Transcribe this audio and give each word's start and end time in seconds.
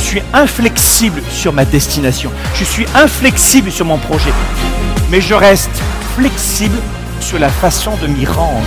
Je 0.00 0.06
suis 0.06 0.22
inflexible 0.32 1.22
sur 1.30 1.52
ma 1.52 1.64
destination. 1.64 2.32
Je 2.54 2.64
suis 2.64 2.86
inflexible 2.94 3.70
sur 3.70 3.84
mon 3.84 3.98
projet. 3.98 4.32
Mais 5.10 5.20
je 5.20 5.34
reste 5.34 5.70
flexible 6.16 6.78
sur 7.20 7.38
la 7.38 7.50
façon 7.50 7.92
de 8.02 8.06
m'y 8.06 8.24
rendre. 8.24 8.66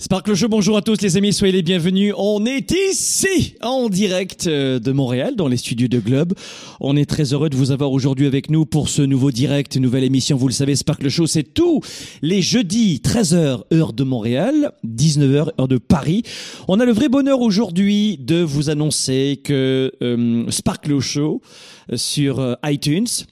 Sparkle 0.00 0.34
Show, 0.34 0.48
bonjour 0.48 0.78
à 0.78 0.80
tous 0.80 1.02
les 1.02 1.18
amis, 1.18 1.34
soyez 1.34 1.52
les 1.52 1.62
bienvenus. 1.62 2.14
On 2.16 2.46
est 2.46 2.72
ici, 2.72 3.54
en 3.60 3.90
direct 3.90 4.46
euh, 4.46 4.78
de 4.78 4.92
Montréal, 4.92 5.36
dans 5.36 5.46
les 5.46 5.58
studios 5.58 5.88
de 5.88 5.98
Globe. 5.98 6.32
On 6.80 6.96
est 6.96 7.04
très 7.04 7.34
heureux 7.34 7.50
de 7.50 7.56
vous 7.56 7.70
avoir 7.70 7.92
aujourd'hui 7.92 8.26
avec 8.26 8.48
nous 8.48 8.64
pour 8.64 8.88
ce 8.88 9.02
nouveau 9.02 9.30
direct, 9.30 9.76
nouvelle 9.76 10.04
émission. 10.04 10.38
Vous 10.38 10.48
le 10.48 10.54
savez, 10.54 10.74
Sparkle 10.74 11.10
Show, 11.10 11.26
c'est 11.26 11.42
tous 11.42 11.82
les 12.22 12.40
jeudis, 12.40 13.02
13h, 13.04 13.64
heure 13.74 13.92
de 13.92 14.02
Montréal, 14.02 14.72
19h, 14.86 15.50
heure 15.60 15.68
de 15.68 15.76
Paris. 15.76 16.22
On 16.66 16.80
a 16.80 16.86
le 16.86 16.92
vrai 16.92 17.10
bonheur 17.10 17.42
aujourd'hui 17.42 18.16
de 18.16 18.40
vous 18.40 18.70
annoncer 18.70 19.42
que 19.44 19.92
euh, 20.02 20.50
Sparkle 20.50 20.98
Show 21.00 21.42
euh, 21.92 21.98
sur 21.98 22.56
iTunes 22.64 23.26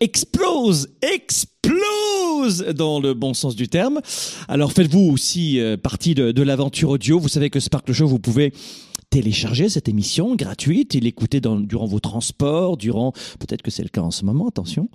explose, 0.00 0.90
explose 1.00 2.11
dans 2.48 3.00
le 3.00 3.14
bon 3.14 3.34
sens 3.34 3.56
du 3.56 3.68
terme. 3.68 4.00
Alors 4.48 4.72
faites-vous 4.72 5.10
aussi 5.12 5.60
euh, 5.60 5.76
partie 5.76 6.14
de, 6.14 6.42
l'aventure 6.42 6.90
audio. 6.90 7.18
Vous 7.18 7.28
savez 7.28 7.50
que 7.50 7.60
Sparkle 7.60 7.92
Show, 7.92 8.06
vous 8.06 8.18
pouvez 8.18 8.52
télécharger 9.10 9.68
cette 9.68 9.88
émission 9.88 10.34
gratuite 10.34 10.94
et 10.94 11.00
l'écouter 11.00 11.40
durant 11.40 11.86
vos 11.86 12.00
transports, 12.00 12.78
durant 12.78 13.12
peut-être 13.38 13.60
que 13.60 13.70
c'est 13.70 13.82
le 13.82 13.90
cas 13.90 14.00
en 14.00 14.10
ce 14.10 14.24
moment, 14.24 14.48
attention, 14.48 14.88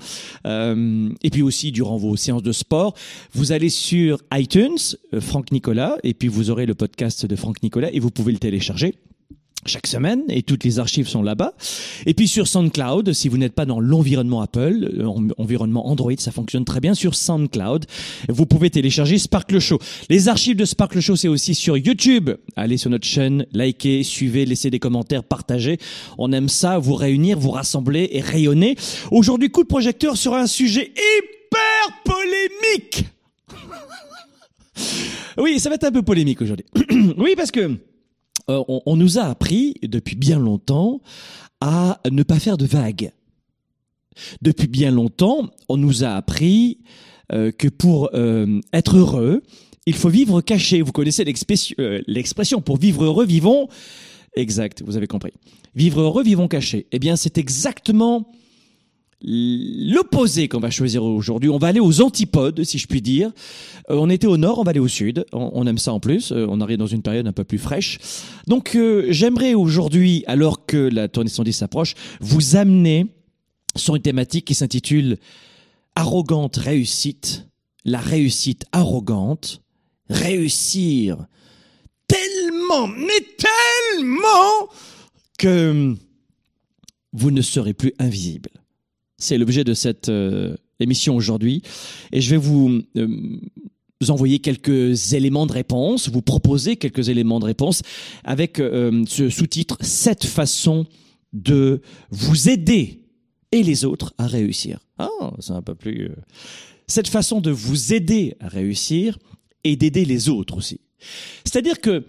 Euh, 0.46 1.10
et 1.22 1.30
puis 1.30 1.44
aussi 1.44 1.72
durant 1.72 1.98
vos 1.98 2.16
séances 2.16 2.44
de 2.44 2.52
sport. 2.52 2.96
Vous 3.34 3.52
allez 3.52 3.70
sur 3.70 4.22
iTunes, 4.34 4.78
euh, 5.14 5.22
Franck 5.22 5.52
Nicolas, 5.52 5.98
et 6.04 6.14
puis 6.14 6.28
vous 6.30 6.50
aurez 6.50 6.66
le 6.66 6.74
podcast 6.74 7.26
de 7.26 7.36
Franck 7.36 7.62
Nicolas 7.62 7.92
et 7.94 8.00
vous 8.00 8.12
pouvez 8.12 8.32
le 8.32 8.40
télécharger 8.40 8.96
chaque 9.66 9.88
semaine 9.88 10.22
et 10.30 10.44
toutes 10.44 10.64
les 10.64 10.80
archives 10.80 11.08
sont 11.10 11.22
là-bas. 11.22 11.54
Et 12.06 12.14
puis 12.14 12.28
sur 12.28 12.48
SoundCloud, 12.48 13.12
si 13.14 13.28
vous 13.28 13.38
n'êtes 13.38 13.54
pas 13.54 13.66
dans 13.66 13.80
l'environnement 13.80 14.42
Apple, 14.42 14.92
euh, 15.00 15.06
en- 15.06 15.28
environnement 15.38 15.88
Android, 15.90 16.14
ça 16.18 16.32
fonctionne 16.32 16.64
très 16.64 16.80
bien 16.80 16.94
sur 16.94 17.16
SoundCloud. 17.16 17.86
Vous 18.30 18.46
pouvez 18.46 18.70
télécharger 18.70 19.18
Sparkle 19.18 19.60
Show. 19.60 19.80
Les 20.10 20.30
archives 20.30 20.56
de 20.56 20.64
Sparkle 20.66 21.00
Show, 21.02 21.16
c'est 21.18 21.28
aussi 21.28 21.54
sur 21.56 21.78
YouTube. 21.78 22.30
Allez 22.56 22.78
sur 22.78 22.90
notre 22.90 23.06
chaîne, 23.08 23.46
likez, 23.52 24.04
suivez, 24.04 24.46
laissez 24.46 24.70
des 24.70 24.80
commentaires, 24.80 25.24
partagez. 25.24 25.78
On 26.18 26.32
aime 26.32 26.48
ça, 26.50 26.78
vous 26.80 26.96
réunir, 26.96 27.38
vous 27.40 27.52
rassembler 27.52 28.08
et 28.14 28.22
rayonner. 28.22 28.76
Aujourd'hui, 29.12 29.50
coup 29.50 29.64
de 29.64 29.68
projecteur 29.68 30.16
sur 30.18 30.34
un 30.36 30.48
sujet 30.48 30.92
hyper 30.94 32.02
polémique. 32.06 33.06
Oui, 35.40 35.60
ça 35.60 35.70
va 35.70 35.76
être 35.76 35.84
un 35.84 35.92
peu 35.92 36.02
polémique 36.02 36.42
aujourd'hui. 36.42 36.66
oui, 37.18 37.34
parce 37.38 37.52
que 37.52 37.72
euh, 38.50 38.64
on, 38.68 38.82
on 38.86 38.96
nous 38.96 39.18
a 39.18 39.24
appris 39.24 39.76
depuis 39.84 40.16
bien 40.16 40.40
longtemps 40.40 41.02
à 41.62 42.00
ne 42.10 42.24
pas 42.24 42.40
faire 42.40 42.58
de 42.58 42.66
vagues. 42.66 43.12
Depuis 44.42 44.68
bien 44.68 44.92
longtemps, 44.92 45.50
on 45.70 45.78
nous 45.78 46.04
a 46.04 46.10
appris 46.10 46.80
euh, 47.32 47.52
que 47.52 47.68
pour 47.68 48.10
euh, 48.14 48.62
être 48.74 48.98
heureux, 48.98 49.44
il 49.86 49.96
faut 49.96 50.10
vivre 50.10 50.42
caché. 50.42 50.82
Vous 50.82 50.92
connaissez 50.92 51.24
l'expression, 51.24 51.76
euh, 51.80 52.62
pour 52.62 52.78
vivre 52.78 53.04
heureux, 53.04 53.26
vivons. 53.26 53.68
Exact, 54.36 54.84
vous 54.86 54.98
avez 54.98 55.08
compris. 55.08 55.32
Vivre 55.76 56.02
heureux, 56.02 56.24
vivons 56.24 56.48
caché. 56.48 56.88
Eh 56.92 57.00
bien, 57.00 57.16
c'est 57.16 57.38
exactement 57.38 58.32
l'opposé 59.24 60.48
qu'on 60.48 60.60
va 60.60 60.70
choisir 60.70 61.04
aujourd'hui. 61.04 61.50
On 61.50 61.58
va 61.58 61.68
aller 61.68 61.80
aux 61.80 62.02
antipodes, 62.02 62.64
si 62.64 62.78
je 62.78 62.88
puis 62.88 63.02
dire. 63.02 63.32
Euh, 63.90 63.96
on 63.96 64.10
était 64.10 64.28
au 64.28 64.38
nord, 64.38 64.60
on 64.60 64.64
va 64.64 64.72
aller 64.72 64.80
au 64.80 64.88
sud. 64.88 65.26
On, 65.34 65.52
on 65.54 65.66
aime 65.66 65.78
ça 65.78 65.94
en 65.94 66.00
plus. 66.00 66.32
Euh, 66.32 66.46
on 66.50 66.62
arrive 66.62 66.78
dans 66.78 66.88
une 66.88 67.02
période 67.02 67.28
un 67.28 67.34
peu 67.34 67.44
plus 67.44 67.58
fraîche. 67.58 68.00
Donc, 68.48 68.76
euh, 68.76 69.08
j'aimerais 69.10 69.54
aujourd'hui, 69.54 70.24
alors 70.28 70.66
que 70.66 70.78
la 70.78 71.08
tournée 71.08 71.30
110 71.30 71.54
s'approche, 71.54 71.96
vous 72.22 72.56
amener 72.56 73.08
sur 73.76 73.96
une 73.96 74.02
thématique 74.02 74.46
qui 74.46 74.56
s'intitule 74.56 75.18
Arrogante 75.96 76.58
réussite. 76.58 77.48
La 77.86 78.00
réussite 78.00 78.66
arrogante. 78.72 79.62
Réussir 80.10 81.26
tellement, 82.08 82.88
mais 82.88 83.26
tellement 83.38 84.70
que 85.38 85.96
vous 87.14 87.32
ne 87.32 87.42
serez 87.42 87.74
plus 87.74 87.94
invisible. 88.00 88.50
C'est 89.18 89.38
l'objet 89.38 89.64
de 89.64 89.74
cette 89.74 90.10
euh, 90.10 90.56
émission 90.80 91.16
aujourd'hui. 91.16 91.64
Et 92.12 92.22
je 92.22 92.30
vais 92.30 92.38
vous, 92.38 92.82
euh, 92.98 93.40
vous 94.00 94.12
envoyer 94.12 94.40
quelques 94.40 95.14
éléments 95.14 95.48
de 95.48 95.54
réponse, 95.54 96.10
vous 96.10 96.22
proposer 96.22 96.76
quelques 96.76 97.10
éléments 97.10 97.40
de 97.40 97.46
réponse 97.46 97.82
avec 98.24 98.60
euh, 98.60 99.04
ce 99.08 99.30
sous-titre 99.30 99.78
«Cette 99.82 100.26
façon 100.26 100.86
de 101.34 101.82
vous 102.12 102.48
aider 102.48 103.02
et 103.52 103.64
les 103.64 103.86
autres 103.86 104.14
à 104.20 104.28
réussir». 104.28 104.80
Ah, 105.00 105.10
c'est 105.40 105.54
un 105.54 105.64
peu 105.64 105.74
plus... 105.74 106.10
euh, 106.10 106.16
Cette 106.86 107.08
façon 107.08 107.42
de 107.42 107.50
vous 107.50 107.94
aider 107.94 108.36
à 108.40 108.48
réussir 108.50 109.18
et 109.64 109.76
d'aider 109.76 110.06
les 110.06 110.30
autres 110.30 110.58
aussi. 110.58 110.80
C'est-à-dire 111.44 111.82
que 111.82 112.06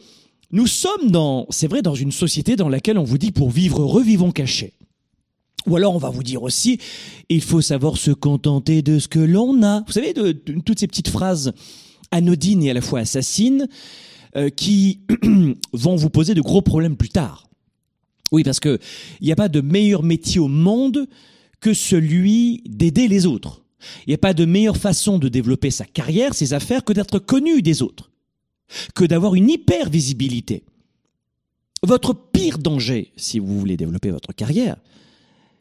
nous 0.51 0.67
sommes 0.67 1.11
dans, 1.11 1.47
c'est 1.51 1.69
vrai, 1.69 1.83
dans 1.83 1.95
une 1.95 2.13
société 2.13 2.55
dans 2.55 2.69
laquelle 2.69 2.99
on 2.99 3.05
vous 3.05 3.19
dit 3.19 3.33
pour 3.33 3.51
vivre 3.51 3.83
heureux, 3.83 4.03
vivons 4.03 4.31
cachés. 4.31 4.75
Ou 5.67 5.77
alors 5.77 5.95
on 5.95 5.99
va 5.99 6.11
vous 6.11 6.23
dire 6.23 6.43
aussi, 6.43 6.79
il 7.29 7.43
faut 7.43 7.61
savoir 7.61 7.97
se 7.97 8.11
contenter 8.11 8.83
de 8.83 8.99
ce 8.99 9.09
que 9.09 9.19
l'on 9.19 9.63
a. 9.63 9.83
Vous 9.87 9.93
savez, 9.93 10.13
de, 10.13 10.33
toutes 10.33 10.81
ces 10.81 10.87
petites 10.87 11.09
phrases 11.09 11.53
anodines 12.11 12.63
et 12.63 12.71
à 12.71 12.75
la 12.75 12.81
fois 12.81 13.01
assassines 13.01 13.69
euh, 14.37 14.51
qui 14.51 15.01
vont 15.73 15.97
vous 15.97 16.11
poser 16.11 16.35
de 16.35 16.41
gros 16.41 16.63
problèmes 16.63 16.97
plus 16.97 17.11
tard. 17.11 17.49
Oui, 18.31 18.45
parce 18.45 18.61
que 18.61 18.79
il 19.21 19.27
n'y 19.27 19.33
a 19.33 19.37
pas 19.37 19.49
de 19.49 19.61
meilleur 19.61 20.03
métier 20.03 20.39
au 20.39 20.49
monde 20.49 21.07
que 21.61 21.75
celui 21.75 22.63
d'aider 22.67 23.09
les 23.09 23.27
autres. 23.27 23.63
Il 24.07 24.11
n'y 24.11 24.15
a 24.15 24.19
pas 24.19 24.35
de 24.35 24.45
meilleure 24.45 24.77
façon 24.77 25.19
de 25.19 25.29
développer 25.29 25.71
sa 25.71 25.85
carrière, 25.85 26.35
ses 26.35 26.53
affaires, 26.53 26.85
que 26.85 26.93
d'être 26.93 27.19
connu 27.19 27.63
des 27.63 27.83
autres, 27.83 28.11
que 28.95 29.05
d'avoir 29.05 29.35
une 29.35 29.49
hyper 29.49 29.89
visibilité. 29.89 30.65
Votre 31.85 32.13
pire 32.13 32.59
danger, 32.59 33.13
si 33.17 33.39
vous 33.39 33.59
voulez 33.59 33.77
développer 33.77 34.11
votre 34.11 34.33
carrière, 34.33 34.77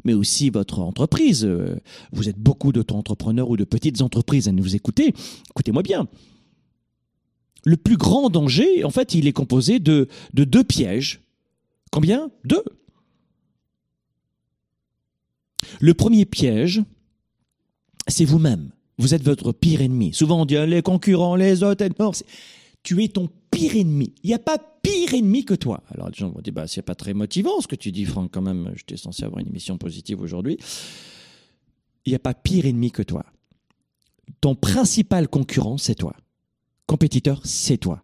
mais 0.07 0.13
aussi 0.13 0.49
votre 0.49 0.79
entreprise. 0.79 1.43
euh, 1.45 1.75
Vous 2.13 2.29
êtes 2.29 2.39
beaucoup 2.39 2.71
d'auto-entrepreneurs 2.71 3.49
ou 3.49 3.57
de 3.57 3.65
petites 3.65 4.01
entreprises 4.01 4.47
à 4.47 4.51
nous 4.53 4.75
écouter. 4.75 5.13
Écoutez-moi 5.51 5.83
bien. 5.83 6.07
Le 7.65 7.75
plus 7.75 7.97
grand 7.97 8.29
danger, 8.29 8.85
en 8.85 8.89
fait, 8.89 9.13
il 9.13 9.27
est 9.27 9.33
composé 9.33 9.79
de, 9.79 10.07
de 10.33 10.43
deux 10.45 10.63
pièges. 10.63 11.19
Combien? 11.91 12.31
Deux. 12.45 12.63
Le 15.81 15.93
premier 15.93 16.25
piège, 16.25 16.81
c'est 18.07 18.25
vous-même. 18.25 18.71
Vous 18.97 19.13
êtes 19.13 19.23
votre 19.23 19.51
pire 19.51 19.81
ennemi. 19.81 20.13
Souvent 20.13 20.41
on 20.41 20.45
dit 20.45 20.55
ah, 20.55 20.65
les 20.65 20.81
concurrents, 20.81 21.35
les 21.35 21.63
autres. 21.63 21.85
Non, 21.99 22.11
tu 22.83 23.03
es 23.03 23.09
ton 23.09 23.27
pire 23.51 23.75
ennemi. 23.75 24.13
Il 24.23 24.27
n'y 24.27 24.33
a 24.33 24.39
pas 24.39 24.57
pire 24.57 25.13
ennemi 25.13 25.45
que 25.45 25.53
toi. 25.53 25.83
Alors 25.93 26.09
les 26.09 26.15
gens 26.15 26.29
vont 26.29 26.41
dire, 26.41 26.53
bah, 26.53 26.67
c'est 26.67 26.81
pas 26.81 26.95
très 26.95 27.13
motivant 27.13 27.61
ce 27.61 27.67
que 27.67 27.75
tu 27.75 27.91
dis, 27.91 28.05
Franck, 28.05 28.31
quand 28.31 28.41
même. 28.41 28.71
J'étais 28.75 28.97
censé 28.97 29.23
avoir 29.23 29.39
une 29.39 29.47
émission 29.47 29.77
positive 29.77 30.21
aujourd'hui. 30.21 30.57
Il 32.05 32.09
n'y 32.09 32.15
a 32.15 32.19
pas 32.19 32.33
pire 32.33 32.65
ennemi 32.65 32.91
que 32.91 33.03
toi. 33.03 33.25
Ton 34.41 34.55
principal 34.55 35.27
concurrent, 35.27 35.77
c'est 35.77 35.95
toi. 35.95 36.15
Compétiteur, 36.85 37.41
c'est 37.43 37.77
toi. 37.77 38.03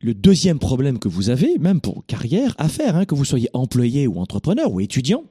Le 0.00 0.14
deuxième 0.14 0.58
problème 0.58 0.98
que 0.98 1.08
vous 1.08 1.30
avez, 1.30 1.58
même 1.58 1.80
pour 1.80 2.04
carrière, 2.06 2.54
à 2.58 2.68
faire, 2.68 2.96
hein, 2.96 3.04
que 3.04 3.14
vous 3.14 3.24
soyez 3.24 3.48
employé 3.52 4.06
ou 4.06 4.18
entrepreneur 4.18 4.70
ou 4.72 4.80
étudiant, 4.80 5.24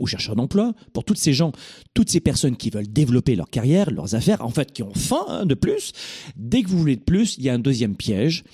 ou 0.00 0.06
chercheur 0.06 0.36
d'emploi, 0.36 0.74
pour 0.92 1.04
toutes 1.04 1.18
ces 1.18 1.32
gens, 1.32 1.52
toutes 1.94 2.10
ces 2.10 2.20
personnes 2.20 2.56
qui 2.56 2.70
veulent 2.70 2.90
développer 2.90 3.36
leur 3.36 3.50
carrière, 3.50 3.90
leurs 3.90 4.14
affaires, 4.14 4.44
en 4.44 4.50
fait, 4.50 4.72
qui 4.72 4.82
ont 4.82 4.94
faim 4.94 5.24
hein, 5.28 5.46
de 5.46 5.54
plus, 5.54 5.92
dès 6.36 6.62
que 6.62 6.68
vous 6.68 6.78
voulez 6.78 6.96
de 6.96 7.02
plus, 7.02 7.36
il 7.38 7.44
y 7.44 7.48
a 7.48 7.54
un 7.54 7.58
deuxième 7.58 7.96
piège 7.96 8.44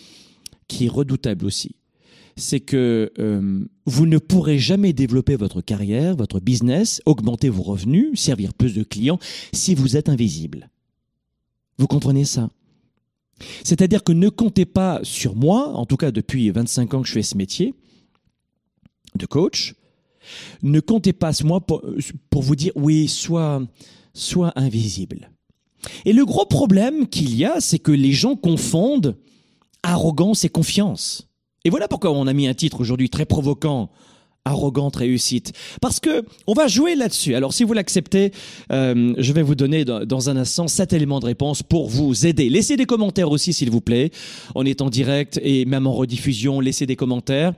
qui 0.68 0.86
est 0.86 0.90
redoutable 0.90 1.44
aussi. 1.44 1.76
C'est 2.36 2.60
que 2.60 3.12
euh, 3.18 3.64
vous 3.84 4.06
ne 4.06 4.18
pourrez 4.18 4.58
jamais 4.58 4.94
développer 4.94 5.36
votre 5.36 5.60
carrière, 5.60 6.16
votre 6.16 6.40
business, 6.40 7.02
augmenter 7.04 7.50
vos 7.50 7.62
revenus, 7.62 8.18
servir 8.18 8.54
plus 8.54 8.74
de 8.74 8.82
clients 8.82 9.18
si 9.52 9.74
vous 9.74 9.96
êtes 9.96 10.08
invisible. 10.08 10.70
Vous 11.78 11.86
comprenez 11.86 12.24
ça? 12.24 12.48
C'est-à-dire 13.64 14.04
que 14.04 14.12
ne 14.12 14.28
comptez 14.28 14.64
pas 14.64 15.00
sur 15.02 15.34
moi, 15.34 15.68
en 15.68 15.84
tout 15.84 15.96
cas 15.96 16.10
depuis 16.10 16.50
25 16.50 16.94
ans 16.94 17.02
que 17.02 17.08
je 17.08 17.12
fais 17.12 17.22
ce 17.22 17.36
métier 17.36 17.74
de 19.14 19.26
coach, 19.26 19.74
ne 20.62 20.80
comptez 20.80 21.12
pas 21.12 21.32
sur 21.32 21.46
moi 21.46 21.60
pour, 21.60 21.82
vous 22.32 22.56
dire 22.56 22.72
oui, 22.74 23.08
sois, 23.08 23.62
sois 24.14 24.52
invisible. 24.56 25.30
Et 26.04 26.12
le 26.12 26.24
gros 26.24 26.46
problème 26.46 27.08
qu'il 27.08 27.34
y 27.34 27.44
a, 27.44 27.60
c'est 27.60 27.78
que 27.78 27.92
les 27.92 28.12
gens 28.12 28.36
confondent 28.36 29.16
arrogance 29.82 30.44
et 30.44 30.48
confiance. 30.48 31.28
Et 31.64 31.70
voilà 31.70 31.88
pourquoi 31.88 32.12
on 32.12 32.26
a 32.26 32.32
mis 32.32 32.46
un 32.46 32.54
titre 32.54 32.80
aujourd'hui 32.80 33.10
très 33.10 33.26
provoquant 33.26 33.90
arrogante 34.44 34.96
réussite. 34.96 35.52
Parce 35.80 36.00
que 36.00 36.24
on 36.46 36.52
va 36.52 36.66
jouer 36.66 36.94
là-dessus. 36.94 37.34
Alors 37.34 37.52
si 37.52 37.64
vous 37.64 37.72
l'acceptez, 37.72 38.32
euh, 38.72 39.14
je 39.18 39.32
vais 39.32 39.42
vous 39.42 39.54
donner 39.54 39.84
dans, 39.84 40.04
dans, 40.04 40.30
un 40.30 40.36
instant 40.36 40.68
sept 40.68 40.92
éléments 40.92 41.20
de 41.20 41.26
réponse 41.26 41.62
pour 41.62 41.88
vous 41.88 42.26
aider. 42.26 42.48
Laissez 42.48 42.76
des 42.76 42.86
commentaires 42.86 43.30
aussi 43.30 43.52
s'il 43.52 43.70
vous 43.70 43.80
plaît. 43.80 44.10
On 44.54 44.66
est 44.66 44.80
en 44.80 44.90
direct 44.90 45.40
et 45.42 45.64
même 45.64 45.86
en 45.86 45.92
rediffusion, 45.92 46.60
laissez 46.60 46.86
des 46.86 46.96
commentaires. 46.96 47.52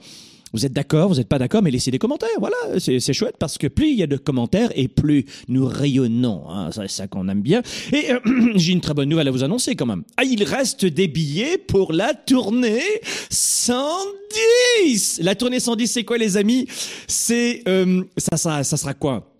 Vous 0.54 0.64
êtes 0.64 0.72
d'accord, 0.72 1.08
vous 1.08 1.16
n'êtes 1.16 1.28
pas 1.28 1.40
d'accord, 1.40 1.62
mais 1.62 1.72
laissez 1.72 1.90
des 1.90 1.98
commentaires. 1.98 2.28
Voilà, 2.38 2.78
c'est 2.78 3.12
chouette 3.12 3.34
parce 3.40 3.58
que 3.58 3.66
plus 3.66 3.90
il 3.90 3.96
y 3.96 4.04
a 4.04 4.06
de 4.06 4.16
commentaires 4.16 4.70
et 4.76 4.86
plus 4.86 5.26
nous 5.48 5.66
rayonnons. 5.66 6.48
Hein, 6.48 6.70
c'est 6.72 6.88
ça 6.88 7.08
qu'on 7.08 7.28
aime 7.28 7.42
bien. 7.42 7.60
Et 7.92 8.12
euh, 8.12 8.20
j'ai 8.54 8.72
une 8.72 8.80
très 8.80 8.94
bonne 8.94 9.08
nouvelle 9.08 9.26
à 9.26 9.32
vous 9.32 9.42
annoncer 9.42 9.74
quand 9.74 9.86
même. 9.86 10.04
Ah, 10.16 10.22
il 10.22 10.44
reste 10.44 10.86
des 10.86 11.08
billets 11.08 11.58
pour 11.58 11.92
la 11.92 12.14
tournée 12.14 12.84
110. 13.30 15.22
La 15.24 15.34
tournée 15.34 15.58
110, 15.58 15.88
c'est 15.88 16.04
quoi 16.04 16.18
les 16.18 16.36
amis? 16.36 16.68
C'est 17.08 17.64
euh, 17.66 18.04
ça, 18.16 18.36
ça, 18.36 18.62
ça 18.62 18.76
sera 18.76 18.94
quoi? 18.94 19.34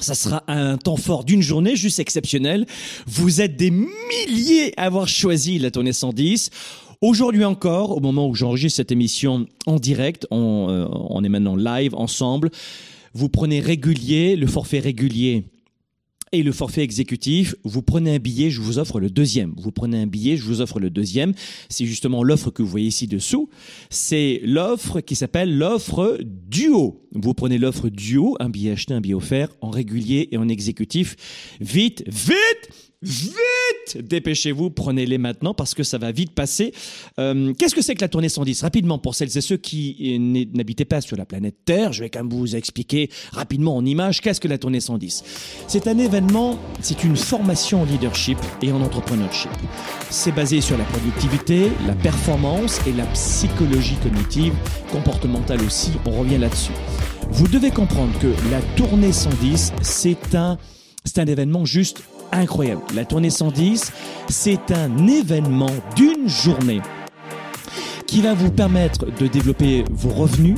Ça 0.00 0.14
sera 0.14 0.42
un 0.48 0.78
temps 0.78 0.96
fort 0.96 1.22
d'une 1.22 1.42
journée 1.42 1.76
juste 1.76 2.00
exceptionnel. 2.00 2.66
Vous 3.06 3.40
êtes 3.40 3.56
des 3.56 3.70
milliers 3.70 4.74
à 4.76 4.86
avoir 4.86 5.06
choisi 5.06 5.60
la 5.60 5.70
tournée 5.70 5.92
110. 5.92 6.50
Aujourd'hui 7.00 7.44
encore, 7.44 7.96
au 7.96 8.00
moment 8.00 8.28
où 8.28 8.34
j'enregistre 8.34 8.76
cette 8.76 8.92
émission 8.92 9.46
en 9.66 9.76
direct, 9.76 10.26
on, 10.30 10.68
euh, 10.70 10.86
on 10.90 11.22
est 11.24 11.28
maintenant 11.28 11.56
live 11.56 11.94
ensemble, 11.94 12.50
vous 13.12 13.28
prenez 13.28 13.60
régulier, 13.60 14.36
le 14.36 14.46
forfait 14.46 14.78
régulier 14.78 15.44
et 16.32 16.42
le 16.42 16.52
forfait 16.52 16.82
exécutif, 16.82 17.54
vous 17.64 17.82
prenez 17.82 18.16
un 18.16 18.18
billet, 18.18 18.50
je 18.50 18.60
vous 18.60 18.78
offre 18.78 18.98
le 18.98 19.10
deuxième. 19.10 19.54
Vous 19.56 19.70
prenez 19.70 20.02
un 20.02 20.06
billet, 20.06 20.36
je 20.36 20.42
vous 20.42 20.60
offre 20.60 20.80
le 20.80 20.90
deuxième. 20.90 21.32
C'est 21.68 21.86
justement 21.86 22.22
l'offre 22.22 22.50
que 22.50 22.62
vous 22.62 22.68
voyez 22.68 22.88
ici 22.88 23.06
dessous. 23.06 23.48
C'est 23.90 24.40
l'offre 24.44 25.00
qui 25.00 25.14
s'appelle 25.14 25.56
l'offre 25.56 26.18
duo. 26.22 27.06
Vous 27.12 27.32
prenez 27.32 27.58
l'offre 27.58 27.88
duo, 27.88 28.36
un 28.40 28.50
billet 28.50 28.72
acheté, 28.72 28.92
un 28.92 29.00
billet 29.00 29.14
offert, 29.14 29.48
en 29.60 29.70
régulier 29.70 30.28
et 30.32 30.36
en 30.36 30.48
exécutif. 30.48 31.16
Vite, 31.60 32.02
vite 32.08 32.36
Vite 33.02 33.34
Dépêchez-vous, 33.94 34.70
prenez-les 34.70 35.18
maintenant 35.18 35.54
parce 35.54 35.74
que 35.74 35.82
ça 35.82 35.98
va 35.98 36.12
vite 36.12 36.32
passer. 36.32 36.72
Euh, 37.18 37.52
qu'est-ce 37.54 37.74
que 37.74 37.82
c'est 37.82 37.94
que 37.94 38.00
la 38.00 38.08
tournée 38.08 38.28
110 38.28 38.62
Rapidement, 38.62 38.98
pour 38.98 39.14
celles 39.14 39.36
et 39.36 39.40
ceux 39.40 39.56
qui 39.56 40.18
n'habitaient 40.54 40.84
pas 40.84 41.00
sur 41.00 41.16
la 41.16 41.24
planète 41.24 41.56
Terre, 41.64 41.92
je 41.92 42.02
vais 42.02 42.10
quand 42.10 42.20
même 42.20 42.32
vous 42.32 42.56
expliquer 42.56 43.10
rapidement 43.32 43.76
en 43.76 43.84
images 43.84 44.20
qu'est-ce 44.20 44.40
que 44.40 44.48
la 44.48 44.58
tournée 44.58 44.80
110. 44.80 45.24
C'est 45.68 45.86
un 45.86 45.98
événement, 45.98 46.58
c'est 46.80 47.04
une 47.04 47.16
formation 47.16 47.82
en 47.82 47.84
leadership 47.84 48.38
et 48.62 48.72
en 48.72 48.80
entrepreneurship. 48.82 49.50
C'est 50.10 50.32
basé 50.32 50.60
sur 50.60 50.78
la 50.78 50.84
productivité, 50.84 51.70
la 51.86 51.94
performance 51.94 52.80
et 52.86 52.92
la 52.92 53.06
psychologie 53.06 53.96
cognitive, 54.02 54.54
comportementale 54.90 55.62
aussi, 55.62 55.92
on 56.06 56.10
revient 56.10 56.38
là-dessus. 56.38 56.72
Vous 57.30 57.48
devez 57.48 57.70
comprendre 57.70 58.16
que 58.20 58.28
la 58.50 58.60
tournée 58.76 59.12
110, 59.12 59.72
c'est 59.82 60.34
un, 60.34 60.58
un 61.16 61.26
événement 61.26 61.64
juste 61.64 62.02
incroyable. 62.32 62.82
La 62.94 63.04
tournée 63.04 63.30
110, 63.30 63.92
c'est 64.28 64.70
un 64.70 65.06
événement 65.06 65.70
d'une 65.94 66.28
journée 66.28 66.80
qui 68.06 68.20
va 68.22 68.34
vous 68.34 68.50
permettre 68.50 69.06
de 69.06 69.26
développer 69.26 69.84
vos 69.90 70.10
revenus, 70.10 70.56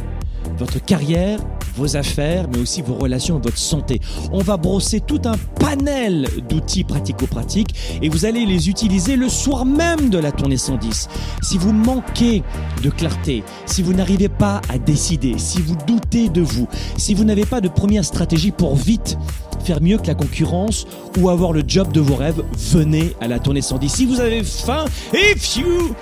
votre 0.59 0.85
carrière, 0.85 1.38
vos 1.78 1.97
affaires, 1.97 2.47
mais 2.50 2.59
aussi 2.59 2.83
vos 2.83 2.95
relations 2.95 3.38
votre 3.38 3.57
santé. 3.57 4.00
On 4.33 4.42
va 4.42 4.57
brosser 4.57 5.00
tout 5.00 5.21
un 5.25 5.37
panel 5.61 6.28
d'outils 6.49 6.85
pratico-pratiques 6.85 7.75
et 8.02 8.09
vous 8.09 8.25
allez 8.25 8.45
les 8.45 8.69
utiliser 8.69 9.16
le 9.16 9.28
soir 9.28 9.64
même 9.64 10.11
de 10.11 10.19
la 10.19 10.33
tournée 10.33 10.57
110. 10.57 11.09
Si 11.42 11.57
vous 11.57 11.73
manquez 11.73 12.42
de 12.83 12.90
clarté, 12.90 13.45
si 13.66 13.83
vous 13.83 13.92
n'arrivez 13.92 14.28
pas 14.28 14.61
à 14.69 14.78
décider, 14.78 15.38
si 15.38 15.62
vous 15.62 15.76
doutez 15.87 16.28
de 16.28 16.40
vous, 16.40 16.69
si 16.97 17.14
vous 17.14 17.25
n'avez 17.25 17.47
pas 17.47 17.61
de 17.61 17.69
première 17.69 18.04
stratégie 18.04 18.50
pour 18.50 18.75
vite 18.75 19.16
faire 19.62 19.81
mieux 19.81 19.99
que 19.99 20.07
la 20.07 20.15
concurrence 20.15 20.87
ou 21.19 21.29
avoir 21.29 21.53
le 21.53 21.62
job 21.67 21.93
de 21.93 22.00
vos 22.00 22.15
rêves, 22.15 22.43
venez 22.57 23.15
à 23.21 23.29
la 23.29 23.38
tournée 23.38 23.62
110. 23.62 23.88
Si 23.88 24.07
vous 24.07 24.21
avez 24.21 24.43
faim, 24.43 24.85
if 25.12 25.57
you... 25.57 25.95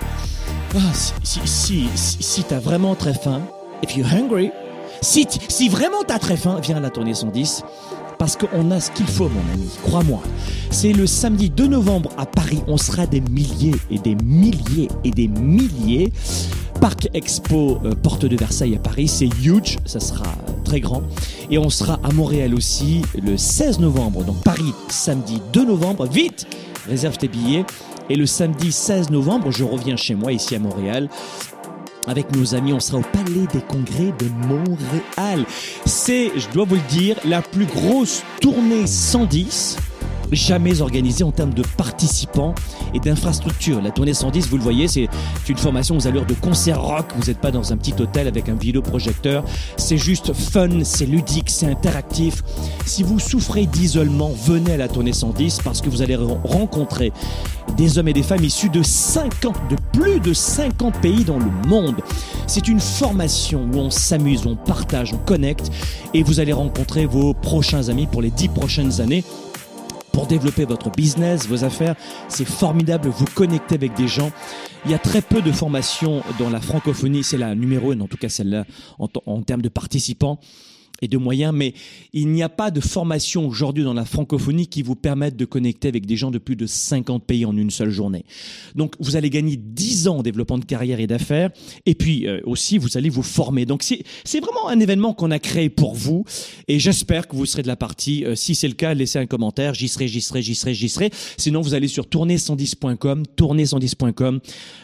Ah, 0.74 0.78
si, 1.22 1.40
si, 1.44 1.88
si, 1.94 2.16
si 2.20 2.44
t'as 2.44 2.58
vraiment 2.58 2.94
très 2.94 3.14
faim, 3.14 3.42
if 3.82 3.96
you're 3.96 4.08
hungry, 4.12 4.50
si, 5.00 5.26
si 5.48 5.68
vraiment 5.68 6.02
t'as 6.06 6.18
très 6.18 6.36
faim, 6.36 6.58
viens 6.62 6.76
à 6.76 6.80
la 6.80 6.90
tournée 6.90 7.14
110 7.14 7.62
parce 8.18 8.36
qu'on 8.36 8.70
a 8.70 8.80
ce 8.80 8.90
qu'il 8.90 9.06
faut, 9.06 9.28
mon 9.28 9.54
ami. 9.54 9.68
Crois-moi. 9.82 10.20
C'est 10.70 10.92
le 10.92 11.06
samedi 11.06 11.50
2 11.50 11.66
novembre 11.66 12.10
à 12.16 12.26
Paris. 12.26 12.62
On 12.66 12.76
sera 12.76 13.06
des 13.06 13.20
milliers 13.20 13.74
et 13.90 13.98
des 13.98 14.14
milliers 14.14 14.88
et 15.04 15.10
des 15.10 15.28
milliers. 15.28 16.12
Parc 16.80 17.08
Expo 17.14 17.78
euh, 17.84 17.94
Porte 17.94 18.26
de 18.26 18.36
Versailles 18.36 18.76
à 18.76 18.78
Paris, 18.78 19.08
c'est 19.08 19.28
huge, 19.42 19.78
ça 19.86 19.98
sera 19.98 20.26
très 20.64 20.80
grand. 20.80 21.02
Et 21.50 21.58
on 21.58 21.70
sera 21.70 21.98
à 22.02 22.12
Montréal 22.12 22.54
aussi 22.54 23.02
le 23.20 23.36
16 23.36 23.80
novembre. 23.80 24.24
Donc 24.24 24.42
Paris, 24.42 24.74
samedi 24.88 25.40
2 25.52 25.64
novembre. 25.64 26.06
Vite, 26.06 26.46
réserve 26.86 27.16
tes 27.16 27.28
billets. 27.28 27.64
Et 28.08 28.14
le 28.14 28.26
samedi 28.26 28.70
16 28.70 29.10
novembre, 29.10 29.50
je 29.50 29.64
reviens 29.64 29.96
chez 29.96 30.14
moi 30.14 30.32
ici 30.32 30.54
à 30.54 30.58
Montréal 30.58 31.08
avec 32.06 32.34
nos 32.34 32.54
amis, 32.54 32.72
on 32.72 32.80
sera 32.80 32.98
au 32.98 33.02
Palais 33.02 33.46
des 33.52 33.60
Congrès 33.60 34.12
de 34.18 34.28
Montréal. 34.46 35.44
C'est, 35.84 36.32
je 36.36 36.48
dois 36.50 36.64
vous 36.64 36.76
le 36.76 36.88
dire, 36.88 37.16
la 37.24 37.42
plus 37.42 37.66
grosse 37.66 38.22
tournée 38.40 38.86
110 38.86 39.76
jamais 40.32 40.80
organisée 40.80 41.24
en 41.24 41.32
termes 41.32 41.54
de 41.54 41.62
participants 41.76 42.54
et 42.94 43.00
d'infrastructures. 43.00 43.80
La 43.82 43.90
tournée 43.90 44.14
110, 44.14 44.48
vous 44.48 44.56
le 44.56 44.62
voyez, 44.62 44.88
c'est 44.88 45.08
une 45.48 45.56
formation 45.56 45.96
aux 45.96 46.06
allures 46.06 46.26
de 46.26 46.34
concert 46.34 46.80
rock. 46.80 47.06
Vous 47.16 47.26
n'êtes 47.26 47.40
pas 47.40 47.50
dans 47.50 47.72
un 47.72 47.76
petit 47.76 47.94
hôtel 48.00 48.26
avec 48.26 48.48
un 48.48 48.54
vidéoprojecteur. 48.54 49.44
C'est 49.76 49.98
juste 49.98 50.32
fun, 50.32 50.84
c'est 50.84 51.06
ludique, 51.06 51.50
c'est 51.50 51.66
interactif. 51.66 52.42
Si 52.84 53.02
vous 53.02 53.18
souffrez 53.18 53.66
d'isolement, 53.66 54.32
venez 54.44 54.72
à 54.72 54.76
la 54.76 54.88
tournée 54.88 55.12
110 55.12 55.60
parce 55.64 55.80
que 55.80 55.88
vous 55.88 56.02
allez 56.02 56.16
rencontrer 56.16 57.12
des 57.76 57.98
hommes 57.98 58.08
et 58.08 58.12
des 58.12 58.22
femmes 58.22 58.44
issus 58.44 58.68
de 58.68 58.82
50, 58.82 59.54
de 59.70 59.76
plus 59.98 60.20
de 60.20 60.32
50 60.32 61.00
pays 61.00 61.24
dans 61.24 61.38
le 61.38 61.50
monde. 61.68 61.96
C'est 62.46 62.68
une 62.68 62.80
formation 62.80 63.68
où 63.72 63.78
on 63.78 63.90
s'amuse, 63.90 64.46
on 64.46 64.56
partage, 64.56 65.12
on 65.12 65.18
connecte 65.18 65.70
et 66.14 66.22
vous 66.22 66.40
allez 66.40 66.52
rencontrer 66.52 67.06
vos 67.06 67.34
prochains 67.34 67.88
amis 67.88 68.06
pour 68.06 68.22
les 68.22 68.30
dix 68.30 68.48
prochaines 68.48 69.00
années 69.00 69.24
pour 70.16 70.26
développer 70.26 70.64
votre 70.64 70.90
business, 70.90 71.46
vos 71.46 71.62
affaires. 71.62 71.94
C'est 72.28 72.46
formidable, 72.46 73.10
vous 73.10 73.26
connectez 73.34 73.74
avec 73.74 73.92
des 73.92 74.08
gens. 74.08 74.30
Il 74.86 74.90
y 74.90 74.94
a 74.94 74.98
très 74.98 75.20
peu 75.20 75.42
de 75.42 75.52
formations 75.52 76.22
dans 76.38 76.48
la 76.48 76.58
francophonie, 76.58 77.22
c'est 77.22 77.36
la 77.36 77.54
numéro 77.54 77.92
une, 77.92 78.00
en 78.00 78.06
tout 78.06 78.16
cas 78.16 78.30
celle-là, 78.30 78.64
en, 78.98 79.42
termes 79.42 79.60
de 79.60 79.68
participants. 79.68 80.38
Et 81.02 81.08
de 81.08 81.16
moyens, 81.16 81.52
mais 81.54 81.74
il 82.12 82.28
n'y 82.28 82.42
a 82.42 82.48
pas 82.48 82.70
de 82.70 82.80
formation 82.80 83.46
aujourd'hui 83.46 83.84
dans 83.84 83.94
la 83.94 84.04
francophonie 84.04 84.66
qui 84.66 84.82
vous 84.82 84.94
permette 84.94 85.36
de 85.36 85.44
connecter 85.44 85.88
avec 85.88 86.06
des 86.06 86.16
gens 86.16 86.30
de 86.30 86.38
plus 86.38 86.56
de 86.56 86.66
50 86.66 87.24
pays 87.24 87.44
en 87.44 87.56
une 87.56 87.70
seule 87.70 87.90
journée. 87.90 88.24
Donc 88.74 88.94
vous 89.00 89.16
allez 89.16 89.30
gagner 89.30 89.56
10 89.56 90.08
ans 90.08 90.18
en 90.18 90.22
développement 90.22 90.58
de 90.58 90.64
carrière 90.64 91.00
et 91.00 91.06
d'affaires, 91.06 91.50
et 91.84 91.94
puis 91.94 92.26
euh, 92.26 92.40
aussi 92.44 92.78
vous 92.78 92.96
allez 92.96 93.08
vous 93.08 93.22
former. 93.22 93.66
Donc 93.66 93.82
c'est 93.82 94.40
vraiment 94.40 94.68
un 94.68 94.80
événement 94.80 95.14
qu'on 95.14 95.30
a 95.30 95.38
créé 95.38 95.68
pour 95.68 95.94
vous, 95.94 96.24
et 96.68 96.78
j'espère 96.78 97.28
que 97.28 97.36
vous 97.36 97.46
serez 97.46 97.62
de 97.62 97.68
la 97.68 97.76
partie. 97.76 98.24
Euh, 98.24 98.34
si 98.34 98.54
c'est 98.54 98.68
le 98.68 98.74
cas, 98.74 98.94
laissez 98.94 99.18
un 99.18 99.26
commentaire, 99.26 99.74
j'y 99.74 99.88
serai, 99.88 100.08
j'y 100.08 100.20
serai, 100.20 100.42
j'y 100.42 100.54
serai, 100.54 100.74
j'y 100.74 100.88
serai. 100.88 101.10
Sinon 101.36 101.60
vous 101.60 101.74
allez 101.74 101.88
sur 101.88 102.06
tourner110.com, 102.06 103.24
tourner110.com. 103.36 104.40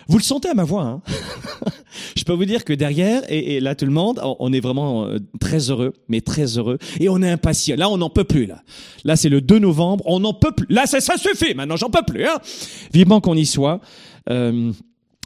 Vous 0.09 0.19
le 0.19 0.25
sentez 0.25 0.49
à 0.49 0.55
ma 0.55 0.65
voix, 0.65 0.85
hein 0.85 1.03
Je 2.17 2.25
peux 2.25 2.33
vous 2.33 2.45
dire 2.45 2.65
que 2.65 2.73
derrière, 2.73 3.23
et, 3.31 3.57
et 3.57 3.61
là 3.61 3.75
tout 3.75 3.85
le 3.85 3.93
monde, 3.93 4.21
on 4.23 4.53
est 4.53 4.61
vraiment 4.61 5.07
euh, 5.07 5.19
très 5.41 5.71
heureux 5.71 5.93
mais 6.13 6.21
très 6.21 6.59
heureux. 6.59 6.79
Et 7.01 7.09
on 7.09 7.21
est 7.23 7.31
impatient. 7.31 7.77
Là, 7.77 7.89
on 7.89 7.97
n'en 7.97 8.11
peut 8.11 8.25
plus, 8.25 8.47
là. 8.47 8.63
Là, 9.05 9.17
c'est 9.17 9.31
le 9.31 9.41
2 9.41 9.59
novembre. 9.59 10.05
On 10.07 10.21
n'en 10.21 10.35
peut 10.35 10.53
plus. 10.53 10.67
Là, 10.69 10.87
ça, 10.87 11.01
ça 11.01 11.17
suffit. 11.17 11.55
Maintenant, 11.55 11.77
j'en 11.77 11.91
peux 11.91 12.05
plus, 12.07 12.25
hein. 12.25 12.39
Vivement 12.93 13.21
qu'on 13.21 13.35
y 13.35 13.47
soit. 13.47 13.81
Euh, 14.31 14.73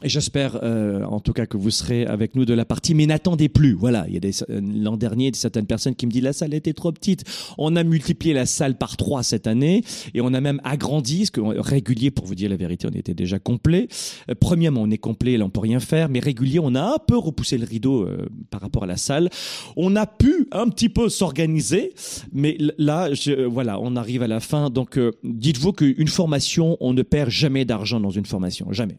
et 0.03 0.09
j'espère, 0.09 0.59
euh, 0.61 1.03
en 1.05 1.19
tout 1.19 1.33
cas, 1.33 1.47
que 1.47 1.57
vous 1.57 1.71
serez 1.71 2.05
avec 2.05 2.35
nous 2.35 2.45
de 2.45 2.53
la 2.53 2.65
partie. 2.65 2.93
Mais 2.93 3.07
n'attendez 3.07 3.49
plus. 3.49 3.73
Voilà, 3.73 4.05
il 4.07 4.13
y 4.13 4.17
a 4.17 4.19
des 4.19 4.43
euh, 4.43 4.61
l'an 4.61 4.95
dernier 4.95 5.31
certaines 5.33 5.65
personnes 5.65 5.95
qui 5.95 6.05
me 6.05 6.11
disent 6.11 6.21
la 6.21 6.33
salle 6.33 6.53
était 6.53 6.73
trop 6.73 6.91
petite. 6.91 7.23
On 7.57 7.75
a 7.75 7.83
multiplié 7.83 8.35
la 8.35 8.45
salle 8.45 8.77
par 8.77 8.95
trois 8.95 9.23
cette 9.23 9.47
année 9.47 9.83
et 10.13 10.21
on 10.21 10.35
a 10.35 10.41
même 10.41 10.61
agrandi. 10.63 11.25
Ce 11.25 11.31
que 11.31 11.41
régulier, 11.41 12.11
pour 12.11 12.27
vous 12.27 12.35
dire 12.35 12.47
la 12.47 12.57
vérité, 12.57 12.87
on 12.87 12.95
était 12.95 13.15
déjà 13.15 13.39
complet. 13.39 13.87
Euh, 14.29 14.35
premièrement, 14.39 14.83
on 14.83 14.91
est 14.91 14.99
complet, 14.99 15.35
là 15.35 15.45
on 15.45 15.49
peut 15.49 15.61
rien 15.61 15.79
faire. 15.79 16.09
Mais 16.09 16.19
régulier, 16.19 16.59
on 16.59 16.75
a 16.75 16.83
un 16.83 16.99
peu 16.99 17.17
repoussé 17.17 17.57
le 17.57 17.65
rideau 17.65 18.03
euh, 18.03 18.27
par 18.51 18.61
rapport 18.61 18.83
à 18.83 18.87
la 18.87 18.97
salle. 18.97 19.31
On 19.77 19.95
a 19.95 20.05
pu 20.05 20.47
un 20.51 20.69
petit 20.69 20.89
peu 20.89 21.09
s'organiser, 21.09 21.95
mais 22.31 22.55
là, 22.77 23.11
je, 23.15 23.45
voilà, 23.45 23.79
on 23.81 23.95
arrive 23.95 24.21
à 24.21 24.27
la 24.27 24.41
fin. 24.41 24.69
Donc, 24.69 24.99
dites-vous 25.23 25.73
qu'une 25.73 26.07
formation, 26.07 26.77
on 26.81 26.93
ne 26.93 27.01
perd 27.01 27.31
jamais 27.31 27.65
d'argent 27.65 27.99
dans 27.99 28.11
une 28.11 28.27
formation, 28.27 28.71
jamais. 28.71 28.95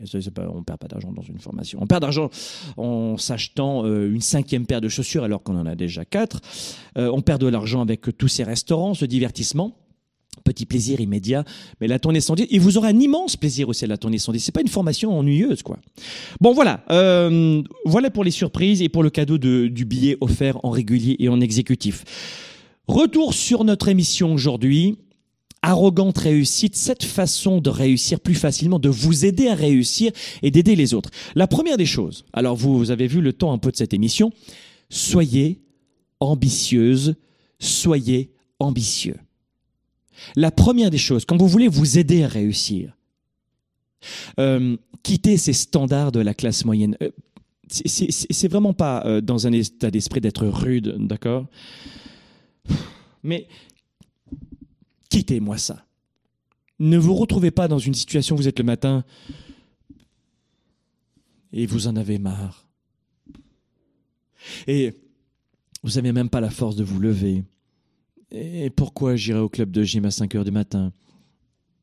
On 0.52 0.64
perd 0.64 0.81
pas 0.81 0.88
d'argent 0.88 1.12
dans 1.12 1.23
une 1.23 1.38
formation. 1.38 1.78
On 1.80 1.87
perd 1.87 2.02
d'argent 2.02 2.30
en 2.76 3.16
s'achetant 3.16 3.85
euh, 3.85 4.12
une 4.12 4.21
cinquième 4.21 4.66
paire 4.66 4.80
de 4.80 4.88
chaussures 4.88 5.25
alors 5.25 5.42
qu'on 5.42 5.57
en 5.57 5.66
a 5.66 5.75
déjà 5.75 6.04
quatre. 6.04 6.40
Euh, 6.97 7.11
on 7.12 7.23
perd 7.23 7.40
de 7.40 7.47
l'argent 7.47 7.83
avec 7.83 8.16
tous 8.16 8.28
ces 8.28 8.45
restaurants, 8.45 8.95
ce 8.95 9.04
divertissement 9.04 9.76
petit 10.45 10.66
plaisir 10.66 11.00
immédiat, 11.00 11.45
mais 11.80 11.88
la 11.88 11.99
tournée 11.99 12.21
110, 12.21 12.47
et 12.50 12.59
vous 12.59 12.78
aurez 12.78 12.88
un 12.88 13.00
immense 13.00 13.37
plaisir 13.37 13.68
aussi 13.68 13.85
à 13.85 13.88
la 13.88 13.97
tournée 13.97 14.18
110. 14.18 14.40
C'est 14.40 14.52
pas 14.52 14.61
une 14.61 14.68
formation 14.68 15.18
ennuyeuse, 15.18 15.62
quoi. 15.62 15.78
Bon, 16.40 16.52
voilà, 16.52 16.85
euh, 16.90 17.62
voilà 17.85 18.11
pour 18.11 18.25
les 18.25 18.30
surprises 18.30 18.80
et 18.80 18.88
pour 18.88 19.02
le 19.02 19.11
cadeau 19.11 19.37
de, 19.37 19.66
du 19.66 19.85
billet 19.85 20.16
offert 20.21 20.64
en 20.64 20.71
régulier 20.71 21.16
et 21.18 21.28
en 21.28 21.40
exécutif. 21.40 22.04
Retour 22.87 23.35
sur 23.35 23.64
notre 23.64 23.88
émission 23.88 24.33
aujourd'hui 24.33 24.97
arrogante 25.62 26.18
réussite, 26.18 26.76
cette 26.76 27.04
façon 27.04 27.60
de 27.60 27.70
réussir 27.70 28.20
plus 28.20 28.34
facilement, 28.34 28.78
de 28.78 28.88
vous 28.88 29.24
aider 29.24 29.48
à 29.48 29.54
réussir 29.54 30.12
et 30.42 30.50
d'aider 30.50 30.76
les 30.76 30.94
autres. 30.94 31.10
La 31.34 31.46
première 31.46 31.76
des 31.76 31.86
choses, 31.86 32.24
alors 32.32 32.56
vous, 32.56 32.90
avez 32.90 33.06
vu 33.06 33.20
le 33.20 33.32
temps 33.32 33.52
un 33.52 33.58
peu 33.58 33.70
de 33.70 33.76
cette 33.76 33.94
émission, 33.94 34.32
soyez 34.90 35.60
ambitieuse, 36.20 37.16
soyez 37.58 38.32
ambitieux. 38.58 39.16
La 40.36 40.50
première 40.50 40.90
des 40.90 40.98
choses, 40.98 41.24
quand 41.24 41.36
vous 41.36 41.48
voulez 41.48 41.68
vous 41.68 41.98
aider 41.98 42.22
à 42.24 42.28
réussir, 42.28 42.96
euh, 44.38 44.76
quittez 45.02 45.36
ces 45.36 45.52
standards 45.52 46.12
de 46.12 46.20
la 46.20 46.34
classe 46.34 46.64
moyenne. 46.64 46.96
Euh, 47.02 47.10
c'est 47.70 48.48
vraiment 48.48 48.72
pas 48.72 49.02
euh, 49.04 49.20
dans 49.20 49.46
un 49.46 49.52
état 49.52 49.90
d'esprit 49.90 50.20
d'être 50.20 50.46
rude, 50.46 50.96
d'accord? 51.00 51.46
Mais 53.22 53.46
quittez-moi 55.08 55.58
ça. 55.58 55.86
Ne 56.78 56.96
vous 56.96 57.14
retrouvez 57.14 57.50
pas 57.50 57.68
dans 57.68 57.78
une 57.78 57.94
situation 57.94 58.34
où 58.34 58.38
vous 58.38 58.48
êtes 58.48 58.58
le 58.58 58.64
matin 58.64 59.04
et 61.52 61.66
vous 61.66 61.86
en 61.86 61.96
avez 61.96 62.18
marre. 62.18 62.68
Et 64.66 64.94
vous 65.82 65.92
n'avez 65.92 66.12
même 66.12 66.28
pas 66.28 66.40
la 66.40 66.50
force 66.50 66.76
de 66.76 66.84
vous 66.84 67.00
lever. 67.00 67.44
Et 68.30 68.70
pourquoi 68.70 69.16
j'irai 69.16 69.40
au 69.40 69.48
club 69.48 69.70
de 69.70 69.82
gym 69.82 70.04
à 70.04 70.10
5 70.10 70.34
heures 70.34 70.44
du 70.44 70.50
matin? 70.50 70.92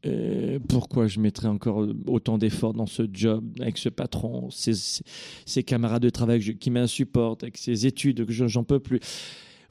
Et 0.03 0.59
pourquoi 0.69 1.07
je 1.07 1.19
mettrai 1.19 1.47
encore 1.47 1.87
autant 2.05 2.37
d'efforts 2.37 2.75
dans 2.75 2.85
ce 2.85 3.07
job 3.11 3.43
avec 3.59 3.79
ce 3.79 3.89
patron, 3.89 4.49
ces, 4.51 5.63
camarades 5.63 6.03
de 6.03 6.11
travail 6.11 6.57
qui 6.57 6.69
m'insupportent, 6.69 7.41
avec 7.41 7.57
ces 7.57 7.87
études 7.87 8.25
que 8.25 8.31
j'en 8.31 8.63
peux 8.63 8.79
plus? 8.79 8.99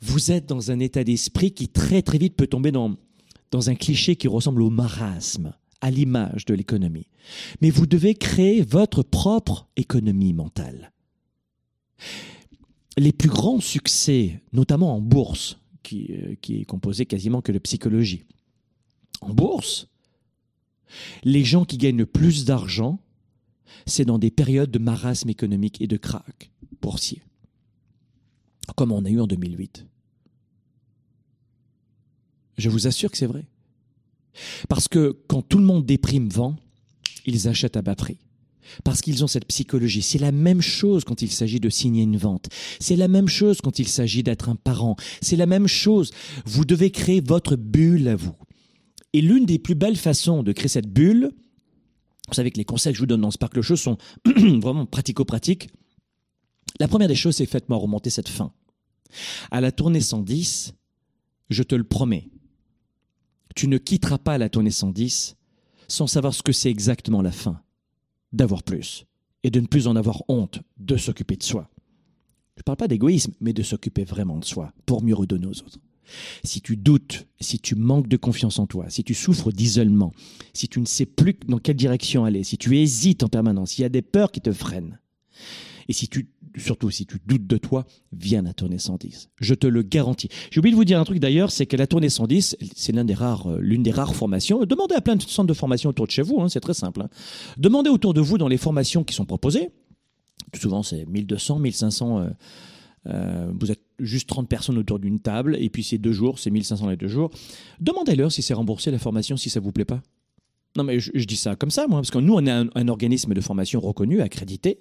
Vous 0.00 0.32
êtes 0.32 0.46
dans 0.46 0.73
un 0.73 0.80
état 0.80 1.04
d'esprit 1.04 1.52
qui 1.52 1.68
très 1.68 2.02
très 2.02 2.18
vite 2.18 2.34
peut 2.34 2.49
tomber 2.49 2.73
dans 2.73 2.96
dans 3.54 3.70
un 3.70 3.76
cliché 3.76 4.16
qui 4.16 4.26
ressemble 4.26 4.62
au 4.62 4.68
marasme, 4.68 5.54
à 5.80 5.88
l'image 5.88 6.44
de 6.44 6.54
l'économie. 6.54 7.06
Mais 7.61 7.70
vous 7.70 7.87
devez 7.87 8.16
créer 8.16 8.62
votre 8.62 9.04
propre 9.04 9.68
économie 9.76 10.32
mentale. 10.32 10.90
Les 12.96 13.12
plus 13.12 13.28
grands 13.28 13.61
succès, 13.61 14.42
notamment 14.52 14.96
en 14.96 15.00
bourse, 15.00 15.56
qui, 15.84 16.08
euh, 16.11 16.34
qui 16.40 16.62
est 16.62 16.64
composé 16.64 17.06
quasiment 17.06 17.42
que 17.42 17.52
de 17.52 17.61
psychologie. 17.61 18.25
En 19.20 19.32
bourse, 19.32 19.87
les 21.23 21.44
gens 21.44 21.64
qui 21.64 21.78
gagnent 21.78 21.99
le 21.99 22.06
plus 22.06 22.44
d'argent, 22.44 22.99
c'est 23.87 24.04
dans 24.04 24.18
des 24.18 24.32
périodes 24.32 24.73
de 24.73 24.80
marasme 24.80 25.30
économique 25.30 25.80
et 25.80 25.87
de 25.87 25.96
krach 25.96 26.50
boursier, 26.82 27.23
comme 28.75 28.90
on 28.90 29.04
a 29.04 29.11
eu 29.11 29.20
en 29.20 29.28
2008. 29.28 29.87
Je 32.56 32.68
vous 32.68 32.87
assure 32.87 33.11
que 33.11 33.16
c'est 33.16 33.26
vrai. 33.26 33.46
Parce 34.68 34.88
que 34.88 35.16
quand 35.28 35.42
tout 35.42 35.58
le 35.58 35.64
monde 35.64 35.87
déprime 35.87 36.28
vend, 36.28 36.56
ils 37.26 37.49
achètent 37.49 37.76
à 37.76 37.82
batterie. 37.82 38.18
Parce 38.82 39.02
qu'ils 39.02 39.23
ont 39.23 39.26
cette 39.26 39.46
psychologie. 39.46 40.02
C'est 40.02 40.18
la 40.18 40.32
même 40.32 40.62
chose 40.62 41.04
quand 41.04 41.23
il 41.23 41.30
s'agit 41.30 41.61
de 41.61 41.68
signer 41.68 42.02
une 42.02 42.16
vente. 42.16 42.49
C'est 42.80 42.96
la 42.96 43.08
même 43.08 43.28
chose 43.28 43.61
quand 43.61 43.78
il 43.78 43.88
s'agit 43.88 44.23
d'être 44.23 44.49
un 44.49 44.56
parent. 44.56 44.96
C'est 45.20 45.37
la 45.37 45.46
même 45.46 45.66
chose. 45.66 46.12
Vous 46.46 46.64
devez 46.64 46.90
créer 46.90 47.20
votre 47.20 47.56
bulle 47.56 48.08
à 48.08 48.16
vous. 48.16 48.34
Et 49.12 49.20
l'une 49.20 49.46
des 49.46 49.58
plus 49.58 49.75
belles 49.75 49.96
façons 49.96 50.42
de 50.42 50.52
créer 50.52 50.68
cette 50.68 50.92
bulle, 50.92 51.30
vous 52.28 52.34
savez 52.34 52.50
que 52.50 52.58
les 52.58 52.64
conseils 52.64 52.92
que 52.92 52.96
je 52.96 53.02
vous 53.02 53.06
donne 53.06 53.20
dans 53.20 53.30
Sparkle 53.30 53.61
Show 53.61 53.76
sont 53.76 53.99
vraiment 54.26 54.87
pratico-pratiques. 54.87 55.68
La 56.80 56.88
première 56.88 57.08
des 57.08 57.14
choses, 57.14 57.37
c'est 57.37 57.46
faites-moi 57.46 57.78
remonter 57.78 58.11
cette 58.11 58.28
fin. 58.28 58.52
À 59.50 59.61
la 59.61 59.70
tournée 59.70 60.00
110, 60.00 60.75
je 61.50 61.62
te 61.62 61.75
le 61.75 61.84
promets, 61.84 62.28
tu 63.54 63.68
ne 63.68 63.78
quitteras 63.78 64.18
pas 64.18 64.38
la 64.38 64.49
tournée 64.49 64.70
110 64.70 65.37
sans 65.88 66.06
savoir 66.06 66.34
ce 66.34 66.42
que 66.42 66.52
c'est 66.52 66.70
exactement 66.70 67.23
la 67.23 67.32
fin. 67.32 67.61
D'avoir 68.32 68.62
plus. 68.62 69.06
Et 69.42 69.50
de 69.50 69.61
ne 69.61 69.66
plus 69.66 69.87
en 69.87 69.96
avoir 69.96 70.23
honte, 70.28 70.61
de 70.78 70.96
s'occuper 70.96 71.37
de 71.37 71.42
soi. 71.42 71.68
Je 72.56 72.61
ne 72.61 72.64
parle 72.64 72.78
pas 72.78 72.88
d'égoïsme, 72.88 73.32
mais 73.40 73.52
de 73.52 73.62
s'occuper 73.62 74.04
vraiment 74.04 74.38
de 74.38 74.44
soi, 74.44 74.73
pour 74.87 75.02
mieux 75.02 75.14
redonner 75.14 75.46
aux 75.46 75.61
autres. 75.61 75.78
Si 76.42 76.61
tu 76.61 76.76
doutes, 76.76 77.26
si 77.40 77.58
tu 77.58 77.75
manques 77.75 78.08
de 78.08 78.16
confiance 78.16 78.58
en 78.58 78.66
toi, 78.66 78.90
si 78.90 79.04
tu 79.04 79.14
souffres 79.14 79.52
d'isolement, 79.52 80.12
si 80.52 80.68
tu 80.68 80.80
ne 80.80 80.87
sais 80.87 81.06
plus 81.06 81.37
dans 81.46 81.58
quelle 81.58 81.76
direction 81.76 82.25
aller, 82.25 82.44
si 82.44 82.58
tu 82.58 82.78
hésites 82.78 83.23
en 83.23 83.28
permanence, 83.28 83.73
s'il 83.73 83.82
y 83.82 83.87
a 83.87 83.90
des 83.90 84.02
peurs 84.02 84.30
qui 84.30 84.40
te 84.40 84.52
freinent, 84.52 84.99
et 85.88 85.93
si 85.93 86.09
tu, 86.09 86.29
surtout 86.57 86.91
si 86.91 87.07
tu 87.07 87.19
doutes 87.26 87.47
de 87.47 87.57
toi, 87.57 87.87
viens 88.12 88.45
à 88.47 88.53
tournée 88.53 88.79
110. 88.79 89.31
Je 89.41 89.55
te 89.55 89.67
le 89.67 89.83
garantis. 89.83 90.29
J'ai 90.50 90.59
oublié 90.61 90.73
de 90.73 90.76
vous 90.76 90.85
dire 90.85 91.00
un 91.00 91.05
truc 91.05 91.19
d'ailleurs, 91.19 91.50
c'est 91.50 91.67
que 91.67 91.76
la 91.76 91.87
tournée 91.87 92.09
110, 92.09 92.57
c'est 92.75 92.93
l'une 92.93 93.07
des 93.07 93.14
rares, 93.14 93.50
euh, 93.50 93.76
des 93.79 93.91
rares 93.91 94.14
formations. 94.14 94.64
Demandez 94.64 94.95
à 94.95 95.00
plein 95.00 95.17
de 95.17 95.23
centres 95.23 95.49
de 95.49 95.55
formation 95.55 95.91
autour 95.91 96.07
de 96.07 96.11
chez 96.11 96.23
vous, 96.23 96.41
hein, 96.41 96.49
c'est 96.49 96.61
très 96.61 96.75
simple. 96.75 97.03
Hein. 97.03 97.09
Demandez 97.57 97.91
autour 97.91 98.14
de 98.14 98.21
vous 98.21 98.38
dans 98.38 98.49
les 98.49 98.59
formations 98.59 99.05
qui 99.05 99.14
sont 99.14 99.26
proposées. 99.26 99.71
Souvent, 100.55 100.83
c'est 100.83 101.07
1200, 101.07 101.59
1500. 101.59 102.19
Euh, 102.19 102.29
euh, 103.07 103.53
vous 103.59 103.71
êtes 103.71 103.83
juste 103.99 104.29
30 104.29 104.49
personnes 104.49 104.79
autour 104.79 104.99
d'une 104.99 105.21
table, 105.21 105.57
et 105.61 105.69
puis 105.69 105.83
c'est 105.83 105.99
deux 105.99 106.12
jours, 106.12 106.38
c'est 106.38 106.50
1500 106.50 106.88
les 106.88 106.97
deux 106.97 107.09
jours. 107.09 107.31
Demandez-leur 107.81 108.33
si 108.33 108.43
c'est 108.43 108.55
remboursé 108.55 108.91
la 108.91 108.99
formation, 108.99 109.37
si 109.37 109.50
ça 109.50 109.61
vous 109.61 109.73
plaît 109.73 109.85
pas. 109.85 110.03
Non, 110.76 110.83
mais 110.83 110.99
je, 110.99 111.25
dis 111.25 111.37
ça 111.37 111.54
comme 111.54 111.71
ça, 111.71 111.87
moi, 111.87 112.00
parce 112.00 112.11
que 112.11 112.19
nous, 112.19 112.35
on 112.35 112.45
est 112.45 112.50
un, 112.50 112.88
organisme 112.88 113.33
de 113.33 113.40
formation 113.40 113.81
reconnu, 113.81 114.21
accrédité, 114.21 114.78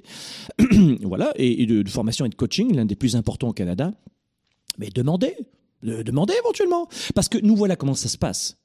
voilà, 1.01 1.31
et, 1.35 1.65
de, 1.67 1.88
formation 1.88 2.25
et 2.25 2.29
de 2.29 2.35
coaching, 2.35 2.75
l'un 2.75 2.85
des 2.85 2.95
plus 2.95 3.15
importants 3.15 3.50
au 3.50 3.53
Canada. 3.53 3.93
Mais 4.79 4.89
demandez, 4.89 5.35
demandez 5.83 6.33
éventuellement, 6.39 6.88
parce 7.13 7.29
que 7.29 7.38
nous, 7.38 7.55
voilà 7.55 7.75
comment 7.75 7.93
ça 7.93 8.09
se 8.09 8.17
passe. 8.17 8.57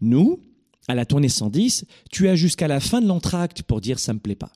Nous, 0.00 0.40
à 0.88 0.96
la 0.96 1.06
tournée 1.06 1.28
110, 1.28 1.84
tu 2.10 2.28
as 2.28 2.34
jusqu'à 2.34 2.66
la 2.66 2.80
fin 2.80 3.00
de 3.00 3.06
l'entracte 3.06 3.62
pour 3.62 3.80
dire 3.80 4.00
ça 4.00 4.12
me 4.12 4.18
plaît 4.18 4.34
pas. 4.34 4.52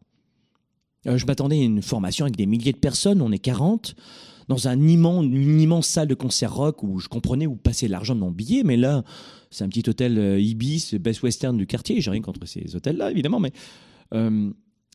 Euh, 1.07 1.17
je 1.17 1.27
m'attendais 1.27 1.61
à 1.61 1.63
une 1.63 1.83
formation 1.83 2.25
avec 2.25 2.37
des 2.37 2.47
milliers 2.47 2.73
de 2.73 2.79
personnes, 2.79 3.23
on 3.23 3.31
est 3.31 3.39
40 3.39 3.95
dans 4.51 4.67
un 4.67 4.89
immense, 4.89 5.25
une 5.25 5.61
immense 5.61 5.87
salle 5.87 6.09
de 6.09 6.15
concert 6.15 6.53
rock 6.53 6.83
où 6.83 6.99
je 6.99 7.07
comprenais 7.07 7.47
où 7.47 7.55
passer 7.55 7.87
l'argent 7.87 8.17
de 8.17 8.21
mon 8.21 8.33
billet, 8.33 8.65
mais 8.65 8.77
là, 8.77 9.05
c'est 9.53 9.63
un 9.63 9.69
petit 9.69 9.89
hôtel 9.89 10.19
euh, 10.19 10.41
Ibis, 10.41 10.97
Best 10.99 11.23
Western 11.23 11.57
du 11.57 11.69
quartier. 11.69 12.01
J'ai 12.01 12.11
rien 12.11 12.21
contre 12.21 12.45
ces 12.47 12.75
hôtels-là, 12.75 13.13
évidemment, 13.13 13.39
mais 13.39 13.53
euh, 14.13 14.51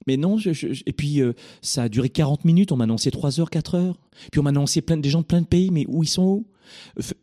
Mais 0.08 0.18
non, 0.18 0.38
et 0.40 0.92
puis 0.92 1.22
euh, 1.22 1.32
ça 1.62 1.84
a 1.84 1.90
duré 1.90 2.10
40 2.10 2.44
minutes, 2.44 2.74
on 2.74 2.76
m'a 2.76 2.84
annoncé 2.84 3.12
3 3.12 3.40
heures, 3.40 3.50
4 3.50 3.76
heures. 3.76 3.98
Puis 4.30 4.42
on 4.42 4.44
m'a 4.44 4.50
annoncé 4.50 4.82
plein, 4.82 4.98
des 4.98 5.10
gens 5.10 5.22
de 5.22 5.26
plein 5.26 5.42
de 5.42 5.48
pays, 5.48 5.72
mais 5.72 5.86
où 5.88 6.04
ils 6.04 6.10
sont 6.10 6.44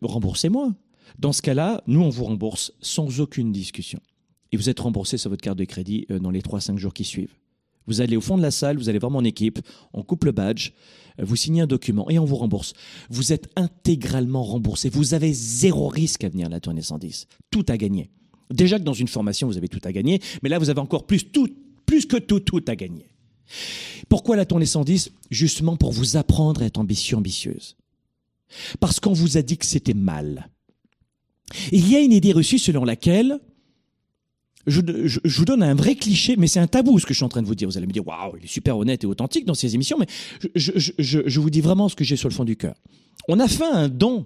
Remboursez-moi. 0.01 0.73
Dans 1.19 1.33
ce 1.33 1.43
cas-là, 1.43 1.83
nous, 1.87 2.01
on 2.01 2.09
vous 2.09 2.25
rembourse 2.25 2.73
sans 2.81 3.21
aucune 3.21 3.53
discussion. 3.53 4.01
Et 4.53 4.57
vous 4.57 4.71
êtes 4.71 4.81
remboursé 4.81 5.19
sur 5.19 5.29
votre 5.29 5.43
carte 5.43 5.59
de 5.59 5.65
crédit 5.65 6.07
dans 6.09 6.31
les 6.31 6.41
3-5 6.41 6.79
jours 6.79 6.95
qui 6.95 7.05
suivent. 7.05 7.35
Vous 7.87 8.01
allez 8.01 8.17
au 8.17 8.21
fond 8.21 8.37
de 8.37 8.43
la 8.43 8.51
salle, 8.51 8.79
vous 8.79 8.89
allez 8.89 8.99
voir 8.99 9.11
mon 9.11 9.25
équipe, 9.25 9.61
on 9.93 10.03
coupe 10.03 10.25
le 10.25 10.33
badge, 10.33 10.71
vous 11.19 11.37
signez 11.37 11.63
un 11.63 11.67
document 11.67 12.09
et 12.11 12.19
on 12.19 12.25
vous 12.25 12.37
rembourse. 12.37 12.73
Vous 13.11 13.33
êtes 13.33 13.51
intégralement 13.57 14.43
remboursé. 14.43 14.89
Vous 14.89 15.15
avez 15.15 15.33
zéro 15.33 15.89
risque 15.89 16.25
à 16.25 16.29
venir 16.29 16.47
à 16.47 16.51
la 16.51 16.61
tournée 16.61 16.83
110. 16.83 17.27
Tout 17.51 17.67
à 17.69 17.77
gagner. 17.77 18.11
Déjà 18.51 18.79
que 18.79 18.85
dans 18.85 18.93
une 18.93 19.09
formation, 19.09 19.47
vous 19.47 19.57
avez 19.57 19.69
tout 19.69 19.81
à 19.85 19.93
gagner, 19.93 20.21
mais 20.43 20.49
là, 20.49 20.59
vous 20.59 20.71
avez 20.71 20.81
encore 20.81 21.07
plus, 21.07 21.31
tout, 21.31 21.49
plus 21.87 22.07
que 22.07 22.17
tout, 22.17 22.41
tout 22.41 22.65
à 22.67 22.77
gagner. 22.77 23.07
Pourquoi 24.09 24.37
la 24.37 24.45
tournée 24.45 24.67
110 24.67 25.11
Justement 25.31 25.77
pour 25.77 25.93
vous 25.93 26.17
apprendre 26.17 26.63
à 26.63 26.67
être 26.67 26.79
ambitieux, 26.79 27.17
ambitieuse. 27.17 27.77
Parce 28.81 29.01
qu'on 29.01 29.13
vous 29.13 29.37
a 29.37 29.43
dit 29.43 29.57
que 29.57 29.67
c'était 29.67 29.95
mal. 29.95 30.51
Il 31.71 31.89
y 31.91 31.97
a 31.97 32.01
une 32.01 32.13
idée 32.13 32.33
reçue 32.33 32.59
selon 32.59 32.85
laquelle, 32.85 33.39
je, 34.67 34.81
je- 35.05 35.21
je 35.25 35.39
vous 35.39 35.45
donne 35.45 35.63
un 35.63 35.75
vrai 35.75 35.95
cliché, 35.95 36.37
mais 36.37 36.47
c'est 36.47 36.61
un 36.61 36.67
tabou 36.67 36.99
ce 36.99 37.07
que 37.07 37.13
je 37.15 37.19
suis 37.19 37.25
en 37.25 37.29
train 37.29 37.43
de 37.43 37.47
vous 37.47 37.55
dire. 37.55 37.69
Vous 37.69 37.77
allez 37.77 37.87
me 37.87 37.93
dire, 37.93 38.07
waouh, 38.07 38.37
il 38.39 38.45
est 38.45 38.49
super 38.49 38.77
honnête 38.79 39.03
et 39.05 39.07
authentique 39.07 39.45
dans 39.45 39.55
ses 39.55 39.75
émissions, 39.75 39.97
mais 39.99 40.07
je, 40.55 40.73
je- 40.77 41.41
vous 41.41 41.51
dis 41.51 41.61
vraiment 41.61 41.89
ce 41.89 41.97
que 41.97 42.05
j'ai 42.05 42.17
sur 42.17 42.29
le 42.29 42.35
fond 42.35 42.45
du 42.45 42.57
cœur. 42.57 42.75
On 43.29 43.39
a 43.41 43.49
fait 43.49 43.65
un 43.65 43.89
don 43.89 44.25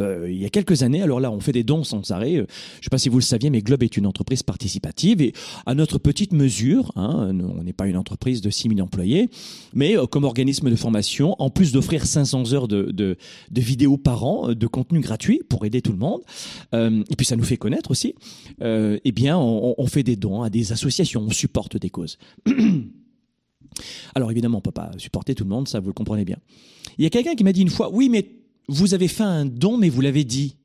euh, 0.00 0.26
il 0.30 0.40
y 0.40 0.44
a 0.44 0.50
quelques 0.50 0.82
années. 0.82 1.02
Alors 1.02 1.20
là, 1.20 1.30
on 1.30 1.40
fait 1.40 1.52
des 1.52 1.64
dons 1.64 1.84
sans 1.84 2.10
arrêt. 2.10 2.36
Euh, 2.36 2.46
Je 2.74 2.78
ne 2.78 2.84
sais 2.84 2.90
pas 2.90 2.98
si 2.98 3.08
vous 3.08 3.18
le 3.18 3.22
saviez, 3.22 3.50
mais 3.50 3.60
Globe 3.62 3.82
est 3.82 3.96
une 3.96 4.06
entreprise 4.06 4.42
participative 4.42 5.20
et 5.22 5.32
à 5.66 5.74
notre 5.74 5.98
petite 5.98 6.32
mesure, 6.32 6.92
hein, 6.96 7.32
on 7.58 7.62
n'est 7.62 7.72
pas 7.72 7.86
une 7.86 7.96
entreprise 7.96 8.40
de 8.40 8.50
6 8.50 8.68
000 8.70 8.80
employés, 8.80 9.28
mais 9.72 9.96
euh, 9.96 10.06
comme 10.06 10.24
organisme 10.24 10.70
de 10.70 10.76
formation, 10.76 11.34
en 11.38 11.50
plus 11.50 11.72
d'offrir 11.72 12.06
500 12.06 12.52
heures 12.52 12.68
de, 12.68 12.90
de, 12.92 13.16
de 13.50 13.60
vidéos 13.60 13.96
par 13.96 14.24
an, 14.24 14.50
euh, 14.50 14.54
de 14.54 14.66
contenu 14.66 15.00
gratuit 15.00 15.40
pour 15.48 15.64
aider 15.64 15.82
tout 15.82 15.92
le 15.92 15.98
monde, 15.98 16.20
euh, 16.74 17.02
et 17.10 17.16
puis 17.16 17.26
ça 17.26 17.36
nous 17.36 17.44
fait 17.44 17.56
connaître 17.56 17.90
aussi, 17.90 18.14
eh 18.60 19.12
bien, 19.12 19.38
on, 19.38 19.74
on 19.76 19.86
fait 19.86 20.02
des 20.02 20.16
dons 20.16 20.42
à 20.42 20.50
des 20.50 20.72
associations, 20.72 21.22
on 21.22 21.30
supporte 21.30 21.76
des 21.76 21.90
causes. 21.90 22.18
Alors 24.14 24.30
évidemment, 24.30 24.58
on 24.58 24.60
peut 24.60 24.70
pas 24.70 24.90
supporter 24.98 25.34
tout 25.34 25.44
le 25.44 25.50
monde, 25.50 25.68
ça 25.68 25.80
vous 25.80 25.88
le 25.88 25.92
comprenez 25.92 26.24
bien. 26.24 26.38
Il 26.98 27.04
y 27.04 27.06
a 27.06 27.10
quelqu'un 27.10 27.34
qui 27.34 27.44
m'a 27.44 27.52
dit 27.52 27.62
une 27.62 27.70
fois, 27.70 27.90
oui, 27.92 28.08
mais 28.08 28.28
vous 28.68 28.94
avez 28.94 29.08
fait 29.08 29.22
un 29.22 29.44
don, 29.44 29.78
mais 29.78 29.88
vous 29.88 30.00
l'avez 30.00 30.24
dit. 30.24 30.56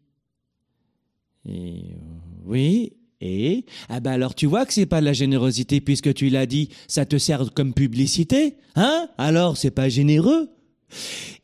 Et 1.46 1.84
euh, 1.94 2.46
oui, 2.46 2.94
et 3.22 3.66
ah 3.90 4.00
ben 4.00 4.12
alors 4.12 4.34
tu 4.34 4.46
vois 4.46 4.66
que 4.66 4.74
c'est 4.74 4.86
pas 4.86 5.02
de 5.02 5.06
la 5.06 5.14
générosité 5.14 5.82
puisque 5.82 6.14
tu 6.14 6.30
l'as 6.30 6.46
dit, 6.46 6.70
ça 6.88 7.06
te 7.06 7.18
sert 7.18 7.54
comme 7.54 7.74
publicité, 7.74 8.56
hein? 8.76 9.10
Alors 9.18 9.58
c'est 9.58 9.72
pas 9.72 9.90
généreux. 9.90 10.50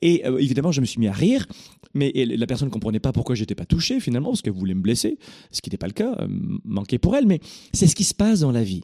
Et 0.02 0.26
euh, 0.26 0.38
évidemment, 0.38 0.72
je 0.72 0.82
me 0.82 0.86
suis 0.86 1.00
mis 1.00 1.08
à 1.08 1.14
rire, 1.14 1.46
mais 1.94 2.12
la 2.14 2.48
personne 2.48 2.68
ne 2.70 2.74
comprenait 2.74 3.00
pas 3.00 3.12
pourquoi 3.12 3.36
j'étais 3.36 3.56
pas 3.56 3.66
touché 3.66 4.00
finalement 4.00 4.30
parce 4.30 4.42
qu'elle 4.42 4.54
voulait 4.54 4.74
me 4.74 4.82
blesser, 4.82 5.20
ce 5.52 5.62
qui 5.62 5.70
n'était 5.70 5.78
pas 5.78 5.88
le 5.88 5.94
cas, 5.94 6.16
euh, 6.20 6.28
manqué 6.64 6.98
pour 6.98 7.16
elle. 7.16 7.28
Mais 7.28 7.40
c'est 7.74 7.88
ce 7.88 7.96
qui 7.96 8.04
se 8.04 8.14
passe 8.14 8.40
dans 8.40 8.52
la 8.52 8.64
vie. 8.64 8.84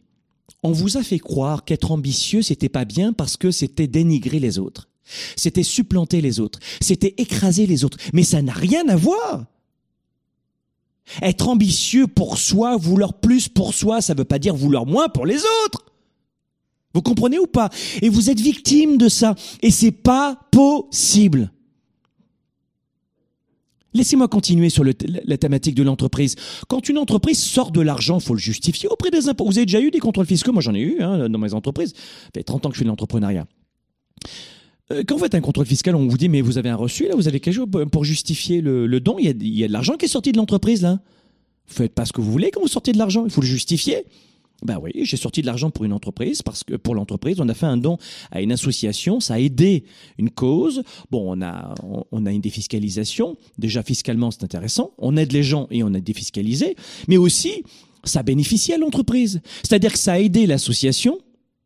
On 0.64 0.72
vous 0.72 0.98
a 0.98 1.04
fait 1.04 1.20
croire 1.20 1.64
qu'être 1.64 1.92
ambitieux 1.92 2.42
c'était 2.42 2.70
pas 2.70 2.86
bien 2.86 3.14
parce 3.14 3.38
que 3.38 3.52
c'était 3.52 3.88
dénigrer 3.88 4.40
les 4.40 4.60
autres. 4.60 4.91
C'était 5.36 5.64
supplanter 5.64 6.22
les 6.22 6.40
autres. 6.40 6.60
C'était 6.80 7.14
écraser 7.18 7.68
les 7.68 7.84
autres. 7.84 7.98
Mais 8.14 8.24
ça 8.24 8.42
n'a 8.42 8.54
rien 8.54 8.88
à 8.88 8.96
voir. 8.96 9.46
Être 11.22 11.50
ambitieux 11.50 12.08
pour 12.08 12.38
soi, 12.38 12.78
vouloir 12.78 13.16
plus 13.16 13.50
pour 13.50 13.74
soi, 13.74 14.02
ça 14.02 14.14
ne 14.14 14.20
veut 14.20 14.26
pas 14.26 14.40
dire 14.40 14.56
vouloir 14.56 14.86
moins 14.86 15.10
pour 15.10 15.26
les 15.26 15.40
autres. 15.66 15.86
Vous 16.94 17.02
comprenez 17.02 17.40
ou 17.40 17.48
pas? 17.48 17.70
Et 18.02 18.10
vous 18.10 18.30
êtes 18.30 18.40
victime 18.40 18.98
de 18.98 19.10
ça. 19.10 19.36
Et 19.62 19.72
c'est 19.72 19.92
pas 19.92 20.38
possible. 20.52 21.52
Laissez-moi 23.94 24.30
continuer 24.30 24.70
sur 24.70 24.86
la 24.86 25.38
thématique 25.38 25.76
de 25.76 25.84
l'entreprise. 25.84 26.36
Quand 26.70 26.88
une 26.88 26.98
entreprise 26.98 27.40
sort 27.40 27.72
de 27.72 27.82
l'argent, 27.82 28.22
faut 28.22 28.34
le 28.34 28.40
justifier 28.40 28.88
auprès 28.88 29.10
des 29.10 29.28
impôts. 29.28 29.46
Vous 29.46 29.58
avez 29.58 29.66
déjà 29.66 29.82
eu 29.82 29.92
des 29.92 30.00
contrôles 30.00 30.26
fiscaux? 30.26 30.54
Moi, 30.54 30.62
j'en 30.62 30.74
ai 30.74 30.80
eu 30.80 31.02
hein, 31.02 31.28
dans 31.28 31.40
mes 31.40 31.54
entreprises. 31.54 31.94
Ça 31.94 32.30
fait 32.34 32.44
30 32.44 32.66
ans 32.66 32.70
que 32.70 32.76
je 32.76 32.80
fais 32.80 32.86
de 32.86 32.90
l'entrepreneuriat. 32.90 33.46
Euh, 34.92 35.04
Quand 35.08 35.16
vous 35.16 35.24
faites 35.24 35.36
un 35.36 35.42
contrôle 35.42 35.66
fiscal, 35.66 35.96
on 35.96 36.08
vous 36.08 36.18
dit, 36.18 36.30
mais 36.30 36.42
vous 36.42 36.58
avez 36.58 36.70
un 36.70 36.76
reçu, 36.76 37.08
là, 37.08 37.16
vous 37.16 37.28
avez 37.28 37.40
quelque 37.40 37.54
chose 37.56 37.68
pour- 37.92 38.04
justifier 38.04 38.62
le, 38.62 39.00
don. 39.00 39.18
Il 39.20 39.26
y, 39.48 39.64
a, 39.64 39.68
de 39.68 39.74
l'argent 39.74 39.96
qui 39.96 40.06
est 40.06 40.10
sorti 40.10 40.32
de 40.32 40.38
l'entreprise, 40.38 40.82
là. 40.82 41.00
Vous 41.68 41.76
faites 41.76 41.94
pas 41.94 42.06
ce 42.06 42.12
que 42.14 42.20
vous 42.22 42.32
voulez 42.32 42.52
quand 42.52 42.62
vous 42.62 42.68
sortez 42.68 42.92
de 42.92 42.98
l'argent. 42.98 43.24
Il 43.26 43.32
faut 43.32 43.42
le 43.42 43.48
justifier. 43.48 44.04
Ben 44.64 44.78
oui, 44.82 44.92
j'ai 45.04 45.18
sorti 45.18 45.42
de 45.42 45.48
l'argent 45.48 45.72
pour 45.72 45.86
une 45.86 45.94
entreprise 45.94 46.44
parce 46.44 46.64
que 46.64 46.76
pour 46.76 46.94
l'entreprise, 46.94 47.40
on 47.40 47.50
a 47.50 47.54
fait 47.56 47.66
un 47.66 47.78
don 47.78 47.98
à 48.30 48.42
une 48.42 48.52
association, 48.52 49.20
ça 49.20 49.36
a 49.36 49.40
aidé 49.40 49.86
une 50.20 50.30
cause. 50.30 50.84
Bon, 51.10 51.36
on 51.36 51.42
a 51.42 51.74
on 52.12 52.26
a 52.28 52.32
une 52.32 52.42
défiscalisation. 52.42 53.38
Déjà 53.58 53.82
fiscalement, 53.82 54.30
c'est 54.30 54.44
intéressant. 54.44 54.92
On 55.00 55.18
aide 55.18 55.32
les 55.32 55.42
gens 55.42 55.66
et 55.72 55.82
on 55.82 55.92
a 55.96 56.00
défiscalisé, 56.00 56.76
mais 57.08 57.18
aussi 57.18 57.64
ça 58.04 58.22
bénéficie 58.22 58.74
à 58.74 58.78
l'entreprise. 58.78 59.42
C'est-à-dire 59.64 59.94
que 59.94 60.00
ça 60.00 60.14
a 60.14 60.20
aidé 60.20 60.46
l'association, 60.46 61.18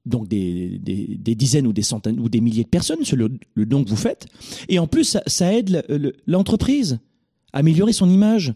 donc 0.06 0.28
des, 0.28 0.78
des, 0.80 1.36
dizaines 1.36 1.68
ou 1.68 1.74
des 1.74 1.82
centaines 1.82 2.20
ou 2.20 2.30
des 2.30 2.42
milliers 2.42 2.64
de 2.64 2.70
personnes 2.70 3.04
sur 3.04 3.18
le, 3.18 3.30
don 3.66 3.84
que 3.84 3.90
vous 3.90 3.96
faites, 3.96 4.28
et 4.70 4.80
en 4.80 4.88
plus 4.88 5.04
ça, 5.04 5.24
ça 5.28 5.54
aide 5.54 5.70
le- 5.88 5.98
le- 5.98 6.14
l'entreprise 6.28 7.00
à 7.54 7.60
améliorer 7.60 7.94
son 7.94 8.10
image. 8.10 8.54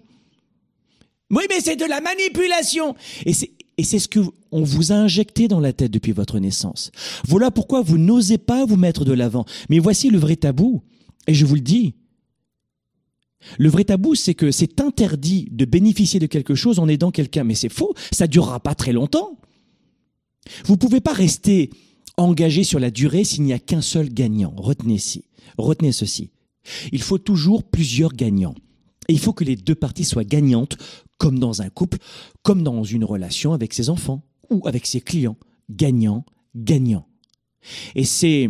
Oui, 1.31 1.43
mais 1.49 1.59
c'est 1.61 1.75
de 1.75 1.85
la 1.85 2.01
manipulation. 2.01 2.95
Et 3.25 3.33
c'est 3.33 3.51
et 3.77 3.83
c'est 3.83 3.99
ce 3.99 4.09
que 4.09 4.19
on 4.51 4.63
vous 4.63 4.91
a 4.91 4.95
injecté 4.95 5.47
dans 5.47 5.61
la 5.61 5.71
tête 5.71 5.91
depuis 5.91 6.11
votre 6.11 6.37
naissance. 6.39 6.91
Voilà 7.25 7.49
pourquoi 7.49 7.81
vous 7.81 7.97
n'osez 7.97 8.37
pas 8.37 8.65
vous 8.65 8.75
mettre 8.75 9.05
de 9.05 9.13
l'avant. 9.13 9.45
Mais 9.69 9.79
voici 9.79 10.09
le 10.09 10.17
vrai 10.17 10.35
tabou. 10.35 10.81
Et 11.27 11.33
je 11.33 11.45
vous 11.45 11.55
le 11.55 11.61
dis. 11.61 11.93
Le 13.57 13.69
vrai 13.69 13.85
tabou, 13.85 14.15
c'est 14.15 14.33
que 14.33 14.51
c'est 14.51 14.81
interdit 14.81 15.47
de 15.51 15.63
bénéficier 15.63 16.19
de 16.19 16.25
quelque 16.25 16.55
chose 16.55 16.77
en 16.79 16.89
aidant 16.89 17.11
quelqu'un. 17.11 17.45
Mais 17.45 17.55
c'est 17.55 17.69
faux. 17.69 17.93
Ça 18.11 18.27
durera 18.27 18.59
pas 18.59 18.75
très 18.75 18.91
longtemps. 18.91 19.39
Vous 20.65 20.77
pouvez 20.77 21.01
pas 21.01 21.13
rester 21.13 21.69
engagé 22.17 22.63
sur 22.63 22.79
la 22.79 22.91
durée 22.91 23.23
s'il 23.23 23.43
n'y 23.43 23.53
a 23.53 23.59
qu'un 23.59 23.81
seul 23.81 24.09
gagnant. 24.09 24.53
Retenez, 24.57 24.97
ci. 24.97 25.25
Retenez 25.57 25.91
ceci. 25.91 26.31
Il 26.91 27.01
faut 27.01 27.17
toujours 27.17 27.63
plusieurs 27.63 28.13
gagnants. 28.13 28.55
Et 29.07 29.13
il 29.13 29.19
faut 29.19 29.33
que 29.33 29.43
les 29.43 29.55
deux 29.55 29.75
parties 29.75 30.05
soient 30.05 30.23
gagnantes, 30.23 30.77
comme 31.17 31.39
dans 31.39 31.61
un 31.61 31.69
couple, 31.69 31.97
comme 32.43 32.63
dans 32.63 32.83
une 32.83 33.03
relation 33.03 33.53
avec 33.53 33.73
ses 33.73 33.89
enfants 33.89 34.23
ou 34.49 34.67
avec 34.67 34.85
ses 34.85 35.01
clients. 35.01 35.37
Gagnant, 35.69 36.25
gagnant. 36.55 37.07
Et 37.95 38.05
c'est, 38.05 38.49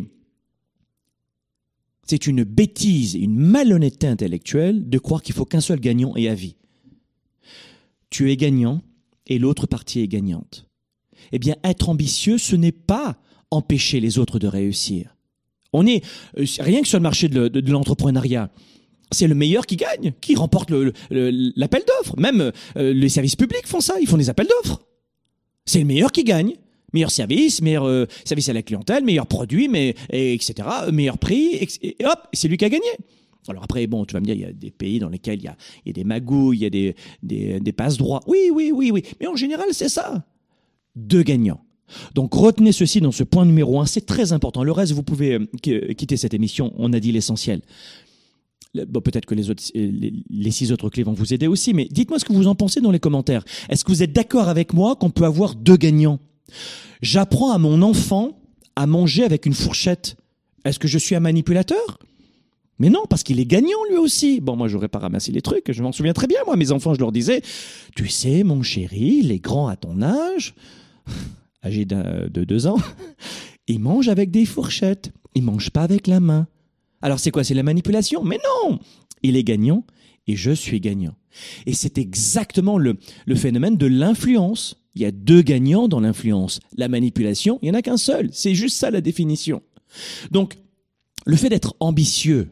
une 2.25 2.43
bêtise, 2.43 3.15
une 3.15 3.37
malhonnêteté 3.37 4.07
intellectuelle 4.07 4.89
de 4.89 4.97
croire 4.97 5.21
qu'il 5.21 5.35
faut 5.35 5.45
qu'un 5.45 5.61
seul 5.61 5.79
gagnant 5.79 6.15
et 6.15 6.29
à 6.29 6.35
vie. 6.35 6.55
Tu 8.09 8.31
es 8.31 8.37
gagnant 8.37 8.81
et 9.27 9.37
l'autre 9.37 9.67
partie 9.67 9.99
est 9.99 10.07
gagnante. 10.07 10.68
Eh 11.31 11.39
bien, 11.39 11.55
être 11.63 11.89
ambitieux, 11.89 12.37
ce 12.37 12.55
n'est 12.55 12.71
pas 12.71 13.17
empêcher 13.51 13.99
les 13.99 14.17
autres 14.17 14.39
de 14.39 14.47
réussir. 14.47 15.15
On 15.73 15.85
est, 15.85 16.03
euh, 16.37 16.45
rien 16.59 16.81
que 16.81 16.87
sur 16.87 16.97
le 16.97 17.03
marché 17.03 17.27
de, 17.27 17.71
l'entrepreneuriat, 17.71 18.49
c'est 19.11 19.27
le 19.27 19.35
meilleur 19.35 19.65
qui 19.65 19.75
gagne, 19.75 20.13
qui 20.21 20.35
remporte 20.35 20.71
l'appel 21.09 21.83
d'offres. 21.87 22.15
Même 22.17 22.51
euh, 22.77 22.93
les 22.93 23.09
services 23.09 23.35
publics 23.35 23.65
font 23.65 23.81
ça, 23.81 23.95
ils 23.99 24.07
font 24.07 24.17
des 24.17 24.29
appels 24.29 24.47
d'offres. 24.47 24.81
C'est 25.65 25.79
le 25.79 25.85
meilleur 25.85 26.11
qui 26.11 26.23
gagne. 26.23 26.53
Meilleur 26.91 27.11
service, 27.11 27.61
meilleur 27.61 27.87
euh, 27.87 28.07
service 28.25 28.49
à 28.49 28.53
la 28.53 28.63
clientèle, 28.63 29.03
meilleur 29.03 29.27
produit, 29.27 29.69
etc., 30.09 30.67
meilleur 30.91 31.19
prix, 31.19 31.67
et 31.83 31.95
hop, 32.03 32.19
c'est 32.33 32.47
lui 32.47 32.57
qui 32.57 32.65
a 32.65 32.69
gagné. 32.69 32.87
Alors 33.47 33.63
après, 33.63 33.85
bon, 33.85 34.05
tu 34.05 34.13
vas 34.13 34.19
me 34.19 34.25
dire, 34.25 34.33
il 34.35 34.41
y 34.41 34.45
a 34.45 34.51
des 34.51 34.71
pays 34.71 34.97
dans 34.97 35.09
lesquels 35.09 35.39
il 35.39 35.45
y 35.45 35.47
a, 35.47 35.55
il 35.85 35.89
y 35.89 35.91
a 35.91 35.93
des 35.93 36.03
magouilles, 36.03 36.57
il 36.57 36.61
y 36.61 36.65
a 36.65 36.69
des, 36.71 36.95
des, 37.21 37.59
des 37.59 37.71
passe-droits. 37.71 38.21
Oui, 38.25 38.49
oui, 38.51 38.71
oui, 38.73 38.89
oui. 38.91 39.03
Mais 39.19 39.27
en 39.27 39.35
général, 39.35 39.67
c'est 39.71 39.89
ça. 39.89 40.23
Deux 41.07 41.23
gagnants. 41.23 41.61
Donc 42.13 42.33
retenez 42.33 42.71
ceci 42.71 43.01
dans 43.01 43.11
ce 43.11 43.23
point 43.23 43.45
numéro 43.45 43.79
un, 43.79 43.85
c'est 43.85 44.05
très 44.05 44.31
important. 44.33 44.63
Le 44.63 44.71
reste, 44.71 44.91
vous 44.91 45.01
pouvez 45.03 45.33
euh, 45.33 45.45
qui- 45.61 45.95
quitter 45.95 46.17
cette 46.17 46.33
émission, 46.35 46.73
on 46.77 46.93
a 46.93 46.99
dit 46.99 47.11
l'essentiel. 47.11 47.61
Le- 48.75 48.85
Bon, 48.85 49.01
peut-être 49.01 49.25
que 49.25 49.33
euh, 49.33 49.91
les, 50.29 50.51
six 50.51 50.71
autres 50.71 50.89
clés 50.89 51.01
vont 51.03 51.13
vous 51.13 51.33
aider 51.33 51.47
aussi, 51.47 51.73
mais 51.73 51.87
dites-moi 51.89 52.19
ce 52.19 52.25
que 52.25 52.33
vous 52.33 52.47
en 52.47 52.53
pensez 52.55 52.81
dans 52.81 52.91
les 52.91 52.99
commentaires. 52.99 53.43
Est-ce 53.69 53.83
que 53.83 53.91
vous 53.91 54.03
êtes 54.03 54.13
d'accord 54.13 54.49
avec 54.49 54.73
moi 54.73 54.95
qu'on 54.95 55.09
peut 55.09 55.25
avoir 55.25 55.55
deux 55.55 55.77
gagnants? 55.77 56.19
J'apprends 57.01 57.51
à 57.51 57.57
mon 57.57 57.81
enfant 57.81 58.39
à 58.75 58.85
manger 58.85 59.23
avec 59.23 59.45
une 59.47 59.53
fourchette. 59.53 60.15
Est-ce 60.65 60.77
que 60.79 60.87
je 60.87 60.97
suis 60.99 61.15
un 61.15 61.19
manipulateur? 61.21 61.97
Mais 62.77 62.89
non, 62.89 63.03
parce 63.09 63.23
qu'il 63.23 63.39
est 63.39 63.45
gagnant 63.45 63.83
lui 63.89 63.97
aussi. 63.97 64.39
Bon, 64.41 64.55
moi, 64.55 64.67
j'aurais 64.67 64.87
pas 64.87 64.99
ramassé 64.99 65.31
les 65.31 65.41
trucs. 65.41 65.71
Je 65.71 65.81
m'en 65.83 65.91
souviens 65.91 66.13
très 66.13 66.27
bien. 66.27 66.39
Moi, 66.45 66.55
mes 66.55 66.71
enfants, 66.71 66.93
je 66.93 66.99
leur 66.99 67.11
disais, 67.11 67.41
tu 67.95 68.07
sais, 68.07 68.43
mon 68.43 68.61
chéri, 68.61 69.21
les 69.21 69.39
grands 69.39 69.67
à 69.67 69.75
ton 69.75 70.01
âge, 70.01 70.53
d'un- 71.63 72.27
de 72.29 72.43
deux 72.43 72.67
ans, 72.67 72.77
ils 73.67 73.79
mangent 73.79 74.09
avec 74.09 74.31
des 74.31 74.45
fourchettes. 74.45 75.11
Ils 75.35 75.43
mangent 75.43 75.69
pas 75.69 75.83
avec 75.83 76.07
la 76.07 76.19
main. 76.19 76.47
Alors, 77.01 77.19
c'est 77.19 77.31
quoi? 77.31 77.43
C'est 77.43 77.53
la 77.53 77.63
manipulation? 77.63 78.23
Mais 78.23 78.39
non 78.69 78.79
Il 79.23 79.35
est 79.37 79.43
gagnant 79.43 79.85
et 80.27 80.35
je 80.35 80.51
suis 80.51 80.79
gagnant. 80.79 81.15
Et 81.65 81.73
c'est 81.73 81.97
exactement 81.97 82.77
le, 82.77 82.97
le 83.25 83.35
phénomène 83.35 83.77
de 83.77 83.85
l'influence. 83.85 84.75
Il 84.95 85.01
y 85.03 85.05
a 85.05 85.11
deux 85.11 85.41
gagnants 85.43 85.87
dans 85.87 85.99
l'influence. 85.99 86.59
La 86.75 86.87
manipulation, 86.87 87.59
il 87.61 87.65
n'y 87.65 87.71
en 87.71 87.79
a 87.79 87.81
qu'un 87.83 87.97
seul. 87.97 88.29
C'est 88.33 88.55
juste 88.55 88.75
ça 88.77 88.89
la 88.91 89.01
définition. 89.01 89.61
Donc, 90.31 90.57
le 91.25 91.35
fait 91.35 91.49
d'être 91.49 91.75
ambitieux 91.79 92.49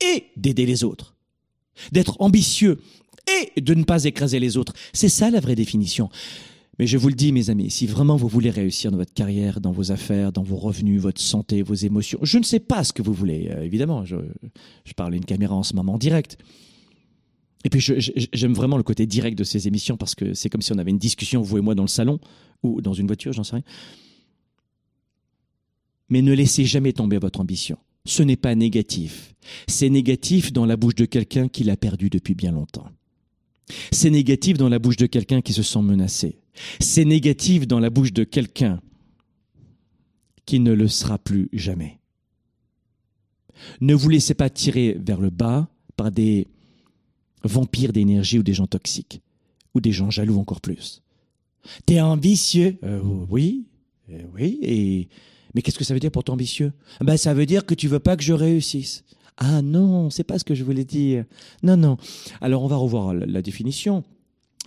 et 0.00 0.24
d'aider 0.36 0.66
les 0.66 0.84
autres, 0.84 1.14
d'être 1.92 2.16
ambitieux 2.20 2.80
et 3.56 3.60
de 3.60 3.74
ne 3.74 3.84
pas 3.84 4.04
écraser 4.04 4.40
les 4.40 4.56
autres, 4.56 4.72
c'est 4.92 5.08
ça 5.08 5.30
la 5.30 5.40
vraie 5.40 5.54
définition. 5.54 6.08
Mais 6.78 6.86
je 6.86 6.96
vous 6.96 7.08
le 7.08 7.14
dis, 7.14 7.32
mes 7.32 7.50
amis, 7.50 7.70
si 7.70 7.86
vraiment 7.86 8.16
vous 8.16 8.28
voulez 8.28 8.50
réussir 8.50 8.92
dans 8.92 8.98
votre 8.98 9.12
carrière, 9.12 9.60
dans 9.60 9.72
vos 9.72 9.90
affaires, 9.90 10.32
dans 10.32 10.44
vos 10.44 10.56
revenus, 10.56 11.00
votre 11.00 11.20
santé, 11.20 11.62
vos 11.62 11.74
émotions, 11.74 12.20
je 12.22 12.38
ne 12.38 12.44
sais 12.44 12.60
pas 12.60 12.84
ce 12.84 12.92
que 12.92 13.02
vous 13.02 13.12
voulez, 13.12 13.48
euh, 13.50 13.62
évidemment, 13.62 14.04
je, 14.04 14.16
parle 14.96 15.14
à 15.14 15.16
une 15.16 15.24
caméra 15.24 15.56
en 15.56 15.64
ce 15.64 15.74
moment 15.74 15.94
en 15.94 15.98
direct. 15.98 16.38
Et 17.64 17.70
puis 17.70 17.80
j'aime 17.80 18.54
vraiment 18.54 18.76
le 18.76 18.84
côté 18.84 19.06
direct 19.06 19.36
de 19.36 19.42
ces 19.42 19.66
émissions 19.66 19.96
parce 19.96 20.14
que 20.14 20.32
c'est 20.32 20.48
comme 20.48 20.62
si 20.62 20.72
on 20.72 20.78
avait 20.78 20.92
une 20.92 20.98
discussion, 20.98 21.42
vous 21.42 21.58
et 21.58 21.60
moi, 21.60 21.74
dans 21.74 21.82
le 21.82 21.88
salon 21.88 22.20
ou 22.62 22.80
dans 22.80 22.94
une 22.94 23.08
voiture, 23.08 23.32
j'en 23.32 23.42
sais 23.42 23.56
rien. 23.56 23.64
Mais 26.08 26.22
ne 26.22 26.32
laissez 26.32 26.64
jamais 26.64 26.92
tomber 26.92 27.18
votre 27.18 27.40
ambition. 27.40 27.76
Ce 28.06 28.22
n'est 28.22 28.36
pas 28.36 28.54
négatif. 28.54 29.34
C'est 29.66 29.90
négatif 29.90 30.52
dans 30.52 30.64
la 30.64 30.76
bouche 30.76 30.94
de 30.94 31.04
quelqu'un 31.04 31.48
qui 31.48 31.64
l'a 31.64 31.76
perdu 31.76 32.08
depuis 32.08 32.34
bien 32.34 32.52
longtemps. 32.52 32.86
C'est 33.90 34.10
négatif 34.10 34.56
dans 34.56 34.68
la 34.68 34.78
bouche 34.78 34.96
de 34.96 35.06
quelqu'un 35.06 35.42
qui 35.42 35.52
se 35.52 35.62
sent 35.62 35.82
menacé. 35.82 36.38
C'est 36.80 37.04
négatif 37.04 37.66
dans 37.66 37.80
la 37.80 37.90
bouche 37.90 38.12
de 38.12 38.24
quelqu'un 38.24 38.80
qui 40.46 40.60
ne 40.60 40.72
le 40.72 40.88
sera 40.88 41.18
plus 41.18 41.48
jamais. 41.52 41.98
Ne 43.80 43.94
vous 43.94 44.08
laissez 44.08 44.34
pas 44.34 44.50
tirer 44.50 44.96
vers 44.98 45.20
le 45.20 45.30
bas 45.30 45.68
par 45.96 46.10
des 46.10 46.46
vampires 47.44 47.92
d'énergie 47.92 48.38
ou 48.38 48.42
des 48.42 48.54
gens 48.54 48.66
toxiques, 48.66 49.20
ou 49.74 49.80
des 49.80 49.92
gens 49.92 50.10
jaloux 50.10 50.38
encore 50.38 50.60
plus. 50.60 51.02
T'es 51.86 52.00
ambitieux 52.00 52.78
euh, 52.84 53.00
Oui, 53.28 53.66
euh, 54.10 54.22
oui, 54.34 54.58
et... 54.62 55.08
Mais 55.54 55.62
qu'est-ce 55.62 55.78
que 55.78 55.84
ça 55.84 55.94
veut 55.94 56.00
dire 56.00 56.10
pour 56.10 56.24
ton 56.24 56.34
ambitieux? 56.34 56.72
Ben, 57.00 57.16
Ça 57.16 57.34
veut 57.34 57.46
dire 57.46 57.64
que 57.64 57.74
tu 57.74 57.88
veux 57.88 57.98
pas 57.98 58.16
que 58.16 58.22
je 58.22 58.32
réussisse. 58.32 59.02
Ah 59.38 59.62
non, 59.62 60.10
c'est 60.10 60.24
pas 60.24 60.38
ce 60.38 60.44
que 60.44 60.54
je 60.54 60.62
voulais 60.62 60.84
dire. 60.84 61.24
Non, 61.62 61.76
non. 61.76 61.96
Alors 62.40 62.62
on 62.64 62.68
va 62.68 62.76
revoir 62.76 63.14
la 63.14 63.40
définition. 63.40 64.04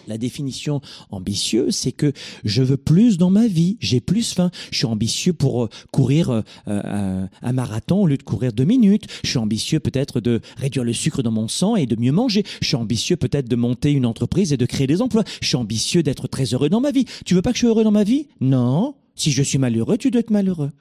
La 0.08 0.18
définition 0.18 0.82
ambitieuse, 1.10 1.76
c'est 1.76 1.92
que 1.92 2.14
je 2.44 2.64
veux 2.64 2.78
plus 2.78 3.18
dans 3.18 3.30
ma 3.30 3.48
vie, 3.48 3.78
j'ai 3.80 4.02
plus 4.02 4.34
faim. 4.34 4.52
Je 4.72 4.78
suis 4.78 4.86
ambitieux 4.86 5.34
pour 5.34 5.64
euh, 5.64 5.70
courir 5.92 6.30
euh, 6.30 6.42
euh, 6.68 7.26
un 7.42 7.54
marathon 7.54 8.02
au 8.04 8.08
lieu 8.08 8.18
de 8.18 8.24
courir 8.24 8.54
deux 8.54 8.64
minutes. 8.64 9.06
Je 9.24 9.30
suis 9.30 9.38
ambitieux 9.38 9.80
peut-être 9.80 10.20
de 10.20 10.42
réduire 10.58 10.84
le 10.84 10.94
sucre 10.94 11.22
dans 11.22 11.32
mon 11.32 11.48
sang 11.48 11.76
et 11.76 11.86
de 11.86 11.96
mieux 11.96 12.12
manger. 12.12 12.44
Je 12.62 12.68
suis 12.68 12.76
ambitieux 12.76 13.16
peut-être 13.16 13.48
de 13.48 13.56
monter 13.56 13.92
une 13.92 14.06
entreprise 14.06 14.54
et 14.54 14.58
de 14.58 14.66
créer 14.66 14.88
des 14.88 15.02
emplois. 15.02 15.24
Je 15.42 15.48
suis 15.48 15.58
ambitieux 15.58 16.04
d'être 16.04 16.28
très 16.28 16.46
heureux 16.54 16.70
dans 16.70 16.82
ma 16.82 16.92
vie. 16.92 17.06
Tu 17.26 17.34
veux 17.34 17.42
pas 17.42 17.52
que 17.52 17.58
je 17.58 17.62
sois 17.62 17.70
heureux 17.70 17.84
dans 17.84 17.92
ma 17.92 18.04
vie? 18.04 18.28
Non. 18.40 18.96
Si 19.16 19.32
je 19.32 19.44
suis 19.44 19.58
malheureux, 19.58 19.98
tu 19.98 20.10
dois 20.10 20.22
être 20.22 20.32
malheureux. 20.32 20.72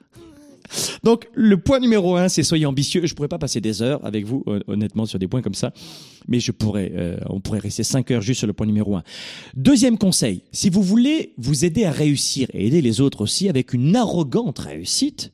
Donc, 1.03 1.27
le 1.33 1.57
point 1.57 1.79
numéro 1.79 2.15
un, 2.15 2.29
c'est 2.29 2.43
soyez 2.43 2.65
ambitieux. 2.65 3.05
Je 3.05 3.13
pourrais 3.13 3.27
pas 3.27 3.39
passer 3.39 3.61
des 3.61 3.81
heures 3.81 4.03
avec 4.05 4.25
vous, 4.25 4.43
honnêtement, 4.67 5.05
sur 5.05 5.19
des 5.19 5.27
points 5.27 5.41
comme 5.41 5.53
ça, 5.53 5.73
mais 6.27 6.39
je 6.39 6.51
pourrais, 6.51 6.91
euh, 6.95 7.17
on 7.27 7.39
pourrait 7.39 7.59
rester 7.59 7.83
cinq 7.83 8.11
heures 8.11 8.21
juste 8.21 8.39
sur 8.39 8.47
le 8.47 8.53
point 8.53 8.65
numéro 8.65 8.95
un. 8.95 9.03
Deuxième 9.55 9.97
conseil, 9.97 10.43
si 10.51 10.69
vous 10.69 10.83
voulez 10.83 11.33
vous 11.37 11.65
aider 11.65 11.85
à 11.85 11.91
réussir 11.91 12.47
et 12.53 12.67
aider 12.67 12.81
les 12.81 13.01
autres 13.01 13.21
aussi 13.21 13.49
avec 13.49 13.73
une 13.73 13.95
arrogante 13.95 14.59
réussite, 14.59 15.31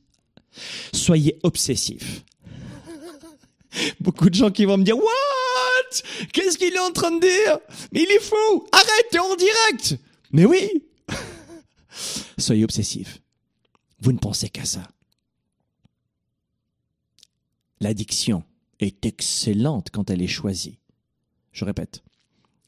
soyez 0.94 1.38
obsessif. 1.44 2.24
Beaucoup 4.00 4.30
de 4.30 4.36
gens 4.36 4.52
qui 4.52 4.66
vont 4.66 4.78
me 4.78 4.84
dire, 4.84 4.98
what? 4.98 5.08
Qu'est-ce 6.34 6.58
qu'il 6.58 6.74
est 6.74 6.80
en 6.80 6.92
train 6.92 7.12
de 7.12 7.22
dire? 7.22 7.60
Mais 7.92 8.04
il 8.04 8.12
est 8.12 8.22
fou! 8.22 8.66
Arrête, 8.72 9.06
t'es 9.12 9.20
en 9.20 9.36
direct! 9.36 9.98
Mais 10.32 10.46
oui! 10.46 10.84
soyez 12.38 12.64
obsessif. 12.64 13.22
Vous 14.02 14.12
ne 14.12 14.18
pensez 14.18 14.50
qu'à 14.50 14.66
ça. 14.66 14.84
L'addiction 17.80 18.44
est 18.80 19.06
excellente 19.06 19.90
quand 19.92 20.10
elle 20.10 20.22
est 20.22 20.28
choisie. 20.28 20.80
Je 21.52 21.66
répète, 21.66 22.04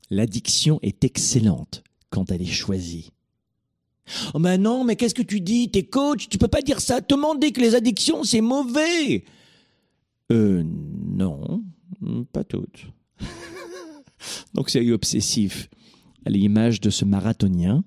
l'addiction 0.09 0.79
est 0.81 1.03
excellente 1.03 1.83
quand 2.09 2.31
elle 2.31 2.41
est 2.41 2.45
choisie. 2.45 3.11
Oh 4.33 4.39
ben 4.39 4.59
non, 4.59 4.83
mais 4.83 4.95
qu'est-ce 4.95 5.13
que 5.13 5.21
tu 5.21 5.39
dis? 5.39 5.69
T'es 5.69 5.83
coach, 5.83 6.29
tu 6.29 6.37
peux 6.37 6.47
pas 6.47 6.61
dire 6.61 6.81
ça. 6.81 7.01
Te 7.01 7.13
demander 7.13 7.51
que 7.51 7.61
les 7.61 7.75
addictions, 7.75 8.23
c'est 8.23 8.41
mauvais. 8.41 9.23
Euh, 10.31 10.63
non, 10.63 11.63
pas 12.31 12.43
toutes. 12.43 12.87
Donc 14.53 14.69
c'est 14.69 14.91
obsessif. 14.91 15.69
À 16.25 16.29
l'image 16.29 16.81
de 16.81 16.89
ce 16.89 17.05
marathonien 17.05 17.83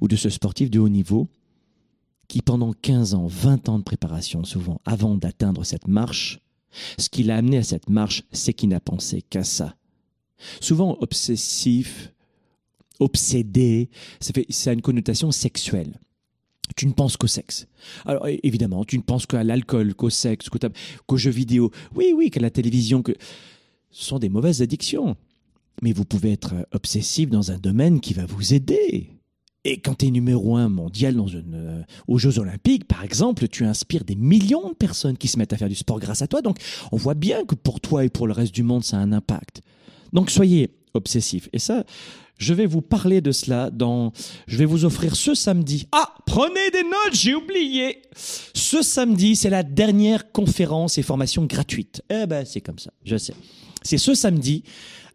ou 0.00 0.08
de 0.08 0.16
ce 0.16 0.30
sportif 0.30 0.70
de 0.70 0.78
haut 0.78 0.88
niveau 0.88 1.28
qui 2.28 2.42
pendant 2.42 2.72
15 2.72 3.14
ans, 3.14 3.26
20 3.26 3.68
ans 3.68 3.78
de 3.78 3.84
préparation 3.84 4.44
souvent, 4.44 4.80
avant 4.84 5.16
d'atteindre 5.16 5.64
cette 5.64 5.88
marche, 5.88 6.40
ce 6.98 7.08
qui 7.08 7.22
l'a 7.22 7.36
amené 7.36 7.58
à 7.58 7.62
cette 7.62 7.88
marche, 7.88 8.24
c'est 8.32 8.52
qu'il 8.52 8.70
n'a 8.70 8.80
pensé 8.80 9.22
qu'à 9.22 9.44
ça. 9.44 9.76
Souvent 10.60 10.96
obsessif, 11.00 12.12
obsédé, 13.00 13.90
ça, 14.20 14.70
a 14.70 14.72
une 14.72 14.82
connotation 14.82 15.30
sexuelle. 15.30 16.00
Tu 16.76 16.86
ne 16.86 16.92
penses 16.92 17.16
qu'au 17.16 17.26
sexe. 17.26 17.66
Alors 18.06 18.26
évidemment, 18.42 18.84
tu 18.84 18.96
ne 18.96 19.02
penses 19.02 19.26
qu'à 19.26 19.44
l'alcool, 19.44 19.94
qu'au 19.94 20.10
sexe, 20.10 20.48
qu'aux 21.06 21.16
jeux 21.16 21.30
vidéo. 21.30 21.70
Oui, 21.94 22.12
oui, 22.16 22.30
qu'à 22.30 22.40
la 22.40 22.50
télévision. 22.50 23.02
Que... 23.02 23.12
Ce 23.90 24.04
sont 24.06 24.18
des 24.18 24.30
mauvaises 24.30 24.62
addictions. 24.62 25.16
Mais 25.82 25.92
vous 25.92 26.04
pouvez 26.04 26.32
être 26.32 26.54
obsessif 26.72 27.28
dans 27.28 27.50
un 27.50 27.58
domaine 27.58 28.00
qui 28.00 28.14
va 28.14 28.26
vous 28.26 28.54
aider. 28.54 29.10
Et 29.64 29.78
quand 29.78 29.94
tu 29.94 30.06
es 30.06 30.10
numéro 30.10 30.56
un 30.56 30.68
mondial 30.68 31.14
dans 31.14 31.26
une, 31.26 31.54
euh, 31.54 31.82
aux 32.06 32.18
Jeux 32.18 32.38
Olympiques, 32.38 32.86
par 32.86 33.02
exemple, 33.02 33.48
tu 33.48 33.64
inspires 33.64 34.04
des 34.04 34.14
millions 34.14 34.68
de 34.68 34.74
personnes 34.74 35.16
qui 35.16 35.26
se 35.28 35.38
mettent 35.38 35.54
à 35.54 35.56
faire 35.56 35.70
du 35.70 35.74
sport 35.74 35.98
grâce 35.98 36.20
à 36.20 36.26
toi. 36.26 36.42
Donc, 36.42 36.58
on 36.92 36.96
voit 36.96 37.14
bien 37.14 37.44
que 37.44 37.54
pour 37.54 37.80
toi 37.80 38.04
et 38.04 38.10
pour 38.10 38.26
le 38.26 38.34
reste 38.34 38.54
du 38.54 38.62
monde, 38.62 38.84
ça 38.84 38.98
a 38.98 39.00
un 39.00 39.12
impact. 39.12 39.62
Donc, 40.12 40.30
soyez 40.30 40.70
obsessifs. 40.92 41.48
Et 41.54 41.58
ça, 41.58 41.84
je 42.36 42.52
vais 42.52 42.66
vous 42.66 42.82
parler 42.82 43.20
de 43.20 43.32
cela 43.32 43.70
dans, 43.70 44.12
je 44.46 44.58
vais 44.58 44.64
vous 44.66 44.84
offrir 44.84 45.16
ce 45.16 45.34
samedi. 45.34 45.88
Ah, 45.92 46.14
prenez 46.26 46.70
des 46.70 46.82
notes, 46.82 47.14
j'ai 47.14 47.34
oublié. 47.34 48.02
Ce 48.14 48.82
samedi, 48.82 49.34
c'est 49.34 49.50
la 49.50 49.62
dernière 49.62 50.30
conférence 50.30 50.98
et 50.98 51.02
formation 51.02 51.46
gratuite. 51.46 52.02
Eh 52.10 52.26
ben, 52.26 52.44
c'est 52.44 52.60
comme 52.60 52.78
ça, 52.78 52.90
je 53.04 53.16
sais. 53.16 53.34
C'est 53.82 53.98
ce 53.98 54.14
samedi. 54.14 54.62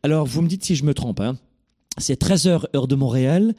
Alors, 0.02 0.26
vous 0.26 0.42
me 0.42 0.48
dites 0.48 0.64
si 0.64 0.76
je 0.76 0.86
me 0.86 0.94
trompe, 0.94 1.20
hein. 1.20 1.38
C'est 2.00 2.22
13h 2.22 2.66
heure 2.76 2.88
de 2.88 2.96
Montréal, 2.96 3.54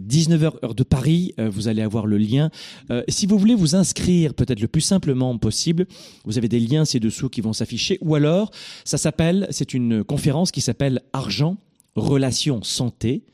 19h 0.00 0.64
heure 0.64 0.74
de 0.74 0.82
Paris, 0.82 1.34
euh, 1.38 1.50
vous 1.50 1.68
allez 1.68 1.82
avoir 1.82 2.06
le 2.06 2.16
lien. 2.16 2.50
Euh, 2.90 3.02
si 3.08 3.26
vous 3.26 3.38
voulez 3.38 3.54
vous 3.54 3.76
inscrire 3.76 4.34
peut-être 4.34 4.60
le 4.60 4.68
plus 4.68 4.80
simplement 4.80 5.36
possible, 5.36 5.86
vous 6.24 6.38
avez 6.38 6.48
des 6.48 6.58
liens 6.58 6.84
ci-dessous 6.84 7.28
qui 7.28 7.42
vont 7.42 7.52
s'afficher 7.52 7.98
ou 8.00 8.14
alors 8.14 8.50
ça 8.84 8.98
s'appelle, 8.98 9.46
c'est 9.50 9.74
une 9.74 10.02
conférence 10.02 10.50
qui 10.50 10.60
s'appelle 10.60 11.02
Argent, 11.12 11.58
Relations, 11.94 12.62
Santé. 12.62 13.24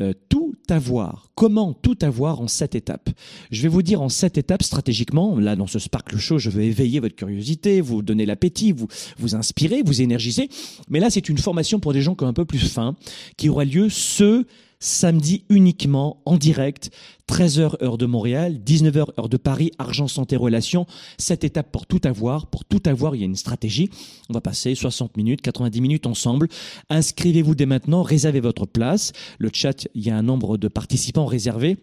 Euh, 0.00 0.12
tout 0.28 0.56
avoir. 0.70 1.30
Comment 1.36 1.72
tout 1.72 1.96
avoir 2.02 2.40
en 2.40 2.48
sept 2.48 2.74
étapes? 2.74 3.10
Je 3.52 3.62
vais 3.62 3.68
vous 3.68 3.82
dire 3.82 4.02
en 4.02 4.08
sept 4.08 4.36
étapes 4.38 4.64
stratégiquement. 4.64 5.38
Là, 5.38 5.54
dans 5.54 5.68
ce 5.68 5.78
Sparkle 5.78 6.16
Show, 6.16 6.38
je 6.38 6.50
veux 6.50 6.62
éveiller 6.62 6.98
votre 6.98 7.14
curiosité, 7.14 7.80
vous 7.80 8.02
donner 8.02 8.26
l'appétit, 8.26 8.72
vous 8.72 9.36
inspirer, 9.36 9.82
vous 9.84 10.02
énergiser. 10.02 10.48
Mais 10.88 10.98
là, 10.98 11.10
c'est 11.10 11.28
une 11.28 11.38
formation 11.38 11.78
pour 11.78 11.92
des 11.92 12.02
gens 12.02 12.16
qui 12.16 12.24
ont 12.24 12.28
un 12.28 12.32
peu 12.32 12.44
plus 12.44 12.58
faim, 12.58 12.96
qui 13.36 13.48
aura 13.48 13.64
lieu 13.64 13.88
ce 13.88 14.44
samedi 14.84 15.44
uniquement 15.48 16.20
en 16.26 16.36
direct, 16.36 16.90
13h 17.28 17.82
heure 17.82 17.96
de 17.96 18.04
Montréal, 18.04 18.60
19h 18.64 19.18
heure 19.18 19.28
de 19.30 19.36
Paris, 19.38 19.72
argent, 19.78 20.08
santé, 20.08 20.36
relations. 20.36 20.86
Cette 21.16 21.42
étape 21.42 21.72
pour 21.72 21.86
tout 21.86 22.00
avoir. 22.04 22.48
Pour 22.48 22.64
tout 22.64 22.82
avoir, 22.84 23.14
il 23.14 23.20
y 23.20 23.22
a 23.22 23.26
une 23.26 23.34
stratégie. 23.34 23.88
On 24.28 24.34
va 24.34 24.42
passer 24.42 24.74
60 24.74 25.16
minutes, 25.16 25.40
90 25.40 25.80
minutes 25.80 26.06
ensemble. 26.06 26.48
Inscrivez-vous 26.90 27.54
dès 27.54 27.66
maintenant, 27.66 28.02
réservez 28.02 28.40
votre 28.40 28.66
place. 28.66 29.12
Le 29.38 29.50
chat, 29.52 29.88
il 29.94 30.04
y 30.04 30.10
a 30.10 30.16
un 30.16 30.22
nombre 30.22 30.58
de 30.58 30.68
participants 30.68 31.26
réservés 31.26 31.78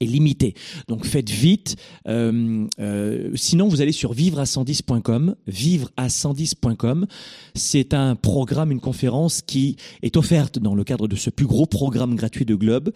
est 0.00 0.06
limité. 0.06 0.54
Donc 0.88 1.04
faites 1.04 1.30
vite. 1.30 1.76
Euh, 2.08 2.66
euh, 2.80 3.30
sinon, 3.34 3.68
vous 3.68 3.80
allez 3.80 3.92
sur 3.92 4.14
vivreà110.com. 4.14 5.34
Vivreà110.com. 5.48 7.06
C'est 7.54 7.94
un 7.94 8.14
programme, 8.14 8.72
une 8.72 8.80
conférence 8.80 9.42
qui 9.42 9.76
est 10.02 10.16
offerte 10.16 10.58
dans 10.58 10.74
le 10.74 10.84
cadre 10.84 11.08
de 11.08 11.16
ce 11.16 11.30
plus 11.30 11.46
gros 11.46 11.66
programme 11.66 12.14
gratuit 12.14 12.44
de 12.44 12.54
Globe, 12.54 12.90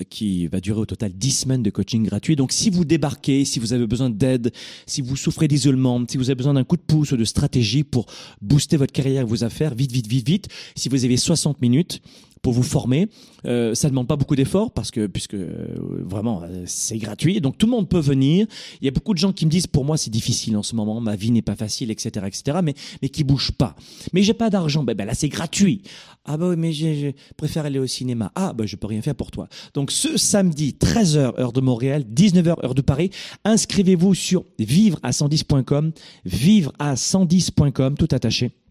euh, 0.00 0.04
qui 0.08 0.46
va 0.46 0.60
durer 0.60 0.80
au 0.80 0.86
total 0.86 1.12
10 1.12 1.30
semaines 1.30 1.62
de 1.62 1.70
coaching 1.70 2.04
gratuit. 2.04 2.36
Donc 2.36 2.52
si 2.52 2.70
vous 2.70 2.84
débarquez, 2.84 3.44
si 3.44 3.58
vous 3.58 3.72
avez 3.72 3.86
besoin 3.86 4.10
d'aide, 4.10 4.52
si 4.86 5.02
vous 5.02 5.16
souffrez 5.16 5.48
d'isolement, 5.48 6.02
si 6.08 6.16
vous 6.16 6.30
avez 6.30 6.36
besoin 6.36 6.54
d'un 6.54 6.64
coup 6.64 6.76
de 6.76 6.82
pouce 6.82 7.12
ou 7.12 7.16
de 7.16 7.24
stratégie 7.24 7.84
pour 7.84 8.06
booster 8.40 8.76
votre 8.76 8.92
carrière 8.92 9.22
et 9.22 9.26
vos 9.26 9.44
affaires, 9.44 9.74
vite, 9.74 9.92
vite, 9.92 10.06
vite, 10.06 10.26
vite. 10.26 10.48
Si 10.76 10.88
vous 10.88 11.04
avez 11.04 11.16
60 11.16 11.60
minutes, 11.60 12.02
pour 12.42 12.52
vous 12.52 12.64
former. 12.64 13.08
Euh, 13.46 13.74
ça 13.74 13.88
demande 13.88 14.08
pas 14.08 14.16
beaucoup 14.16 14.36
d'efforts 14.36 14.72
parce 14.72 14.90
que 14.90 15.06
puisque 15.06 15.34
euh, 15.34 15.76
vraiment 16.04 16.41
euh, 16.44 16.64
c'est 16.66 16.98
gratuit. 16.98 17.40
Donc 17.40 17.58
tout 17.58 17.66
le 17.66 17.72
monde 17.72 17.88
peut 17.88 18.00
venir. 18.00 18.46
Il 18.80 18.84
y 18.84 18.88
a 18.88 18.90
beaucoup 18.90 19.14
de 19.14 19.18
gens 19.18 19.32
qui 19.32 19.46
me 19.46 19.50
disent, 19.50 19.66
pour 19.66 19.84
moi, 19.84 19.96
c'est 19.96 20.10
difficile 20.10 20.56
en 20.56 20.62
ce 20.62 20.74
moment, 20.74 21.00
ma 21.00 21.16
vie 21.16 21.30
n'est 21.30 21.42
pas 21.42 21.56
facile, 21.56 21.90
etc., 21.90 22.26
etc., 22.26 22.58
mais, 22.62 22.74
mais 23.00 23.08
qui 23.08 23.24
bougent 23.24 23.52
pas. 23.52 23.76
Mais 24.12 24.22
j'ai 24.22 24.34
pas 24.34 24.50
d'argent. 24.50 24.84
Ben, 24.84 24.94
ben 24.94 25.06
là, 25.06 25.14
c'est 25.14 25.28
gratuit. 25.28 25.82
Ah 26.24 26.36
bah 26.36 26.48
oui, 26.48 26.56
mais 26.56 26.72
je 26.72 27.12
préfère 27.36 27.64
aller 27.64 27.80
au 27.80 27.86
cinéma. 27.86 28.30
Ah 28.36 28.52
bah 28.52 28.64
je 28.64 28.76
peux 28.76 28.86
rien 28.86 29.02
faire 29.02 29.16
pour 29.16 29.30
toi. 29.30 29.48
Donc 29.74 29.90
ce 29.90 30.16
samedi, 30.16 30.76
13h 30.78 31.40
heure 31.40 31.52
de 31.52 31.60
Montréal, 31.60 32.04
19h 32.04 32.64
heure 32.64 32.74
de 32.74 32.82
Paris, 32.82 33.10
inscrivez-vous 33.44 34.14
sur 34.14 34.44
vivre 34.58 34.98
à 35.02 35.10
110.com, 35.10 35.92
vivre 36.24 36.72
à 36.78 36.94
110.com, 36.94 37.96
tout 37.96 38.08
attaché 38.12 38.61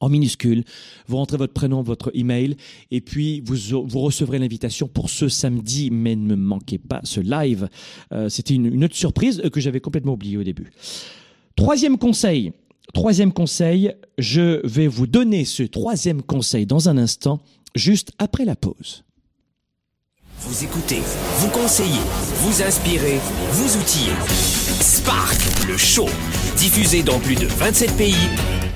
en 0.00 0.08
minuscule. 0.08 0.64
Vous 1.06 1.16
rentrez 1.16 1.36
votre 1.36 1.52
prénom, 1.52 1.82
votre 1.82 2.10
email, 2.14 2.56
et 2.90 3.00
puis 3.00 3.42
vous, 3.44 4.00
recevrez 4.00 4.38
l'invitation 4.38 4.88
pour 4.88 5.10
ce 5.10 5.28
samedi. 5.28 5.90
Mais 5.90 6.16
ne 6.16 6.26
me 6.26 6.36
manquez 6.36 6.78
pas 6.78 7.00
ce 7.04 7.20
live. 7.20 7.68
Euh, 8.12 8.28
C'était 8.28 8.54
une, 8.54 8.66
une, 8.66 8.84
autre 8.84 8.96
surprise 8.96 9.42
que 9.52 9.60
j'avais 9.60 9.80
complètement 9.80 10.14
oubliée 10.14 10.36
au 10.36 10.44
début. 10.44 10.70
Troisième 11.56 11.98
conseil. 11.98 12.52
Troisième 12.94 13.32
conseil. 13.32 13.92
Je 14.18 14.66
vais 14.66 14.86
vous 14.86 15.06
donner 15.06 15.44
ce 15.44 15.62
troisième 15.62 16.22
conseil 16.22 16.66
dans 16.66 16.88
un 16.88 16.96
instant, 16.98 17.40
juste 17.74 18.12
après 18.18 18.44
la 18.44 18.56
pause. 18.56 19.04
Vous 20.42 20.64
écoutez, 20.64 21.00
vous 21.36 21.50
conseillez, 21.50 22.00
vous 22.36 22.62
inspirez, 22.62 23.20
vous 23.52 23.76
outillez. 23.76 24.14
Spark, 24.80 25.38
le 25.68 25.76
show, 25.76 26.08
diffusé 26.56 27.02
dans 27.02 27.18
plus 27.20 27.34
de 27.34 27.46
27 27.46 27.94
pays 27.98 28.14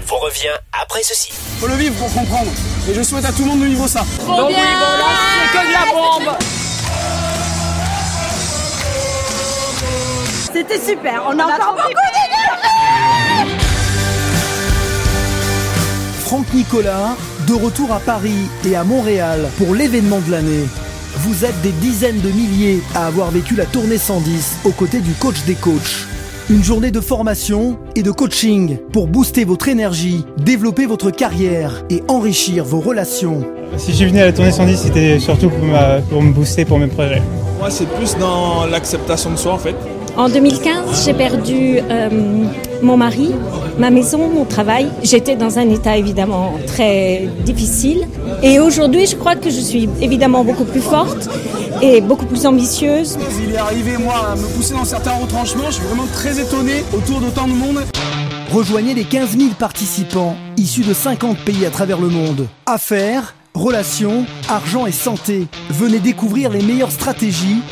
vous 0.07 0.17
revient 0.17 0.55
après 0.73 1.03
ceci. 1.03 1.31
Faut 1.61 1.67
le 1.67 1.75
vivre 1.75 1.95
pour 1.97 2.13
comprendre. 2.13 2.51
Et 2.89 2.95
je 2.95 3.03
souhaite 3.03 3.25
à 3.25 3.33
tout 3.33 3.43
le 3.43 3.49
monde 3.51 3.61
de 3.61 3.67
vivre 3.67 3.89
ça. 3.89 4.05
Trop 4.19 4.49
bien 4.49 4.59
c'est 4.59 5.59
que 5.59 5.67
de 5.67 5.73
la 5.73 5.85
bombe 5.93 6.37
C'était 10.53 10.79
super, 10.79 11.25
on 11.27 11.39
a 11.39 11.45
encore 11.45 11.75
beaucoup 11.75 11.89
d'énergie 11.89 13.55
Franck 16.21 16.53
Nicolas, 16.55 17.17
de 17.47 17.55
retour 17.55 17.93
à 17.93 18.01
Paris 18.01 18.49
et 18.65 18.77
à 18.77 18.85
Montréal 18.85 19.51
pour 19.59 19.75
l'événement 19.75 20.21
de 20.21 20.31
l'année. 20.31 20.65
Vous 21.19 21.45
êtes 21.45 21.61
des 21.63 21.73
dizaines 21.73 22.21
de 22.21 22.29
milliers 22.29 22.83
à 22.95 23.07
avoir 23.07 23.31
vécu 23.31 23.55
la 23.55 23.67
tournée 23.67 23.99
110 23.99 24.57
aux 24.65 24.73
côtés 24.73 25.01
du 25.01 25.13
coach 25.15 25.43
des 25.45 25.55
coachs. 25.55 26.07
Une 26.51 26.63
journée 26.63 26.91
de 26.91 27.01
formation 27.01 27.79
et 27.97 28.03
de 28.03 28.11
coaching 28.11 28.77
pour 28.93 29.07
booster 29.07 29.45
votre 29.45 29.67
énergie, 29.69 30.27
développer 30.37 30.85
votre 30.85 31.11
carrière 31.11 31.83
et 31.89 32.03
enrichir 32.07 32.65
vos 32.67 32.81
relations. 32.81 33.47
Si 33.79 33.93
je 33.93 33.97
suis 33.97 34.05
venu 34.05 34.21
à 34.21 34.27
la 34.27 34.33
tournée 34.35 34.51
110, 34.51 34.77
c'était 34.77 35.19
surtout 35.21 35.49
pour, 35.49 35.65
ma, 35.65 36.03
pour 36.03 36.23
me 36.23 36.33
booster 36.33 36.67
pour 36.67 36.79
mes 36.79 36.87
projets. 36.87 37.23
Moi, 37.59 37.71
c'est 37.71 37.89
plus 37.89 38.19
dans 38.19 38.67
l'acceptation 38.67 39.31
de 39.31 39.37
soi 39.37 39.55
en 39.55 39.59
fait. 39.59 39.75
En 40.17 40.29
2015, 40.29 41.05
j'ai 41.05 41.13
perdu 41.13 41.81
euh, 41.81 42.09
mon 42.83 42.97
mari, 42.97 43.33
ma 43.79 43.91
maison, 43.91 44.29
mon 44.29 44.45
travail. 44.45 44.89
J'étais 45.03 45.35
dans 45.35 45.59
un 45.59 45.69
état 45.71 45.97
évidemment 45.97 46.55
très 46.69 47.29
difficile. 47.45 48.07
Et 48.41 48.61
aujourd'hui, 48.61 49.07
je 49.07 49.17
crois 49.17 49.35
que 49.35 49.51
je 49.51 49.59
suis 49.59 49.89
évidemment 50.01 50.45
beaucoup 50.45 50.65
plus 50.65 50.81
forte 50.81 51.29
et 51.83 52.01
beaucoup 52.01 52.27
plus 52.27 52.47
ambitieuse. 52.47 53.19
Il 53.43 53.55
est 53.55 53.57
arrivé, 53.57 53.99
moi, 53.99 54.15
à 54.31 54.37
me 54.37 54.47
pousser 54.55 54.75
dans 54.75 54.85
certains 54.85 55.15
retranchements. 55.15 55.67
Je 55.67 55.73
suis 55.73 55.85
vraiment 55.85 56.07
très 56.13 56.39
étonné 56.39 56.85
autour 56.97 57.21
d'autant 57.21 57.49
de 57.49 57.53
monde. 57.53 57.81
Rejoignez 58.53 58.95
les 58.95 59.05
15 59.05 59.37
000 59.37 59.51
participants 59.59 60.37
issus 60.57 60.83
de 60.85 60.95
50 60.95 61.39
pays 61.39 61.67
à 61.67 61.71
travers 61.71 62.01
le 62.01 62.09
monde. 62.09 62.47
Affaires, 62.67 63.35
relations, 63.53 64.27
argent 64.49 64.87
et 64.87 64.93
santé. 64.93 65.49
Venez 65.71 65.99
découvrir 65.99 66.51
les 66.51 66.63
meilleures 66.63 66.93
stratégies 66.93 67.63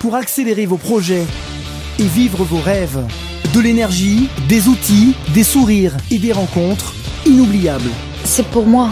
pour 0.00 0.14
accélérer 0.14 0.64
vos 0.64 0.78
projets 0.78 1.26
et 1.98 2.04
vivre 2.04 2.44
vos 2.44 2.60
rêves. 2.60 3.00
De 3.54 3.60
l'énergie, 3.60 4.28
des 4.48 4.68
outils, 4.68 5.14
des 5.34 5.44
sourires 5.44 5.96
et 6.10 6.18
des 6.18 6.32
rencontres 6.32 6.94
inoubliables. 7.26 7.90
C'est 8.24 8.46
pour 8.46 8.66
moi. 8.66 8.90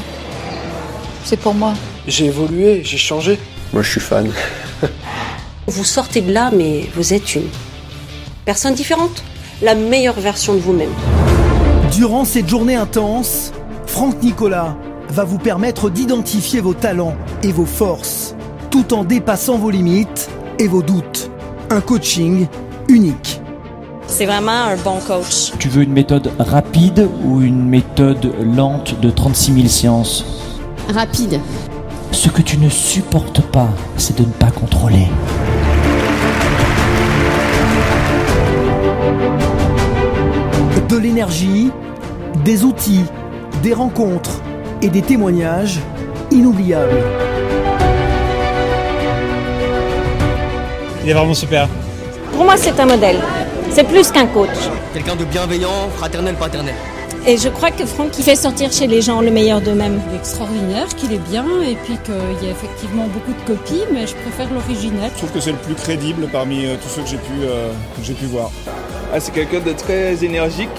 C'est 1.24 1.38
pour 1.38 1.54
moi. 1.54 1.74
J'ai 2.06 2.26
évolué, 2.26 2.82
j'ai 2.84 2.98
changé. 2.98 3.38
Moi, 3.72 3.82
je 3.82 3.90
suis 3.90 4.00
fan. 4.00 4.30
vous 5.66 5.84
sortez 5.84 6.20
de 6.20 6.32
là, 6.32 6.50
mais 6.52 6.88
vous 6.94 7.14
êtes 7.14 7.34
une 7.34 7.48
personne 8.44 8.74
différente. 8.74 9.22
La 9.62 9.74
meilleure 9.74 10.18
version 10.18 10.54
de 10.54 10.58
vous-même. 10.58 10.92
Durant 11.92 12.24
cette 12.24 12.48
journée 12.48 12.76
intense, 12.76 13.52
Franck 13.86 14.22
Nicolas 14.22 14.76
va 15.10 15.24
vous 15.24 15.38
permettre 15.38 15.90
d'identifier 15.90 16.60
vos 16.60 16.74
talents 16.74 17.16
et 17.42 17.52
vos 17.52 17.66
forces, 17.66 18.34
tout 18.70 18.94
en 18.94 19.04
dépassant 19.04 19.58
vos 19.58 19.70
limites 19.70 20.30
et 20.58 20.68
vos 20.68 20.82
doutes. 20.82 21.30
Un 21.68 21.80
coaching 21.80 22.46
unique. 22.90 23.40
C'est 24.06 24.26
vraiment 24.26 24.50
un 24.50 24.76
bon 24.76 24.98
coach. 25.06 25.52
Tu 25.58 25.68
veux 25.68 25.82
une 25.82 25.92
méthode 25.92 26.30
rapide 26.38 27.08
ou 27.24 27.40
une 27.40 27.64
méthode 27.68 28.32
lente 28.42 28.98
de 29.00 29.10
36 29.10 29.52
000 29.54 29.68
séances 29.68 30.24
Rapide. 30.92 31.40
Ce 32.10 32.28
que 32.28 32.42
tu 32.42 32.58
ne 32.58 32.68
supportes 32.68 33.40
pas, 33.40 33.68
c'est 33.96 34.18
de 34.18 34.24
ne 34.24 34.32
pas 34.32 34.50
contrôler. 34.50 35.06
De 40.88 40.96
l'énergie, 40.96 41.70
des 42.44 42.64
outils, 42.64 43.04
des 43.62 43.72
rencontres 43.72 44.40
et 44.82 44.88
des 44.88 45.02
témoignages 45.02 45.78
inoubliables. 46.32 46.98
Il 51.04 51.10
est 51.10 51.14
vraiment 51.14 51.34
super. 51.34 51.68
Pour 52.40 52.46
moi, 52.46 52.56
c'est 52.56 52.80
un 52.80 52.86
modèle. 52.86 53.18
C'est 53.70 53.86
plus 53.86 54.10
qu'un 54.10 54.24
coach. 54.24 54.48
Quelqu'un 54.94 55.14
de 55.14 55.26
bienveillant, 55.26 55.90
fraternel, 55.94 56.36
paternel. 56.36 56.74
Et 57.26 57.36
je 57.36 57.50
crois 57.50 57.70
que 57.70 57.84
Franck, 57.84 58.16
il 58.16 58.24
fait 58.24 58.34
sortir 58.34 58.72
chez 58.72 58.86
les 58.86 59.02
gens 59.02 59.20
le 59.20 59.30
meilleur 59.30 59.60
d'eux-mêmes. 59.60 60.00
Il 60.08 60.14
est 60.14 60.20
extraordinaire, 60.20 60.86
qu'il 60.96 61.12
est 61.12 61.28
bien, 61.28 61.44
et 61.60 61.74
puis 61.74 61.98
qu'il 62.02 62.46
y 62.46 62.48
a 62.48 62.52
effectivement 62.52 63.08
beaucoup 63.08 63.38
de 63.38 63.46
copies, 63.46 63.82
mais 63.92 64.06
je 64.06 64.14
préfère 64.14 64.48
l'original. 64.54 65.10
Je 65.12 65.18
trouve 65.18 65.32
que 65.32 65.40
c'est 65.40 65.52
le 65.52 65.58
plus 65.58 65.74
crédible 65.74 66.28
parmi 66.32 66.64
euh, 66.64 66.76
tous 66.82 66.88
ceux 66.88 67.02
que 67.02 67.08
j'ai 67.08 67.18
pu, 67.18 67.42
euh, 67.42 67.72
que 67.98 68.02
j'ai 68.02 68.14
pu 68.14 68.24
voir. 68.24 68.50
Ah, 69.12 69.20
c'est 69.20 69.32
quelqu'un 69.32 69.60
de 69.60 69.74
très 69.74 70.24
énergique, 70.24 70.70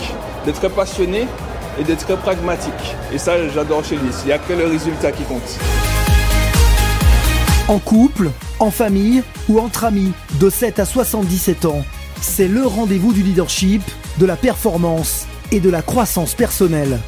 de 0.47 0.51
très 0.51 0.69
passionné 0.69 1.27
et 1.79 1.83
de 1.83 1.93
très 1.93 2.17
pragmatique. 2.17 2.95
Et 3.13 3.19
ça, 3.19 3.33
j'adore 3.49 3.85
chez 3.85 3.97
lui. 3.97 4.09
Il 4.23 4.25
n'y 4.25 4.33
a 4.33 4.39
que 4.39 4.53
le 4.53 4.65
résultat 4.65 5.11
qui 5.11 5.21
compte. 5.25 5.59
En 7.67 7.77
couple, 7.77 8.31
en 8.61 8.71
famille 8.71 9.23
ou 9.49 9.59
entre 9.59 9.85
amis, 9.85 10.11
de 10.39 10.49
7 10.49 10.79
à 10.79 10.85
77 10.85 11.65
ans, 11.65 11.83
c'est 12.21 12.47
le 12.47 12.65
rendez-vous 12.65 13.11
du 13.11 13.23
leadership, 13.23 13.81
de 14.19 14.25
la 14.25 14.35
performance 14.35 15.25
et 15.51 15.59
de 15.59 15.69
la 15.69 15.81
croissance 15.81 16.35
personnelle. 16.35 16.99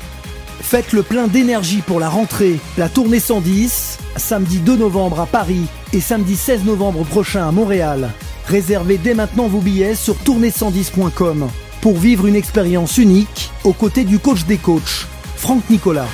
Faites 0.62 0.94
le 0.94 1.04
plein 1.04 1.28
d'énergie 1.28 1.82
pour 1.82 2.00
la 2.00 2.10
rentrée, 2.10 2.60
la 2.78 2.90
tournée 2.90 3.20
110, 3.20 4.00
samedi 4.16 4.58
2 4.60 4.78
novembre 4.78 5.20
à 5.20 5.26
Paris 5.28 5.66
et 5.94 6.02
samedi 6.02 6.36
16 6.36 6.64
novembre 6.66 7.04
prochain 7.04 7.48
à 7.48 7.52
Montréal. 7.52 8.10
Réservez 8.48 8.98
dès 8.98 9.14
maintenant 9.14 9.48
vos 9.48 9.60
billets 9.60 9.96
sur 9.96 10.16
tournée110.com 10.16 11.48
pour 11.82 11.98
vivre 11.98 12.26
une 12.26 12.36
expérience 12.36 12.98
unique 12.98 13.52
aux 13.64 13.74
côtés 13.74 14.06
du 14.06 14.18
coach 14.18 14.46
des 14.46 14.58
coachs, 14.58 15.06
Franck 15.36 15.70
Nicolas. 15.70 16.08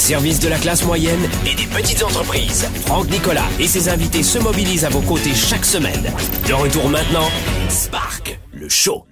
Service 0.00 0.40
de 0.40 0.48
la 0.48 0.56
classe 0.56 0.84
moyenne 0.84 1.28
et 1.46 1.54
des 1.54 1.66
petites 1.66 2.02
entreprises, 2.02 2.66
Franck 2.86 3.10
Nicolas 3.10 3.46
et 3.58 3.66
ses 3.66 3.88
invités 3.88 4.22
se 4.22 4.38
mobilisent 4.38 4.84
à 4.84 4.88
vos 4.88 5.02
côtés 5.02 5.34
chaque 5.34 5.64
semaine. 5.64 6.12
De 6.48 6.54
retour 6.54 6.88
maintenant, 6.88 7.28
Spark, 7.68 8.40
le 8.52 8.68
show. 8.68 9.04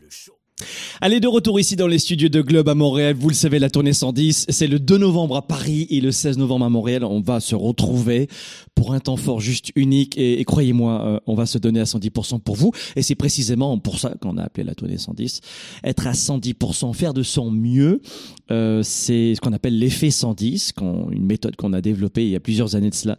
Allez, 1.01 1.21
de 1.21 1.29
retour 1.29 1.61
ici 1.61 1.77
dans 1.77 1.87
les 1.87 2.01
studios 2.01 2.29
de 2.29 2.43
Globe 2.43 2.69
à 2.69 2.75
Montréal. 2.75 3.15
Vous 3.17 3.29
le 3.29 3.35
savez, 3.37 3.61
la 3.61 3.71
tournée 3.71 3.93
110, 3.93 4.47
c'est 4.49 4.67
le 4.67 4.81
2 4.81 4.99
novembre 4.99 5.37
à 5.37 5.47
Paris 5.47 5.87
et 5.91 6.01
le 6.01 6.11
16 6.11 6.39
novembre 6.39 6.65
à 6.65 6.71
Montréal. 6.71 7.05
On 7.05 7.21
va 7.21 7.39
se 7.39 7.55
retrouver 7.55 8.27
pour 8.75 8.93
un 8.95 8.99
temps 8.99 9.17
fort 9.17 9.39
juste 9.39 9.71
unique 9.77 10.19
et, 10.19 10.45
croyez-moi, 10.45 11.01
euh, 11.07 11.21
on 11.29 11.37
va 11.37 11.47
se 11.47 11.57
donner 11.57 11.79
à 11.79 11.85
110% 11.85 12.41
pour 12.41 12.57
vous. 12.57 12.73
Et 12.97 13.03
c'est 13.03 13.15
précisément 13.15 13.79
pour 13.79 14.01
ça 14.01 14.13
qu'on 14.21 14.39
a 14.39 14.43
appelé 14.43 14.65
la 14.65 14.75
tournée 14.75 14.99
110. 14.99 15.41
Être 15.85 16.09
à 16.09 16.15
110%, 16.15 16.93
faire 16.95 17.15
de 17.15 17.23
son 17.23 17.53
mieux, 17.53 18.03
euh, 18.51 18.83
c'est 18.83 19.37
ce 19.37 19.41
qu'on 19.41 19.53
appelle 19.53 19.79
l'effet 19.79 20.11
110, 20.11 20.73
une 21.13 21.27
méthode 21.27 21.55
qu'on 21.55 21.75
a 21.75 21.81
développée 21.81 22.25
il 22.25 22.31
y 22.31 22.37
a 22.37 22.41
plusieurs 22.41 22.75
années 22.75 22.91
de 22.91 22.97
cela 22.97 23.19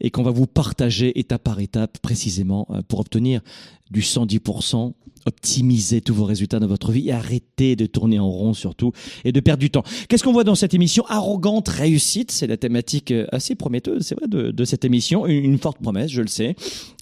et 0.00 0.10
qu'on 0.10 0.24
va 0.24 0.32
vous 0.32 0.48
partager 0.48 1.16
étape 1.16 1.44
par 1.44 1.60
étape 1.60 1.98
précisément 1.98 2.66
euh, 2.70 2.80
pour 2.88 2.98
obtenir 2.98 3.40
du 3.92 4.00
110% 4.00 4.94
optimiser 5.26 6.00
tous 6.00 6.14
vos 6.14 6.24
résultats 6.24 6.58
dans 6.58 6.66
votre 6.66 6.92
vie 6.92 7.10
arrêter 7.20 7.76
de 7.76 7.86
tourner 7.86 8.18
en 8.18 8.28
rond 8.28 8.54
surtout 8.54 8.92
et 9.24 9.32
de 9.32 9.40
perdre 9.40 9.60
du 9.60 9.70
temps. 9.70 9.84
Qu'est-ce 10.08 10.24
qu'on 10.24 10.32
voit 10.32 10.44
dans 10.44 10.54
cette 10.54 10.74
émission 10.74 11.04
Arrogante 11.08 11.68
réussite, 11.68 12.30
c'est 12.30 12.46
la 12.46 12.56
thématique 12.56 13.12
euh, 13.12 13.26
assez 13.32 13.54
prometteuse, 13.54 14.04
c'est 14.06 14.18
vrai, 14.18 14.26
de, 14.28 14.64
cette 14.64 14.84
émission. 14.84 15.26
Une, 15.26 15.58
forte 15.58 15.80
promesse, 15.80 16.10
je 16.10 16.22
le 16.22 16.28
sais. 16.28 16.54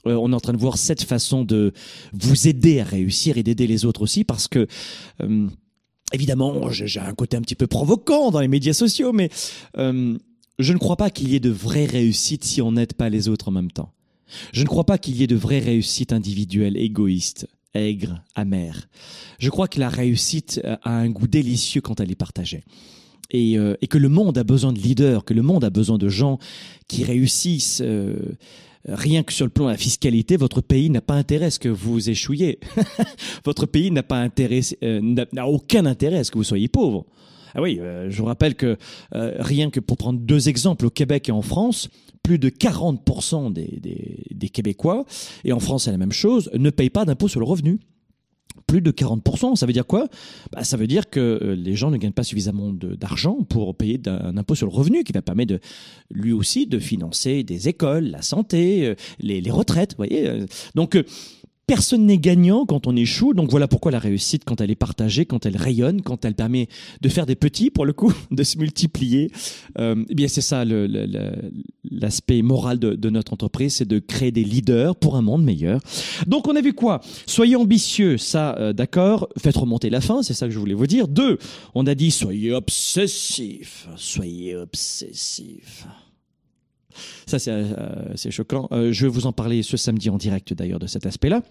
Euh, 0.06 0.14
on 0.14 0.32
est 0.32 0.34
en 0.34 0.40
train 0.40 0.52
de 0.52 0.58
voir 0.58 0.78
cette 0.78 1.02
façon 1.02 1.44
de 1.44 1.72
vous 2.12 2.48
aider 2.48 2.80
à 2.80 2.84
réussir 2.84 3.38
et 3.38 3.42
d'aider 3.42 3.66
les 3.66 3.84
autres 3.84 4.02
aussi 4.02 4.24
parce 4.24 4.48
que... 4.48 4.66
Euh, 5.22 5.46
évidemment, 6.12 6.70
j'ai 6.70 7.00
un 7.00 7.12
côté 7.12 7.36
un 7.36 7.42
petit 7.42 7.54
peu 7.54 7.66
provoquant 7.66 8.30
dans 8.30 8.40
les 8.40 8.48
médias 8.48 8.72
sociaux, 8.72 9.12
mais 9.12 9.28
je 9.76 10.72
ne 10.72 10.78
crois 10.78 10.96
pas 10.96 11.10
qu'il 11.10 11.28
y 11.28 11.34
ait 11.34 11.40
de 11.40 11.50
vraies 11.50 11.84
réussites 11.84 12.44
si 12.44 12.62
on 12.62 12.72
n'aide 12.72 12.94
pas 12.94 13.10
les 13.10 13.28
autres 13.28 13.48
en 13.48 13.52
même 13.52 13.70
temps. 13.70 13.92
Je 14.52 14.62
ne 14.62 14.66
crois 14.66 14.84
pas 14.84 14.98
qu'il 14.98 15.16
y 15.16 15.22
ait 15.22 15.26
de 15.26 15.36
vraies 15.36 15.58
réussites 15.58 16.12
individuelles, 16.12 16.76
égoïstes, 16.76 17.46
aigres, 17.74 18.22
amères. 18.34 18.88
Je 19.38 19.50
crois 19.50 19.68
que 19.68 19.80
la 19.80 19.88
réussite 19.88 20.60
a 20.64 20.90
un 20.90 21.10
goût 21.10 21.26
délicieux 21.26 21.80
quand 21.80 22.00
elle 22.00 22.10
est 22.10 22.16
partagée. 22.16 22.62
Et, 23.30 23.58
euh, 23.58 23.74
et 23.82 23.88
que 23.88 23.98
le 23.98 24.08
monde 24.08 24.38
a 24.38 24.44
besoin 24.44 24.72
de 24.72 24.78
leaders, 24.78 25.24
que 25.24 25.34
le 25.34 25.42
monde 25.42 25.62
a 25.62 25.70
besoin 25.70 25.98
de 25.98 26.08
gens 26.08 26.38
qui 26.88 27.04
réussissent. 27.04 27.82
euh, 27.84 28.16
rien 28.86 29.22
que 29.22 29.32
sur 29.32 29.44
le 29.44 29.50
plan 29.50 29.66
de 29.66 29.70
la 29.70 29.76
fiscalité, 29.76 30.36
votre 30.36 30.60
pays 30.60 30.90
n'a 30.90 31.00
pas 31.00 31.14
intérêt 31.14 31.46
à 31.46 31.50
ce 31.50 31.58
que 31.58 31.68
vous 31.68 32.10
échouiez. 32.10 32.58
votre 33.44 33.66
pays 33.66 33.90
n'a 33.90 34.02
pas 34.02 34.18
intérêt, 34.18 34.60
euh, 34.82 35.00
n'a 35.32 35.46
aucun 35.46 35.86
intérêt 35.86 36.18
à 36.18 36.24
ce 36.24 36.30
que 36.30 36.38
vous 36.38 36.44
soyez 36.44 36.68
pauvre. 36.68 37.06
Ah 37.58 37.60
oui, 37.60 37.80
euh, 37.80 38.08
je 38.08 38.16
vous 38.18 38.26
rappelle 38.26 38.54
que 38.54 38.76
euh, 39.16 39.34
rien 39.40 39.68
que 39.68 39.80
pour 39.80 39.96
prendre 39.96 40.20
deux 40.20 40.48
exemples, 40.48 40.86
au 40.86 40.90
Québec 40.90 41.28
et 41.28 41.32
en 41.32 41.42
France, 41.42 41.88
plus 42.22 42.38
de 42.38 42.50
40% 42.50 43.52
des, 43.52 43.80
des, 44.30 44.48
Québécois, 44.48 45.04
et 45.42 45.52
en 45.52 45.58
France 45.58 45.86
c'est 45.86 45.90
la 45.90 45.98
même 45.98 46.12
chose, 46.12 46.50
ne 46.54 46.70
payent 46.70 46.88
pas 46.88 47.04
d'impôt 47.04 47.26
sur 47.26 47.40
le 47.40 47.46
revenu. 47.46 47.80
Plus 48.68 48.80
de 48.80 48.92
40%, 48.92 49.56
ça 49.56 49.66
veut 49.66 49.72
dire 49.72 49.86
quoi? 49.86 50.06
Bah, 50.52 50.62
Ça 50.62 50.76
veut 50.76 50.86
dire 50.86 51.10
que 51.10 51.18
euh, 51.42 51.56
les 51.56 51.74
gens 51.74 51.90
ne 51.90 51.96
gagnent 51.96 52.12
pas 52.12 52.22
suffisamment 52.22 52.72
d'argent 52.72 53.38
pour 53.48 53.74
payer 53.74 54.00
un 54.06 54.36
impôt 54.36 54.54
sur 54.54 54.68
le 54.68 54.72
revenu 54.72 55.02
qui 55.02 55.12
va 55.12 55.22
permettre 55.22 55.58
lui 56.12 56.30
aussi 56.30 56.68
de 56.68 56.78
financer 56.78 57.42
des 57.42 57.68
écoles, 57.68 58.04
la 58.04 58.22
santé, 58.22 58.94
les, 59.18 59.40
les 59.40 59.50
retraites. 59.50 59.96
Voyez. 59.96 60.44
Donc 60.76 60.96
personne 61.68 62.06
n'est 62.06 62.18
gagnant 62.18 62.64
quand 62.64 62.88
on 62.88 62.96
échoue. 62.96 63.34
Donc 63.34 63.50
voilà 63.50 63.68
pourquoi 63.68 63.92
la 63.92 63.98
réussite, 64.00 64.44
quand 64.44 64.60
elle 64.60 64.70
est 64.70 64.74
partagée, 64.74 65.26
quand 65.26 65.46
elle 65.46 65.56
rayonne, 65.56 66.00
quand 66.00 66.24
elle 66.24 66.34
permet 66.34 66.66
de 67.02 67.08
faire 67.08 67.26
des 67.26 67.36
petits, 67.36 67.70
pour 67.70 67.84
le 67.84 67.92
coup, 67.92 68.12
de 68.32 68.42
se 68.42 68.58
multiplier, 68.58 69.30
euh, 69.78 70.02
eh 70.08 70.14
bien 70.14 70.26
c'est 70.26 70.40
ça 70.40 70.64
l'aspect 70.64 72.42
moral 72.42 72.78
de, 72.78 72.94
de 72.94 73.10
notre 73.10 73.34
entreprise, 73.34 73.74
c'est 73.74 73.88
de 73.88 73.98
créer 73.98 74.32
des 74.32 74.44
leaders 74.44 74.96
pour 74.96 75.16
un 75.16 75.22
monde 75.22 75.44
meilleur. 75.44 75.80
Donc 76.26 76.48
on 76.48 76.56
a 76.56 76.60
vu 76.62 76.72
quoi? 76.72 77.02
Soyez 77.26 77.54
ambitieux, 77.54 78.16
ça, 78.16 78.56
euh, 78.58 78.72
d'accord. 78.72 79.28
Faites 79.36 79.56
remonter 79.56 79.90
la 79.90 80.00
fin, 80.00 80.22
c'est 80.22 80.34
ça 80.34 80.46
que 80.46 80.52
je 80.52 80.58
voulais 80.58 80.74
vous 80.74 80.86
dire. 80.86 81.06
Deux, 81.06 81.38
on 81.74 81.86
a 81.86 81.94
dit 81.94 82.10
soyez 82.10 82.52
obsessif, 82.52 83.88
soyez 83.96 84.56
obsessif. 84.56 85.86
Ça, 87.26 87.38
c'est 87.38 87.50
euh, 87.50 88.30
choquant. 88.30 88.68
Euh, 88.72 88.92
je 88.92 89.06
vais 89.06 89.12
vous 89.12 89.26
en 89.26 89.32
parler 89.32 89.62
ce 89.62 89.76
samedi 89.76 90.10
en 90.10 90.16
direct 90.18 90.52
d'ailleurs 90.52 90.78
de 90.78 90.86
cet 90.86 91.06
aspect-là. 91.06 91.42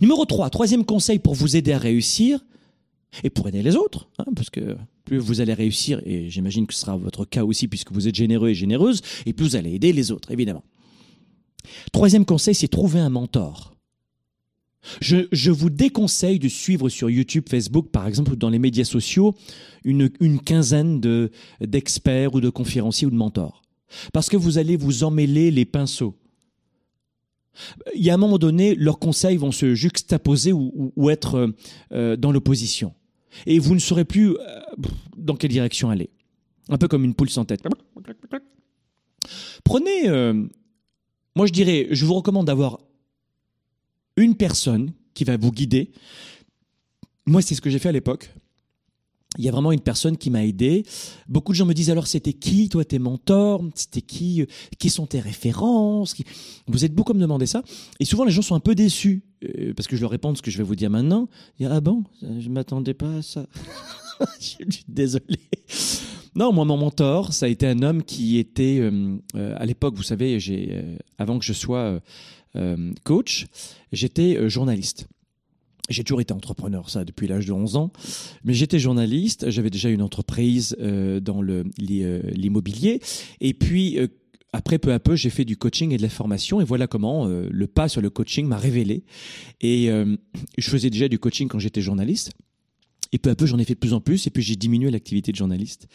Numéro 0.00 0.24
3, 0.24 0.50
troisième 0.50 0.84
conseil 0.84 1.18
pour 1.18 1.34
vous 1.34 1.56
aider 1.56 1.72
à 1.72 1.78
réussir 1.78 2.40
et 3.22 3.30
pour 3.30 3.48
aider 3.48 3.62
les 3.62 3.76
autres, 3.76 4.08
hein, 4.18 4.24
parce 4.34 4.50
que 4.50 4.76
plus 5.04 5.18
vous 5.18 5.40
allez 5.40 5.54
réussir, 5.54 6.00
et 6.04 6.30
j'imagine 6.30 6.66
que 6.66 6.74
ce 6.74 6.80
sera 6.80 6.96
votre 6.96 7.24
cas 7.24 7.44
aussi 7.44 7.68
puisque 7.68 7.92
vous 7.92 8.08
êtes 8.08 8.14
généreux 8.14 8.50
et 8.50 8.54
généreuse, 8.54 9.00
et 9.26 9.32
plus 9.32 9.46
vous 9.46 9.56
allez 9.56 9.74
aider 9.74 9.92
les 9.92 10.10
autres, 10.12 10.30
évidemment. 10.30 10.64
Troisième 11.92 12.24
conseil, 12.24 12.54
c'est 12.54 12.68
trouver 12.68 13.00
un 13.00 13.10
mentor. 13.10 13.74
Je, 15.00 15.50
vous 15.50 15.70
déconseille 15.70 16.38
de 16.38 16.48
suivre 16.48 16.88
sur 16.88 17.10
YouTube, 17.10 17.44
Facebook, 17.48 17.90
par 17.90 18.06
exemple, 18.06 18.32
ou 18.32 18.36
dans 18.36 18.48
les 18.48 18.58
médias 18.58 18.84
sociaux, 18.84 19.34
une, 19.84 20.08
quinzaine 20.40 21.00
de- 21.00 21.30
d'experts 21.60 22.34
ou 22.34 22.40
de 22.40 22.48
conférenciers 22.48 23.06
ou 23.06 23.10
de 23.10 23.16
mentors. 23.16 23.59
Parce 24.12 24.28
que 24.28 24.36
vous 24.36 24.58
allez 24.58 24.76
vous 24.76 25.04
emmêler 25.04 25.50
les 25.50 25.64
pinceaux. 25.64 26.16
Il 27.94 28.02
y 28.02 28.10
a 28.10 28.14
un 28.14 28.18
moment 28.18 28.38
donné, 28.38 28.74
leurs 28.74 28.98
conseils 28.98 29.36
vont 29.36 29.52
se 29.52 29.74
juxtaposer 29.74 30.52
ou, 30.52 31.10
être 31.10 31.52
euh, 31.92 32.16
dans 32.16 32.32
l'opposition. 32.32 32.94
Et 33.46 33.58
vous 33.58 33.74
ne 33.74 33.80
saurez 33.80 34.04
plus 34.04 34.36
euh, 34.36 34.60
dans 35.16 35.36
quelle 35.36 35.50
direction 35.50 35.90
aller. 35.90 36.10
Un 36.68 36.78
peu 36.78 36.88
comme 36.88 37.04
une 37.04 37.14
poule 37.14 37.30
sans 37.30 37.44
tête. 37.44 37.62
Prenez, 39.64 40.08
euh, 40.08 40.46
moi 41.34 41.46
je 41.46 41.52
dirais, 41.52 41.88
je 41.90 42.04
vous 42.04 42.14
recommande 42.14 42.46
d'avoir 42.46 42.78
une 44.16 44.36
personne 44.36 44.92
qui 45.14 45.24
va 45.24 45.36
vous 45.36 45.50
guider. 45.50 45.90
Moi, 47.26 47.42
c'est 47.42 47.54
ce 47.54 47.60
que 47.60 47.70
j'ai 47.70 47.78
fait 47.78 47.88
à 47.88 47.92
l'époque. 47.92 48.32
Il 49.38 49.44
y 49.44 49.48
a 49.48 49.52
vraiment 49.52 49.70
une 49.72 49.80
personne 49.80 50.16
qui 50.16 50.28
m'a 50.28 50.44
aidé. 50.44 50.84
Beaucoup 51.28 51.52
de 51.52 51.56
gens 51.56 51.64
me 51.66 51.72
disent 51.74 51.90
alors 51.90 52.06
c'était 52.08 52.32
qui? 52.32 52.68
Toi 52.68 52.84
tes 52.84 52.98
mentors 52.98 53.62
C'était 53.76 54.02
qui? 54.02 54.44
Qui 54.78 54.90
sont 54.90 55.06
tes 55.06 55.20
références? 55.20 56.14
Qui- 56.14 56.24
Vous 56.66 56.84
êtes 56.84 56.94
beaucoup 56.94 57.12
à 57.12 57.14
me 57.14 57.20
demander 57.20 57.46
ça. 57.46 57.62
Et 58.00 58.04
souvent 58.04 58.24
les 58.24 58.32
gens 58.32 58.42
sont 58.42 58.56
un 58.56 58.60
peu 58.60 58.74
déçus 58.74 59.22
euh, 59.44 59.72
parce 59.74 59.86
que 59.86 59.94
je 59.96 60.00
leur 60.00 60.10
réponds 60.10 60.34
ce 60.34 60.42
que 60.42 60.50
je 60.50 60.58
vais 60.58 60.64
vous 60.64 60.74
dire 60.74 60.90
maintenant. 60.90 61.28
Ils 61.60 61.66
ah 61.66 61.80
bon? 61.80 62.04
Je 62.22 62.48
m'attendais 62.48 62.94
pas 62.94 63.16
à 63.18 63.22
ça. 63.22 63.46
je 64.40 64.46
suis 64.46 64.84
désolé. 64.88 65.38
Non, 66.34 66.52
moi, 66.52 66.64
mon 66.64 66.76
mentor, 66.76 67.32
ça 67.32 67.46
a 67.46 67.48
été 67.48 67.66
un 67.66 67.82
homme 67.82 68.02
qui 68.02 68.38
était, 68.38 68.78
euh, 68.80 69.16
euh, 69.36 69.54
à 69.58 69.64
l'époque, 69.66 69.94
vous 69.94 70.02
savez, 70.02 70.38
avant 71.18 71.38
que 71.38 71.44
je 71.44 71.52
sois 71.52 72.00
coach, 73.04 73.46
j'étais 73.92 74.48
journaliste. 74.48 75.06
J'ai 75.90 76.04
toujours 76.04 76.20
été 76.20 76.32
entrepreneur, 76.32 76.88
ça, 76.88 77.04
depuis 77.04 77.26
l'âge 77.26 77.46
de 77.46 77.52
11 77.52 77.76
ans. 77.76 77.92
Mais 78.44 78.54
j'étais 78.54 78.78
journaliste, 78.78 79.50
j'avais 79.50 79.70
déjà 79.70 79.90
une 79.90 80.02
entreprise 80.02 80.76
euh, 80.80 81.20
dans 81.20 81.42
euh, 81.42 81.64
l'immobilier. 82.32 83.00
Et 83.40 83.54
puis, 83.54 83.98
euh, 83.98 84.06
après, 84.52 84.78
peu 84.78 84.92
à 84.92 84.98
peu, 84.98 85.14
j'ai 85.16 85.30
fait 85.30 85.44
du 85.44 85.56
coaching 85.56 85.92
et 85.92 85.96
de 85.96 86.02
la 86.02 86.08
formation. 86.08 86.60
Et 86.60 86.64
voilà 86.64 86.86
comment 86.86 87.26
euh, 87.26 87.48
le 87.50 87.66
pas 87.66 87.88
sur 87.88 88.00
le 88.00 88.10
coaching 88.10 88.46
m'a 88.46 88.56
révélé. 88.56 89.04
Et 89.60 89.90
euh, 89.90 90.16
je 90.58 90.70
faisais 90.70 90.90
déjà 90.90 91.08
du 91.08 91.18
coaching 91.18 91.48
quand 91.48 91.58
j'étais 91.58 91.80
journaliste. 91.80 92.32
Et 93.12 93.18
peu 93.18 93.30
à 93.30 93.34
peu, 93.34 93.46
j'en 93.46 93.58
ai 93.58 93.64
fait 93.64 93.74
de 93.74 93.78
plus 93.78 93.92
en 93.92 94.00
plus. 94.00 94.26
Et 94.26 94.30
puis, 94.30 94.42
j'ai 94.42 94.56
diminué 94.56 94.90
l'activité 94.90 95.32
de 95.32 95.36
journaliste. 95.36 95.88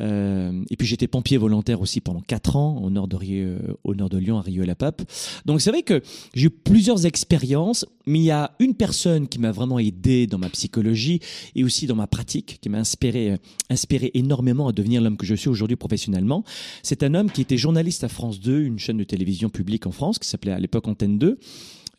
Euh, 0.00 0.62
et 0.70 0.76
puis 0.76 0.86
j'étais 0.86 1.06
pompier 1.06 1.36
volontaire 1.36 1.80
aussi 1.80 2.00
pendant 2.00 2.20
quatre 2.20 2.56
ans 2.56 2.78
au 2.82 2.90
nord 2.90 3.08
de, 3.08 3.16
euh, 3.22 3.58
au 3.84 3.94
nord 3.94 4.08
de 4.08 4.18
Lyon, 4.18 4.38
à 4.38 4.42
Rieux-la-Pape. 4.42 5.02
Donc 5.46 5.60
c'est 5.60 5.70
vrai 5.70 5.82
que 5.82 6.02
j'ai 6.34 6.46
eu 6.46 6.50
plusieurs 6.50 7.06
expériences, 7.06 7.86
mais 8.06 8.18
il 8.18 8.24
y 8.24 8.30
a 8.30 8.52
une 8.58 8.74
personne 8.74 9.28
qui 9.28 9.38
m'a 9.38 9.52
vraiment 9.52 9.78
aidé 9.78 10.26
dans 10.26 10.38
ma 10.38 10.48
psychologie 10.50 11.20
et 11.54 11.64
aussi 11.64 11.86
dans 11.86 11.96
ma 11.96 12.06
pratique, 12.06 12.58
qui 12.60 12.68
m'a 12.68 12.78
inspiré, 12.78 13.32
euh, 13.32 13.36
inspiré 13.70 14.10
énormément 14.14 14.68
à 14.68 14.72
devenir 14.72 15.00
l'homme 15.00 15.16
que 15.16 15.26
je 15.26 15.34
suis 15.34 15.48
aujourd'hui 15.48 15.76
professionnellement. 15.76 16.44
C'est 16.82 17.02
un 17.02 17.14
homme 17.14 17.30
qui 17.30 17.40
était 17.40 17.56
journaliste 17.56 18.04
à 18.04 18.08
France 18.08 18.40
2, 18.40 18.62
une 18.62 18.78
chaîne 18.78 18.98
de 18.98 19.04
télévision 19.04 19.48
publique 19.48 19.86
en 19.86 19.92
France, 19.92 20.18
qui 20.18 20.28
s'appelait 20.28 20.52
à 20.52 20.58
l'époque 20.58 20.88
Antenne 20.88 21.18
2. 21.18 21.38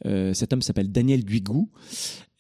Euh, 0.06 0.34
cet 0.34 0.54
homme 0.54 0.62
s'appelle 0.62 0.92
Daniel 0.92 1.24
Duigou. 1.24 1.70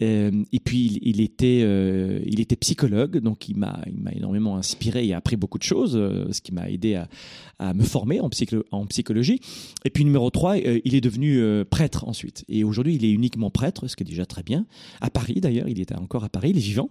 Euh, 0.01 0.43
et 0.51 0.59
puis 0.59 0.99
il, 1.01 1.21
était, 1.21 1.61
euh, 1.63 2.19
il 2.25 2.41
était 2.41 2.57
psychologue, 2.57 3.17
donc 3.19 3.47
il 3.47 3.57
m'a, 3.57 3.79
il 3.87 4.01
m'a 4.01 4.11
énormément 4.11 4.57
inspiré 4.57 5.05
et 5.07 5.13
appris 5.13 5.37
beaucoup 5.37 5.57
de 5.57 5.63
choses, 5.63 5.95
euh, 5.95 6.31
ce 6.31 6.41
qui 6.41 6.53
m'a 6.53 6.69
aidé 6.69 7.01
à, 7.59 7.73
me 7.73 7.83
former 7.83 8.19
en, 8.19 8.29
psycho- 8.29 8.65
en 8.71 8.85
psychologie. 8.87 9.39
Et 9.85 9.89
puis 9.89 10.03
numéro 10.03 10.29
3, 10.29 10.57
euh, 10.57 10.79
il 10.83 10.95
est 10.95 11.01
devenu 11.01 11.41
prêtre 11.69 12.07
ensuite. 12.07 12.43
Et 12.49 12.63
aujourd'hui, 12.63 12.95
il 12.95 13.05
est 13.05 13.11
uniquement 13.11 13.49
prêtre, 13.49 13.87
ce 13.87 13.95
qui 13.95 14.03
est 14.03 14.07
déjà 14.07 14.25
très 14.25 14.43
bien. 14.43 14.65
À 14.99 15.09
Paris 15.09 15.39
d'ailleurs, 15.39 15.69
il 15.69 15.79
était 15.79 15.95
encore 15.95 16.23
à 16.25 16.29
Paris, 16.29 16.49
il 16.49 16.57
est 16.57 16.61
vivant. 16.61 16.89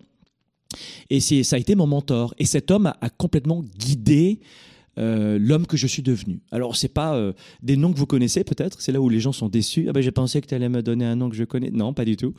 Et 1.11 1.21
ça 1.21 1.57
a 1.57 1.59
été 1.59 1.75
mon 1.75 1.87
mentor. 1.87 2.35
Et 2.39 2.47
cet 2.47 2.71
homme 2.71 2.93
a 3.01 3.11
complètement 3.11 3.63
guidé 3.79 4.41
euh, 4.99 5.39
l'homme 5.41 5.67
que 5.67 5.77
je 5.77 5.87
suis 5.87 6.03
devenu. 6.03 6.41
Alors, 6.51 6.77
c'est 6.77 6.89
pas 6.89 7.15
euh, 7.17 7.33
des 7.63 7.77
noms 7.77 7.93
que 7.93 7.99
vous 7.99 8.07
connaissez 8.07 8.45
peut-être, 8.45 8.81
c'est 8.81 8.93
là 8.93 9.01
où 9.01 9.09
les 9.09 9.21
gens 9.21 9.33
sont 9.33 9.49
déçus. 9.49 9.87
Ah 9.89 9.93
ben, 9.93 10.03
j'ai 10.03 10.13
pensé 10.13 10.41
que 10.41 10.47
tu 10.47 10.55
allais 10.55 10.69
me 10.69 10.83
donner 10.83 11.05
un 11.05 11.17
nom 11.17 11.31
que 11.31 11.37
je 11.37 11.45
connais. 11.45 11.71
Non, 11.71 11.93
pas 11.93 12.05
du 12.05 12.17
tout. 12.17 12.35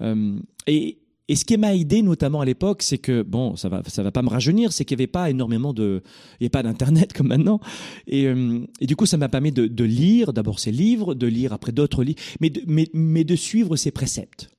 Euh, 0.00 0.38
et, 0.66 0.98
et 1.28 1.36
ce 1.36 1.44
qui 1.44 1.56
m'a 1.56 1.74
aidé 1.74 2.02
notamment 2.02 2.40
à 2.40 2.44
l'époque, 2.44 2.82
c'est 2.82 2.98
que, 2.98 3.22
bon, 3.22 3.56
ça 3.56 3.68
va, 3.68 3.82
ça 3.86 4.02
va 4.02 4.10
pas 4.10 4.22
me 4.22 4.28
rajeunir, 4.28 4.72
c'est 4.72 4.84
qu'il 4.84 4.96
n'y 4.96 5.02
avait 5.02 5.06
pas 5.06 5.30
énormément 5.30 5.72
de. 5.72 6.02
Il 6.40 6.44
n'y 6.44 6.46
a 6.46 6.50
pas 6.50 6.62
d'Internet 6.62 7.12
comme 7.12 7.28
maintenant. 7.28 7.60
Et, 8.06 8.32
du 8.80 8.96
coup, 8.96 9.06
ça 9.06 9.16
m'a 9.16 9.28
permis 9.28 9.52
de, 9.52 9.84
lire 9.84 10.32
d'abord 10.32 10.58
ses 10.58 10.72
livres, 10.72 11.14
de 11.14 11.26
lire 11.26 11.52
après 11.52 11.72
d'autres 11.72 12.04
livres, 12.04 12.20
mais 12.40 12.50
de, 12.50 12.62
mais, 12.66 12.88
mais 12.92 13.24
de 13.24 13.36
suivre 13.36 13.76
ses 13.76 13.90
préceptes. 13.90 14.50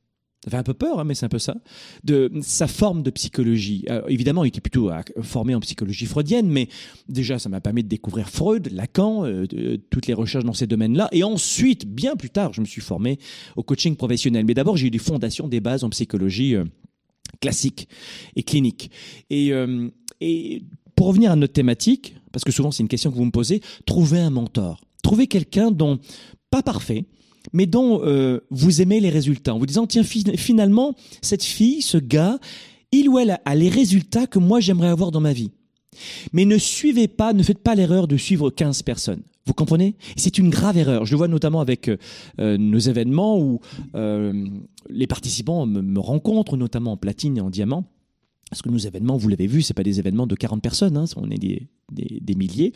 Ça 0.43 0.51
fait 0.51 0.57
un 0.57 0.63
peu 0.63 0.73
peur, 0.73 0.99
hein, 0.99 1.05
mais 1.05 1.15
c'est 1.15 1.25
un 1.25 1.29
peu 1.29 1.39
ça. 1.39 1.55
De 2.03 2.29
sa 2.41 2.67
forme 2.67 3.01
de 3.01 3.09
psychologie. 3.11 3.85
Évidemment, 4.09 4.43
il 4.43 4.49
était 4.49 4.59
plutôt 4.59 4.89
euh, 4.89 5.01
formé 5.21 5.55
en 5.55 5.61
psychologie 5.61 6.05
freudienne, 6.05 6.49
mais 6.49 6.67
déjà, 7.07 7.39
ça 7.39 7.47
m'a 7.47 7.61
permis 7.61 7.81
de 7.81 7.87
découvrir 7.87 8.29
Freud, 8.29 8.69
Lacan, 8.73 9.25
euh, 9.25 9.47
de- 9.47 9.79
toutes 9.89 10.07
les 10.07 10.13
recherches 10.13 10.43
dans 10.43 10.51
ces 10.53 10.67
domaines-là. 10.67 11.07
Et 11.13 11.23
ensuite, 11.23 11.85
bien 11.87 12.17
plus 12.17 12.29
tard, 12.29 12.51
je 12.51 12.59
me 12.59 12.65
suis 12.65 12.81
formé 12.81 13.19
au 13.55 13.63
coaching 13.63 13.95
professionnel. 13.95 14.43
Mais 14.45 14.53
d'abord, 14.53 14.75
j'ai 14.75 14.87
eu 14.87 14.91
des 14.91 14.97
fondations, 14.97 15.47
des 15.47 15.61
bases 15.61 15.85
en 15.85 15.89
psychologie 15.89 16.55
euh, 16.55 16.65
classique 17.39 17.87
et 18.35 18.43
clinique. 18.43 18.91
Et, 19.29 19.53
euh, 19.53 19.87
et 20.19 20.63
pour 20.97 21.07
revenir 21.07 21.31
à 21.31 21.37
notre 21.37 21.53
thématique, 21.53 22.15
parce 22.33 22.43
que 22.43 22.51
souvent 22.51 22.71
c'est 22.71 22.83
une 22.83 22.89
question 22.89 23.11
que 23.11 23.15
vous 23.15 23.25
me 23.25 23.31
posez, 23.31 23.61
trouver 23.85 24.19
un 24.19 24.29
mentor. 24.29 24.81
Trouver 25.03 25.27
quelqu'un 25.27 25.71
dont, 25.71 25.99
pas 26.49 26.61
parfait, 26.63 27.05
mais 27.51 27.65
dont 27.65 28.01
euh, 28.03 28.39
vous 28.49 28.81
aimez 28.81 28.99
les 28.99 29.09
résultats. 29.09 29.53
En 29.53 29.59
vous 29.59 29.65
disant, 29.65 29.85
tiens, 29.87 30.03
fi- 30.03 30.37
finalement, 30.37 30.95
cette 31.21 31.43
fille, 31.43 31.81
ce 31.81 31.97
gars, 31.97 32.39
il 32.91 33.09
ou 33.09 33.19
elle 33.19 33.39
a- 33.45 33.55
les 33.55 33.69
résultats 33.69 34.27
que 34.27 34.39
moi 34.39 34.59
j'aimerais 34.59 34.87
avoir 34.89 35.11
dans 35.11 35.19
ma 35.19 35.33
vie. 35.33 35.51
Mais 36.31 36.45
ne 36.45 36.57
suivez 36.57 37.07
pas, 37.07 37.33
ne 37.33 37.43
faites 37.43 37.59
pas 37.59 37.75
l'erreur 37.75 38.07
de 38.07 38.17
suivre 38.17 38.49
15 38.49 38.81
personnes. 38.83 39.21
Vous 39.45 39.53
comprenez? 39.53 39.95
C'est 40.15 40.37
une 40.37 40.49
grave 40.49 40.77
erreur. 40.77 41.05
Je 41.05 41.11
le 41.11 41.17
vois 41.17 41.27
notamment 41.27 41.59
avec 41.59 41.89
euh, 41.89 41.97
euh, 42.39 42.57
nos 42.57 42.79
événements 42.79 43.37
où 43.39 43.59
les 44.89 45.07
participants 45.07 45.65
me 45.65 45.99
rencontrent, 45.99 46.55
notamment 46.57 46.93
en 46.93 46.97
platine 46.97 47.37
et 47.37 47.41
en 47.41 47.49
diamant. 47.49 47.85
Parce 48.49 48.61
que 48.61 48.69
nos 48.69 48.77
événements, 48.77 49.17
vous 49.17 49.29
l'avez 49.29 49.47
vu, 49.47 49.61
c'est 49.61 49.73
pas 49.73 49.83
des 49.83 49.99
événements 49.99 50.27
de 50.27 50.35
40 50.35 50.61
personnes, 50.61 50.95
hein, 50.97 51.05
on 51.15 51.29
est 51.31 51.39
des, 51.39 52.35
milliers. 52.35 52.71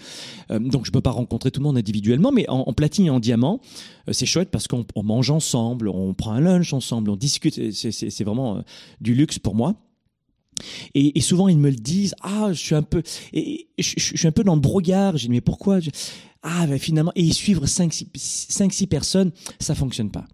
Euh, 0.49 0.59
donc 0.59 0.85
je 0.85 0.91
peux 0.91 1.01
pas 1.01 1.11
rencontrer 1.11 1.51
tout 1.51 1.59
le 1.59 1.65
monde 1.65 1.77
individuellement, 1.77 2.31
mais 2.31 2.49
en, 2.49 2.73
platine 2.73 3.05
et 3.05 3.09
en 3.09 3.19
diamant, 3.19 3.59
euh, 4.07 4.13
c'est 4.13 4.25
chouette 4.25 4.49
parce 4.49 4.67
qu'on 4.67 4.85
on 4.95 5.03
mange 5.03 5.29
ensemble, 5.29 5.89
on 5.89 6.13
prend 6.13 6.31
un 6.31 6.39
lunch 6.39 6.73
ensemble, 6.73 7.11
on 7.11 7.15
discute. 7.15 7.71
C'est- 7.71 8.23
vraiment 8.23 8.57
euh, 8.57 8.61
du 9.01 9.13
luxe 9.13 9.39
pour 9.39 9.55
moi. 9.55 9.75
Et, 10.95 11.21
souvent 11.21 11.47
ils 11.47 11.59
me 11.59 11.69
le 11.69 11.75
disent, 11.75 12.15
ah, 12.21 12.49
je 12.51 12.59
suis 12.59 12.73
un 12.73 12.81
peu, 12.81 13.03
je, 13.33 13.67
suis 13.77 14.27
un 14.27 14.31
peu 14.31 14.43
dans 14.43 14.55
le 14.55 14.61
brouillard. 14.61 15.15
J'ai 15.15 15.27
dit 15.27 15.33
mais 15.33 15.41
pourquoi 15.41 15.79
Ah, 16.41 16.65
ben 16.65 16.79
finalement, 16.79 17.11
et 17.15 17.31
suivre 17.31 17.67
5-6 17.67 18.87
personnes, 18.87 19.31
ça 19.59 19.75
fonctionne 19.75 20.09
pas. 20.09 20.25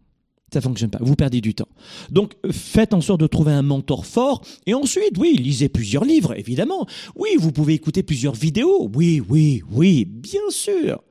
Ça 0.53 0.61
fonctionne 0.61 0.91
pas. 0.91 0.99
Vous 1.01 1.15
perdez 1.15 1.41
du 1.41 1.55
temps. 1.55 1.67
Donc, 2.11 2.35
faites 2.51 2.93
en 2.93 3.01
sorte 3.01 3.19
de 3.19 3.25
trouver 3.25 3.53
un 3.53 3.63
mentor 3.63 4.05
fort. 4.05 4.43
Et 4.67 4.75
ensuite, 4.75 5.17
oui, 5.17 5.35
lisez 5.35 5.67
plusieurs 5.67 6.05
livres, 6.05 6.37
évidemment. 6.37 6.85
Oui, 7.15 7.29
vous 7.39 7.51
pouvez 7.51 7.73
écouter 7.73 8.03
plusieurs 8.03 8.35
vidéos. 8.35 8.87
Oui, 8.93 9.19
oui, 9.29 9.63
oui, 9.71 10.05
bien 10.05 10.47
sûr. 10.51 11.01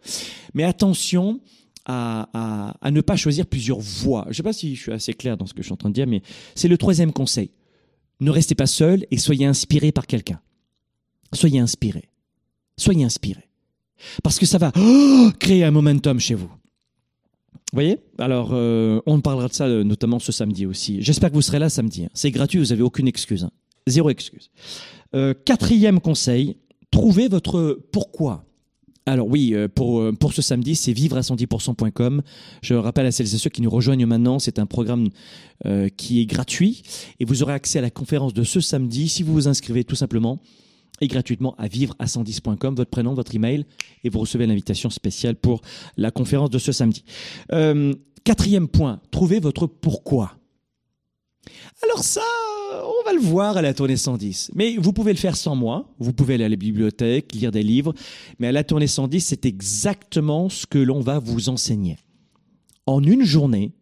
Mais 0.54 0.62
attention 0.62 1.40
à, 1.86 2.76
à, 2.80 2.90
ne 2.92 3.00
pas 3.00 3.16
choisir 3.16 3.46
plusieurs 3.46 3.80
voies. 3.80 4.22
Je 4.26 4.30
ne 4.30 4.34
sais 4.34 4.42
pas 4.44 4.52
si 4.52 4.76
je 4.76 4.82
suis 4.82 4.92
assez 4.92 5.12
clair 5.12 5.36
dans 5.36 5.46
ce 5.46 5.54
que 5.54 5.62
je 5.62 5.66
suis 5.66 5.72
en 5.72 5.76
train 5.76 5.88
de 5.88 5.94
dire, 5.94 6.06
mais 6.06 6.22
c'est 6.54 6.68
le 6.68 6.78
troisième 6.78 7.12
conseil. 7.12 7.50
Ne 8.20 8.30
restez 8.30 8.54
pas 8.54 8.68
seul 8.68 9.06
et 9.10 9.18
soyez 9.18 9.46
inspiré 9.46 9.90
par 9.90 10.06
quelqu'un. 10.06 10.40
Soyez 11.32 11.58
inspiré. 11.58 12.04
Soyez 12.76 13.02
inspiré. 13.02 13.48
Parce 14.22 14.38
que 14.38 14.46
ça 14.46 14.58
va 14.58 14.70
oh, 14.76 15.32
créer 15.40 15.64
un 15.64 15.72
momentum 15.72 16.20
chez 16.20 16.34
vous. 16.34 16.52
Vous 17.72 17.76
voyez? 17.76 17.98
Alors, 18.18 18.50
euh, 18.52 19.00
on 19.06 19.20
parlera 19.20 19.48
de 19.48 19.54
ça 19.54 19.64
euh, 19.66 19.82
notamment 19.82 20.18
ce 20.18 20.30
samedi 20.30 20.66
aussi. 20.66 20.98
J'espère 21.00 21.30
que 21.30 21.34
vous 21.34 21.42
serez 21.42 21.58
là 21.58 21.70
samedi. 21.70 22.04
hein. 22.04 22.08
C'est 22.12 22.30
gratuit, 22.30 22.58
vous 22.58 22.66
n'avez 22.66 22.82
aucune 22.82 23.08
excuse. 23.08 23.44
hein. 23.44 23.50
Zéro 23.86 24.10
excuse. 24.10 24.50
Euh, 25.14 25.32
quatrième 25.44 25.98
conseil, 26.00 26.56
trouvez 26.90 27.28
votre 27.28 27.80
pourquoi. 27.90 28.44
Alors 29.06 29.26
oui, 29.26 29.54
euh, 29.54 29.68
pour, 29.68 30.00
euh, 30.00 30.12
pour 30.12 30.32
ce 30.32 30.42
samedi, 30.42 30.74
c'est 30.76 30.92
vivre 30.92 31.16
à 31.16 31.22
110%.com. 31.22 32.22
Je 32.62 32.74
rappelle 32.74 33.06
à 33.06 33.10
celles 33.10 33.34
et 33.34 33.38
ceux 33.38 33.50
qui 33.50 33.62
nous 33.62 33.70
rejoignent 33.70 34.06
maintenant, 34.06 34.38
c'est 34.38 34.58
un 34.58 34.66
programme 34.66 35.08
euh, 35.66 35.88
qui 35.88 36.20
est 36.20 36.26
gratuit 36.26 36.82
et 37.20 37.24
vous 37.24 37.42
aurez 37.42 37.54
accès 37.54 37.78
à 37.78 37.82
la 37.82 37.90
conférence 37.90 38.34
de 38.34 38.44
ce 38.44 38.60
samedi 38.60 39.08
si 39.08 39.22
vous 39.22 39.32
vous 39.32 39.48
inscrivez 39.48 39.82
tout 39.82 39.96
simplement 39.96 40.38
gratuitement 41.08 41.54
à 41.58 41.68
vivre 41.68 41.94
à 41.98 42.06
110.com, 42.06 42.74
votre 42.74 42.90
prénom, 42.90 43.14
votre 43.14 43.34
email, 43.34 43.64
et 44.04 44.08
vous 44.08 44.20
recevez 44.20 44.46
l'invitation 44.46 44.90
spéciale 44.90 45.36
pour 45.36 45.62
la 45.96 46.10
conférence 46.10 46.50
de 46.50 46.58
ce 46.58 46.72
samedi. 46.72 47.04
Euh, 47.52 47.94
quatrième 48.24 48.68
point, 48.68 49.00
trouvez 49.10 49.40
votre 49.40 49.66
pourquoi. 49.66 50.36
Alors 51.82 52.04
ça, 52.04 52.22
on 52.72 53.04
va 53.04 53.12
le 53.12 53.20
voir 53.20 53.56
à 53.56 53.62
la 53.62 53.74
tournée 53.74 53.96
110. 53.96 54.52
Mais 54.54 54.76
vous 54.76 54.92
pouvez 54.92 55.12
le 55.12 55.18
faire 55.18 55.36
sans 55.36 55.56
moi. 55.56 55.88
Vous 55.98 56.12
pouvez 56.12 56.34
aller 56.34 56.44
à 56.44 56.48
la 56.48 56.56
bibliothèque, 56.56 57.34
lire 57.34 57.50
des 57.50 57.62
livres. 57.62 57.94
Mais 58.38 58.48
à 58.48 58.52
la 58.52 58.64
tournée 58.64 58.86
110, 58.86 59.20
c'est 59.20 59.46
exactement 59.46 60.48
ce 60.48 60.66
que 60.66 60.78
l'on 60.78 61.00
va 61.00 61.18
vous 61.18 61.48
enseigner. 61.48 61.98
En 62.86 63.02
une 63.02 63.24
journée, 63.24 63.72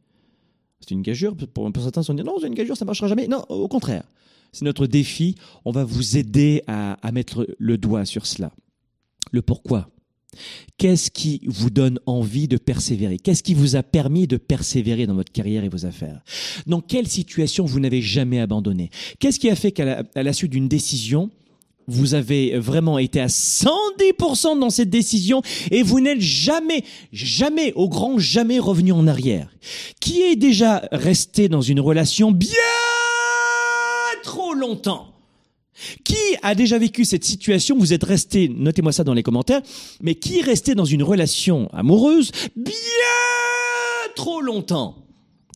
c'est 0.81 0.93
une 0.93 1.03
gageure. 1.03 1.35
Pour, 1.37 1.71
pour 1.73 1.83
certains, 1.83 2.03
on 2.09 2.15
dit 2.15 2.23
non, 2.23 2.37
c'est 2.41 2.47
une 2.47 2.55
gageure, 2.55 2.77
ça 2.77 2.85
ne 2.85 2.87
marchera 2.87 3.09
jamais. 3.09 3.29
Non, 3.29 3.45
au 3.49 3.69
contraire. 3.69 4.05
C'est 4.53 4.65
notre 4.65 4.87
défi. 4.87 5.37
On 5.65 5.71
va 5.71 5.85
vous 5.85 6.17
aider 6.17 6.63
à, 6.67 6.97
mettre 7.13 7.47
le 7.59 7.79
doigt 7.79 8.05
sur 8.05 8.27
cela. 8.27 8.53
Le 9.33 9.43
pourquoi. 9.43 9.89
Qu'est-ce 10.79 11.11
qui 11.11 11.41
vous 11.47 11.71
donne 11.71 11.99
envie 12.07 12.47
de 12.47 12.57
persévérer? 12.57 13.19
Qu'est-ce 13.19 13.43
qui 13.43 13.55
vous 13.55 13.75
a 13.77 13.83
permis 13.83 14.27
de 14.27 14.37
persévérer 14.37 15.07
dans 15.07 15.15
votre 15.15 15.33
carrière 15.33 15.65
et 15.65 15.69
vos 15.69 15.87
affaires? 15.87 16.23
Dans 16.67 16.81
quelle 16.81 17.09
situation 17.09 17.65
vous 17.65 17.81
n'avez 17.81 18.01
jamais 18.01 18.41
abandonné? 18.41 18.91
Qu'est-ce 19.19 19.41
qui 19.41 19.51
a 19.51 19.57
fait 19.57 19.73
qu'à 19.73 20.05
à 20.15 20.23
la 20.23 20.33
suite 20.33 20.53
d'une 20.53 20.69
décision, 20.69 21.31
vous 21.89 22.15
avez 22.15 22.57
vraiment 22.59 22.99
été 22.99 23.21
à 23.21 23.27
110% 23.27 24.59
dans 24.61 24.71
cette 24.71 24.91
décision 24.91 25.43
et 25.73 25.83
vous 25.83 26.01
n'êtes 26.01 26.21
jamais, 26.21 26.85
jamais, 27.13 27.73
au 27.75 27.89
grand 27.89 28.19
jamais 28.19 28.61
revenu 28.61 28.93
en 28.93 29.09
arrière? 29.09 29.53
Qui 30.01 30.23
est 30.23 30.37
déjà 30.37 30.89
resté 30.93 31.49
dans 31.49 31.63
une 31.63 31.81
relation 31.81 32.31
bien 32.31 32.55
trop 34.23 34.55
longtemps 34.55 35.15
qui 36.05 36.17
a 36.43 36.55
déjà 36.55 36.79
vécu 36.79 37.05
cette 37.05 37.25
situation? 37.25 37.79
Vous 37.79 37.93
êtes 37.93 38.05
resté, 38.05 38.49
notez-moi 38.49 38.93
ça 38.93 39.05
dans 39.05 39.15
les 39.15 39.23
commentaires, 39.23 39.63
mais 40.01 40.15
qui 40.15 40.39
est 40.39 40.43
resté 40.43 40.75
dans 40.75 40.85
une 40.85 41.03
relation 41.03 41.69
amoureuse 41.73 42.33
bien 42.57 42.75
trop 44.17 44.41
longtemps? 44.41 45.07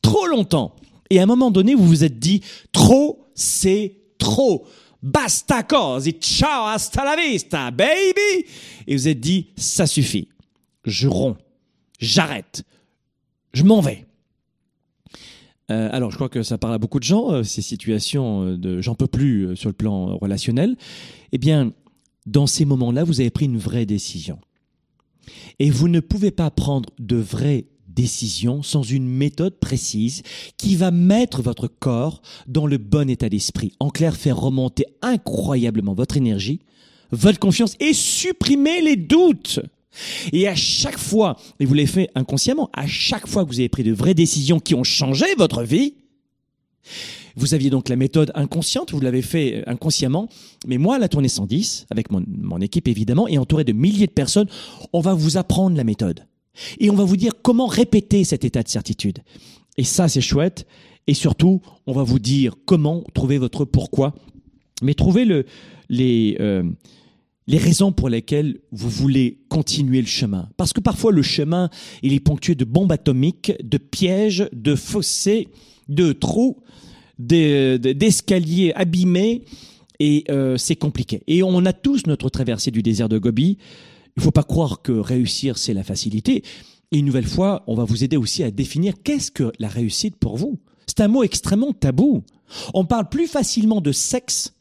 Trop 0.02 0.26
longtemps. 0.26 0.74
Et 1.10 1.18
à 1.18 1.22
un 1.22 1.26
moment 1.26 1.50
donné, 1.50 1.74
vous 1.74 1.86
vous 1.86 2.04
êtes 2.04 2.18
dit, 2.18 2.42
trop, 2.72 3.26
c'est 3.34 3.96
trop. 4.18 4.66
Basta 5.02 5.62
cose, 5.62 6.10
ciao, 6.20 6.66
hasta 6.66 7.04
la 7.04 7.16
vista, 7.16 7.70
baby 7.70 8.46
Et 8.86 8.96
vous 8.96 9.08
êtes 9.08 9.20
dit, 9.20 9.48
ça 9.56 9.86
suffit. 9.86 10.28
Je 10.84 11.08
romps. 11.08 11.36
J'arrête. 11.98 12.64
Je 13.52 13.62
m'en 13.62 13.80
vais. 13.80 14.06
Euh, 15.70 15.88
alors, 15.92 16.10
je 16.10 16.16
crois 16.16 16.28
que 16.28 16.42
ça 16.42 16.58
parle 16.58 16.74
à 16.74 16.78
beaucoup 16.78 16.98
de 16.98 17.04
gens, 17.04 17.32
euh, 17.32 17.42
ces 17.42 17.62
situations 17.62 18.42
euh, 18.42 18.56
de 18.58 18.80
j'en 18.80 18.94
peux 18.94 19.06
plus 19.06 19.46
euh, 19.46 19.54
sur 19.54 19.70
le 19.70 19.74
plan 19.74 20.10
euh, 20.10 20.14
relationnel. 20.14 20.76
Eh 21.32 21.38
bien, 21.38 21.72
dans 22.26 22.46
ces 22.46 22.64
moments-là, 22.64 23.04
vous 23.04 23.20
avez 23.20 23.30
pris 23.30 23.46
une 23.46 23.56
vraie 23.56 23.86
décision. 23.86 24.38
Et 25.58 25.70
vous 25.70 25.88
ne 25.88 26.00
pouvez 26.00 26.30
pas 26.30 26.50
prendre 26.50 26.90
de 26.98 27.16
vraies 27.16 27.66
décisions 27.88 28.62
sans 28.62 28.82
une 28.82 29.06
méthode 29.06 29.58
précise 29.58 30.22
qui 30.58 30.76
va 30.76 30.90
mettre 30.90 31.42
votre 31.42 31.68
corps 31.68 32.20
dans 32.46 32.66
le 32.66 32.76
bon 32.76 33.08
état 33.08 33.28
d'esprit. 33.28 33.72
En 33.80 33.88
clair, 33.88 34.16
faire 34.16 34.38
remonter 34.38 34.84
incroyablement 35.00 35.94
votre 35.94 36.16
énergie, 36.16 36.60
votre 37.10 37.38
confiance 37.38 37.76
et 37.80 37.92
supprimer 37.92 38.82
les 38.82 38.96
doutes. 38.96 39.60
Et 40.32 40.48
à 40.48 40.54
chaque 40.54 40.98
fois, 40.98 41.36
et 41.60 41.64
vous 41.64 41.74
l'avez 41.74 41.86
fait 41.86 42.10
inconsciemment, 42.14 42.70
à 42.72 42.86
chaque 42.86 43.26
fois 43.26 43.44
que 43.44 43.48
vous 43.48 43.60
avez 43.60 43.68
pris 43.68 43.82
de 43.82 43.92
vraies 43.92 44.14
décisions 44.14 44.60
qui 44.60 44.74
ont 44.74 44.84
changé 44.84 45.26
votre 45.36 45.62
vie, 45.62 45.94
vous 47.36 47.54
aviez 47.54 47.70
donc 47.70 47.88
la 47.88 47.96
méthode 47.96 48.30
inconsciente, 48.34 48.92
vous 48.92 49.00
l'avez 49.00 49.22
fait 49.22 49.64
inconsciemment, 49.66 50.28
mais 50.66 50.78
moi, 50.78 50.96
à 50.96 50.98
la 50.98 51.08
tournée 51.08 51.28
110, 51.28 51.86
avec 51.90 52.10
mon, 52.10 52.24
mon 52.28 52.60
équipe 52.60 52.86
évidemment, 52.88 53.26
et 53.26 53.38
entouré 53.38 53.64
de 53.64 53.72
milliers 53.72 54.06
de 54.06 54.12
personnes, 54.12 54.48
on 54.92 55.00
va 55.00 55.14
vous 55.14 55.36
apprendre 55.36 55.76
la 55.76 55.84
méthode. 55.84 56.26
Et 56.78 56.90
on 56.90 56.94
va 56.94 57.04
vous 57.04 57.16
dire 57.16 57.32
comment 57.42 57.66
répéter 57.66 58.22
cet 58.24 58.44
état 58.44 58.62
de 58.62 58.68
certitude. 58.68 59.18
Et 59.76 59.84
ça, 59.84 60.08
c'est 60.08 60.20
chouette. 60.20 60.66
Et 61.06 61.14
surtout, 61.14 61.60
on 61.86 61.92
va 61.92 62.02
vous 62.02 62.18
dire 62.18 62.54
comment 62.64 63.02
trouver 63.12 63.38
votre 63.38 63.64
pourquoi, 63.64 64.14
mais 64.82 64.94
trouver 64.94 65.24
le, 65.24 65.44
les, 65.88 66.36
euh, 66.40 66.62
les 67.46 67.58
raisons 67.58 67.92
pour 67.92 68.08
lesquelles 68.08 68.58
vous 68.72 68.88
voulez 68.88 69.40
continuer 69.48 70.00
le 70.00 70.06
chemin. 70.06 70.48
Parce 70.56 70.72
que 70.72 70.80
parfois, 70.80 71.12
le 71.12 71.22
chemin, 71.22 71.68
il 72.02 72.12
est 72.14 72.20
ponctué 72.20 72.54
de 72.54 72.64
bombes 72.64 72.92
atomiques, 72.92 73.52
de 73.62 73.76
pièges, 73.78 74.48
de 74.52 74.74
fossés, 74.74 75.48
de 75.88 76.12
trous, 76.12 76.56
de- 77.18 77.76
de- 77.76 77.92
d'escaliers 77.92 78.72
abîmés, 78.74 79.44
et 80.00 80.24
euh, 80.30 80.56
c'est 80.56 80.74
compliqué. 80.76 81.22
Et 81.26 81.42
on 81.42 81.64
a 81.66 81.72
tous 81.72 82.06
notre 82.06 82.28
traversée 82.28 82.70
du 82.70 82.82
désert 82.82 83.08
de 83.08 83.18
Gobi. 83.18 83.58
Il 84.16 84.20
ne 84.20 84.22
faut 84.22 84.30
pas 84.32 84.42
croire 84.42 84.82
que 84.82 84.92
réussir, 84.92 85.56
c'est 85.58 85.74
la 85.74 85.84
facilité. 85.84 86.42
Et 86.90 86.98
une 86.98 87.06
nouvelle 87.06 87.26
fois, 87.26 87.62
on 87.66 87.74
va 87.74 87.84
vous 87.84 88.02
aider 88.04 88.16
aussi 88.16 88.42
à 88.42 88.50
définir 88.50 88.94
qu'est-ce 89.04 89.30
que 89.30 89.52
la 89.58 89.68
réussite 89.68 90.16
pour 90.16 90.36
vous. 90.36 90.58
C'est 90.86 91.00
un 91.00 91.08
mot 91.08 91.22
extrêmement 91.22 91.72
tabou. 91.72 92.24
On 92.74 92.84
parle 92.84 93.08
plus 93.08 93.26
facilement 93.26 93.80
de 93.80 93.92
sexe 93.92 94.54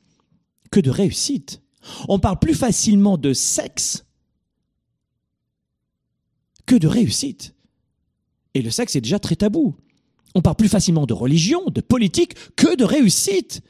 que 0.71 0.79
de 0.79 0.89
réussite. 0.89 1.61
On 2.07 2.19
parle 2.19 2.39
plus 2.39 2.53
facilement 2.53 3.17
de 3.17 3.33
sexe 3.33 4.05
que 6.65 6.75
de 6.75 6.87
réussite. 6.87 7.55
Et 8.53 8.61
le 8.61 8.71
sexe 8.71 8.95
est 8.95 9.01
déjà 9.01 9.19
très 9.19 9.35
tabou. 9.35 9.75
On 10.35 10.41
parle 10.41 10.55
plus 10.55 10.69
facilement 10.69 11.05
de 11.05 11.13
religion, 11.13 11.65
de 11.69 11.81
politique, 11.81 12.35
que 12.55 12.75
de 12.75 12.83
réussite. 12.83 13.61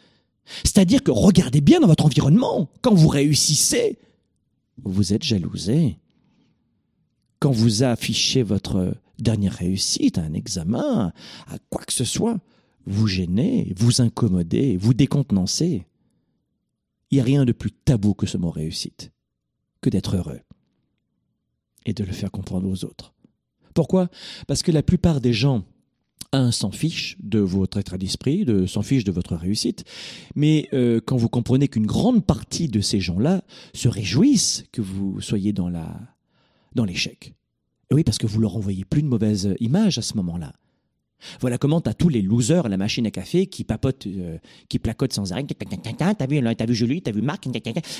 C'est-à-dire 0.63 1.03
que 1.03 1.11
regardez 1.11 1.61
bien 1.61 1.79
dans 1.79 1.87
votre 1.87 2.05
environnement. 2.05 2.69
Quand 2.81 2.93
vous 2.93 3.07
réussissez, 3.07 3.97
vous 4.83 5.13
êtes 5.13 5.23
jalousé. 5.23 5.97
Quand 7.39 7.51
vous 7.51 7.83
affichez 7.83 8.43
votre 8.43 8.95
dernière 9.19 9.53
réussite 9.53 10.17
à 10.17 10.23
un 10.23 10.33
examen, 10.33 11.13
à 11.47 11.57
quoi 11.69 11.83
que 11.83 11.93
ce 11.93 12.05
soit, 12.05 12.37
vous 12.85 13.07
gênez, 13.07 13.73
vous 13.77 14.01
incommodez, 14.01 14.77
vous 14.77 14.93
décontenancez. 14.93 15.85
Il 17.13 17.17
n'y 17.17 17.21
a 17.21 17.25
rien 17.25 17.45
de 17.45 17.51
plus 17.51 17.69
tabou 17.69 18.15
que 18.15 18.25
ce 18.25 18.39
mot 18.39 18.49
réussite, 18.49 19.11
que 19.81 19.91
d'être 19.91 20.15
heureux 20.15 20.39
et 21.85 21.93
de 21.93 22.03
le 22.03 22.11
faire 22.11 22.31
comprendre 22.31 22.67
aux 22.67 22.85
autres. 22.85 23.13
Pourquoi? 23.75 24.09
Parce 24.47 24.63
que 24.63 24.71
la 24.71 24.81
plupart 24.81 25.21
des 25.21 25.31
gens, 25.31 25.63
un, 26.31 26.49
s'en 26.49 26.71
fichent 26.71 27.15
de 27.19 27.37
votre 27.37 27.77
état 27.77 27.99
d'esprit, 27.99 28.45
de 28.45 28.65
s'en 28.65 28.81
fichent 28.81 29.03
de 29.03 29.11
votre 29.11 29.35
réussite, 29.35 29.83
mais 30.33 30.67
euh, 30.73 30.99
quand 31.05 31.15
vous 31.15 31.29
comprenez 31.29 31.67
qu'une 31.67 31.85
grande 31.85 32.25
partie 32.25 32.67
de 32.67 32.81
ces 32.81 32.99
gens-là 32.99 33.43
se 33.75 33.89
réjouissent 33.89 34.63
que 34.71 34.81
vous 34.81 35.21
soyez 35.21 35.53
dans 35.53 35.69
l'échec. 36.83 37.35
Oui, 37.91 38.03
parce 38.03 38.17
que 38.17 38.25
vous 38.25 38.39
leur 38.39 38.57
envoyez 38.57 38.85
plus 38.85 39.03
de 39.03 39.07
mauvaise 39.07 39.53
image 39.59 39.99
à 39.99 40.01
ce 40.01 40.17
moment-là. 40.17 40.53
Voilà 41.41 41.57
comment 41.57 41.81
t'as 41.81 41.93
tous 41.93 42.09
les 42.09 42.21
losers 42.21 42.65
à 42.65 42.69
la 42.69 42.77
machine 42.77 43.05
à 43.07 43.11
café 43.11 43.47
qui 43.47 43.63
papotent, 43.63 44.07
euh, 44.07 44.37
qui 44.69 44.79
placotent 44.79 45.13
sans 45.13 45.31
arrêt. 45.31 45.43
T'as 45.43 46.27
vu, 46.27 46.41
t'as 46.55 46.65
vu 46.65 46.75
Julie, 46.75 47.01
t'as 47.01 47.11
vu 47.11 47.21
Marc, 47.21 47.47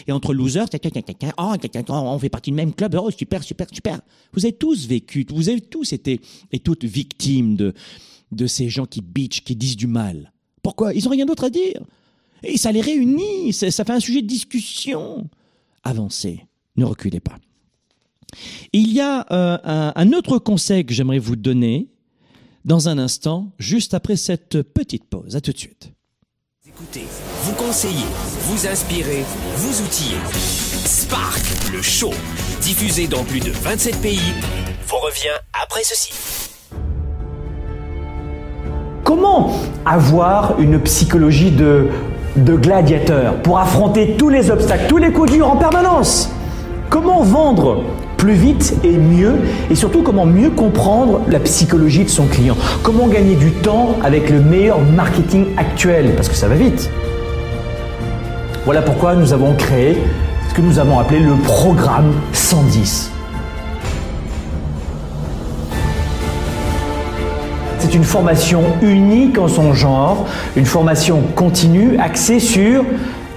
et 0.08 0.12
entre 0.12 0.34
losers, 0.34 0.68
oh, 0.74 1.54
on 1.90 2.20
fait 2.20 2.30
partie 2.30 2.52
du 2.52 2.56
même 2.56 2.74
club. 2.74 2.96
Oh, 3.02 3.12
super, 3.12 3.44
super, 3.44 3.68
super. 3.72 4.00
Vous 4.34 4.46
avez 4.46 4.54
tous 4.54 4.88
vécu, 4.88 5.26
vous 5.30 5.50
avez 5.50 5.62
tous 5.62 5.94
été 5.94 6.20
et 6.52 6.60
toutes 6.60 6.84
victimes 6.84 7.56
de 7.56 7.74
de 8.34 8.48
ces 8.48 8.70
gens 8.70 8.86
qui 8.86 9.02
bitchent, 9.02 9.44
qui 9.44 9.56
disent 9.56 9.78
du 9.78 9.88
mal. 9.88 10.32
Pourquoi? 10.62 10.94
Ils 10.94 11.08
ont 11.08 11.12
rien 11.12 11.26
d'autre 11.26 11.46
à 11.46 11.50
dire. 11.50 11.82
Et 12.44 12.58
ça 12.58 12.72
les 12.72 12.82
réunit, 12.82 13.54
ça, 13.54 13.72
fait 13.72 13.92
un 13.92 14.00
sujet 14.00 14.22
de 14.22 14.28
discussion. 14.28 15.30
Avancez, 15.84 16.46
ne 16.76 16.86
reculez 16.86 17.20
pas. 17.20 17.38
Il 18.74 18.92
y 18.92 19.00
a 19.00 19.26
euh, 19.32 19.92
un 19.96 20.14
autre 20.14 20.40
conseil 20.40 20.86
que 20.86 20.94
j'aimerais 20.94 21.20
vous 21.20 21.36
donner 21.36 21.88
dans 22.66 22.90
un 22.90 22.98
instant, 22.98 23.52
juste 23.60 23.94
après 23.94 24.16
cette 24.16 24.62
petite 24.62 25.06
pause. 25.06 25.36
À 25.36 25.42
tout 25.42 25.52
de 25.52 25.58
suite. 25.58 25.92
Écoutez, 26.66 27.06
vous 27.44 27.54
conseillez, 27.54 28.06
vous 28.42 28.68
inspirez, 28.68 29.24
vous 29.58 29.82
outillez. 29.82 30.18
Spark, 30.86 31.42
le 31.72 31.82
show, 31.82 32.12
diffusé 32.62 33.08
dans 33.08 33.24
plus 33.24 33.42
de 33.42 33.52
27 33.52 34.02
pays, 34.02 34.34
vous 34.88 34.98
revient 34.98 35.38
après 35.62 35.84
ceci. 35.84 36.14
Comment 39.04 39.54
avoir 39.86 40.60
une 40.60 40.82
psychologie 40.82 41.52
de, 41.52 41.90
de 42.38 42.56
gladiateur 42.56 43.42
pour 43.42 43.60
affronter 43.60 44.16
tous 44.18 44.30
les 44.30 44.50
obstacles, 44.50 44.88
tous 44.88 44.98
les 44.98 45.12
coups 45.12 45.34
durs 45.34 45.52
en 45.52 45.58
permanence? 45.58 46.30
Comment 46.90 47.22
vendre 47.22 47.84
plus 48.24 48.36
vite 48.36 48.74
et 48.86 48.98
mieux 48.98 49.34
et 49.70 49.76
surtout 49.76 50.02
comment 50.02 50.26
mieux 50.26 50.50
comprendre 50.50 51.24
la 51.28 51.42
psychologie 51.42 52.06
de 52.06 52.10
son 52.10 52.26
client 52.26 52.56
Comment 52.82 53.08
gagner 53.08 53.36
du 53.36 53.52
temps 53.52 53.98
avec 54.02 54.30
le 54.30 54.40
meilleur 54.40 54.80
marketing 54.80 55.48
actuel 55.58 56.14
Parce 56.16 56.30
que 56.30 56.36
ça 56.36 56.48
va 56.48 56.56
vite. 56.56 56.90
Voilà 58.64 58.82
pourquoi 58.82 59.16
nous 59.16 59.34
avons 59.34 59.54
créé 59.56 59.98
ce 60.48 60.54
que 60.54 60.62
nous 60.62 60.80
avons 60.80 61.00
appelé 61.00 61.20
le 61.20 61.34
programme 61.34 62.14
110. 62.32 63.12
C'est 67.80 67.94
une 67.94 68.06
formation 68.06 68.64
unique 68.82 69.38
en 69.38 69.50
son 69.50 69.74
genre, 69.74 70.28
une 70.56 70.66
formation 70.66 71.24
continue 71.36 71.98
axée 72.00 72.40
sur 72.40 72.86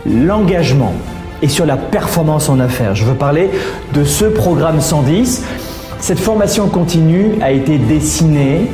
l'engagement 0.07 0.95
et 1.43 1.49
sur 1.49 1.66
la 1.66 1.76
performance 1.76 2.49
en 2.49 2.61
affaires. 2.61 2.95
Je 2.95 3.05
veux 3.05 3.14
parler 3.14 3.51
de 3.95 4.05
ce 4.05 4.24
programme 4.24 4.80
110. 4.80 5.45
Cette 6.01 6.18
formation 6.18 6.68
continue 6.68 7.32
a 7.41 7.53
été 7.53 7.78
dessinée 7.78 8.70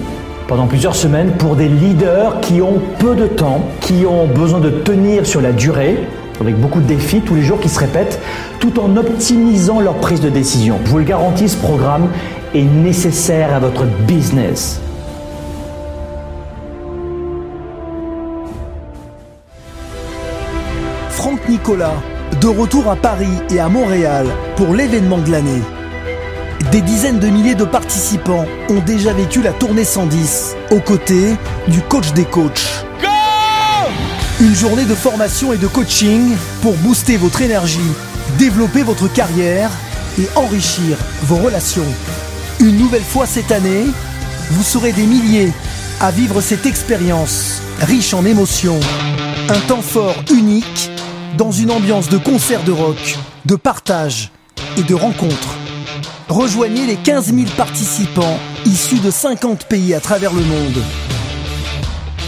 pendant 0.48 0.66
plusieurs 0.66 0.94
semaines 0.94 1.32
pour 1.32 1.56
des 1.56 1.68
leaders 1.68 2.40
qui 2.40 2.60
ont 2.60 2.80
peu 2.98 3.14
de 3.14 3.26
temps, 3.26 3.62
qui 3.80 4.04
ont 4.06 4.26
besoin 4.26 4.60
de 4.60 4.70
tenir 4.70 5.26
sur 5.26 5.40
la 5.40 5.52
durée, 5.52 5.96
avec 6.40 6.58
beaucoup 6.60 6.80
de 6.80 6.86
défis 6.86 7.20
tous 7.20 7.34
les 7.34 7.42
jours 7.42 7.60
qui 7.60 7.68
se 7.68 7.78
répètent, 7.78 8.20
tout 8.58 8.78
en 8.80 8.96
optimisant 8.96 9.80
leur 9.80 9.94
prise 9.94 10.20
de 10.20 10.28
décision. 10.28 10.78
Je 10.84 10.90
vous 10.90 10.98
le 10.98 11.04
garantis, 11.04 11.48
ce 11.48 11.56
programme 11.56 12.08
est 12.54 12.62
nécessaire 12.62 13.54
à 13.54 13.60
votre 13.60 13.84
business. 14.06 14.80
Franck 21.10 21.48
Nicolas, 21.48 21.94
de 22.42 22.48
retour 22.48 22.90
à 22.90 22.96
Paris 22.96 23.38
et 23.50 23.60
à 23.60 23.68
Montréal 23.68 24.26
pour 24.56 24.74
l'événement 24.74 25.18
de 25.18 25.30
l'année. 25.30 25.62
Des 26.72 26.80
dizaines 26.80 27.20
de 27.20 27.28
milliers 27.28 27.54
de 27.54 27.64
participants 27.64 28.46
ont 28.68 28.80
déjà 28.80 29.12
vécu 29.12 29.42
la 29.42 29.52
tournée 29.52 29.84
110 29.84 30.56
aux 30.72 30.80
côtés 30.80 31.36
du 31.68 31.80
coach 31.82 32.12
des 32.14 32.24
coachs. 32.24 32.84
Une 34.40 34.54
journée 34.56 34.86
de 34.86 34.94
formation 34.94 35.52
et 35.52 35.56
de 35.56 35.68
coaching 35.68 36.34
pour 36.62 36.74
booster 36.78 37.16
votre 37.16 37.42
énergie, 37.42 37.92
développer 38.38 38.82
votre 38.82 39.06
carrière 39.06 39.70
et 40.18 40.26
enrichir 40.34 40.96
vos 41.22 41.36
relations. 41.36 41.86
Une 42.58 42.76
nouvelle 42.76 43.04
fois 43.04 43.26
cette 43.26 43.52
année, 43.52 43.84
vous 44.50 44.64
serez 44.64 44.90
des 44.90 45.06
milliers 45.06 45.52
à 46.00 46.10
vivre 46.10 46.40
cette 46.40 46.66
expérience 46.66 47.62
riche 47.78 48.14
en 48.14 48.24
émotions. 48.24 48.80
Un 49.48 49.60
temps 49.68 49.82
fort 49.82 50.16
unique 50.32 50.91
dans 51.36 51.50
une 51.50 51.70
ambiance 51.70 52.08
de 52.08 52.18
concert 52.18 52.62
de 52.64 52.72
rock, 52.72 53.18
de 53.46 53.56
partage 53.56 54.30
et 54.76 54.82
de 54.82 54.94
rencontres. 54.94 55.56
Rejoignez 56.28 56.86
les 56.86 56.96
15 56.96 57.32
000 57.34 57.46
participants 57.56 58.38
issus 58.64 59.00
de 59.00 59.10
50 59.10 59.66
pays 59.66 59.94
à 59.94 60.00
travers 60.00 60.32
le 60.32 60.42
monde. 60.42 60.82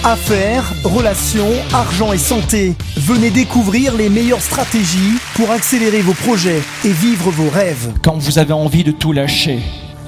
Affaires, 0.03 0.71
relations, 0.85 1.51
argent 1.73 2.13
et 2.13 2.19
santé. 2.19 2.75
Venez 2.97 3.31
découvrir 3.31 3.95
les 3.95 4.11
meilleures 4.11 4.43
stratégies 4.43 5.19
pour 5.35 5.51
accélérer 5.51 6.03
vos 6.03 6.13
projets 6.13 6.61
et 6.85 6.91
vivre 6.91 7.31
vos 7.31 7.49
rêves. 7.49 7.93
Quand 8.03 8.19
vous 8.19 8.39
avez 8.39 8.53
envie 8.53 8.85
de 8.85 8.91
tout 8.91 9.13
lâcher, 9.13 9.61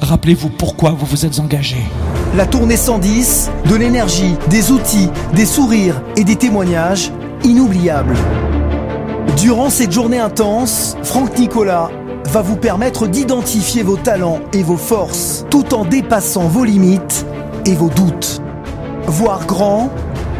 rappelez-vous 0.02 0.50
pourquoi 0.50 0.90
vous 0.90 1.06
vous 1.06 1.24
êtes 1.24 1.38
engagé. 1.38 1.78
La 2.36 2.46
tournée 2.46 2.76
110, 2.76 3.50
de 3.70 3.74
l'énergie, 3.74 4.34
des 4.50 4.70
outils, 4.70 5.08
des 5.32 5.46
sourires 5.46 6.02
et 6.16 6.24
des 6.24 6.36
témoignages 6.36 7.10
inoubliables. 7.42 8.16
Durant 9.34 9.70
cette 9.70 9.92
journée 9.92 10.18
intense, 10.18 10.96
Franck 11.02 11.38
Nicolas 11.38 11.90
va 12.30 12.42
vous 12.42 12.56
permettre 12.56 13.06
d'identifier 13.06 13.82
vos 13.82 13.96
talents 13.96 14.40
et 14.52 14.62
vos 14.62 14.76
forces 14.76 15.44
tout 15.50 15.74
en 15.74 15.84
dépassant 15.84 16.48
vos 16.48 16.64
limites 16.64 17.26
et 17.66 17.74
vos 17.74 17.90
doutes. 17.90 18.40
Voir 19.06 19.46
grand, 19.46 19.90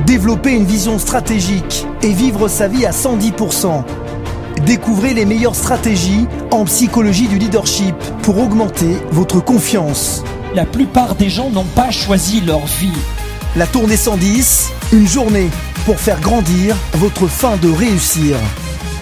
développer 0.07 0.53
une 0.53 0.64
vision 0.64 0.99
stratégique 0.99 1.87
et 2.03 2.12
vivre 2.12 2.49
sa 2.49 2.68
vie 2.68 2.87
à 2.87 2.91
110%. 2.91 3.84
Découvrez 4.64 5.14
les 5.14 5.26
meilleures 5.26 5.55
stratégies 5.55 6.26
en 6.51 6.64
psychologie 6.64 7.28
du 7.28 7.39
leadership 7.39 7.95
pour 8.22 8.39
augmenter 8.39 8.97
votre 9.11 9.41
confiance. 9.41 10.24
La 10.55 10.64
plupart 10.64 11.16
des 11.16 11.28
gens 11.28 11.51
n'ont 11.51 11.64
pas 11.64 11.91
choisi 11.91 12.41
leur 12.41 12.64
vie. 12.66 12.97
La 13.57 13.66
tournée 13.66 13.97
110, 13.97 14.70
une 14.93 15.07
journée 15.07 15.51
pour 15.84 16.01
faire 16.01 16.20
grandir 16.20 16.76
votre 16.95 17.26
fin 17.26 17.57
de 17.57 17.70
réussir. 17.70 18.37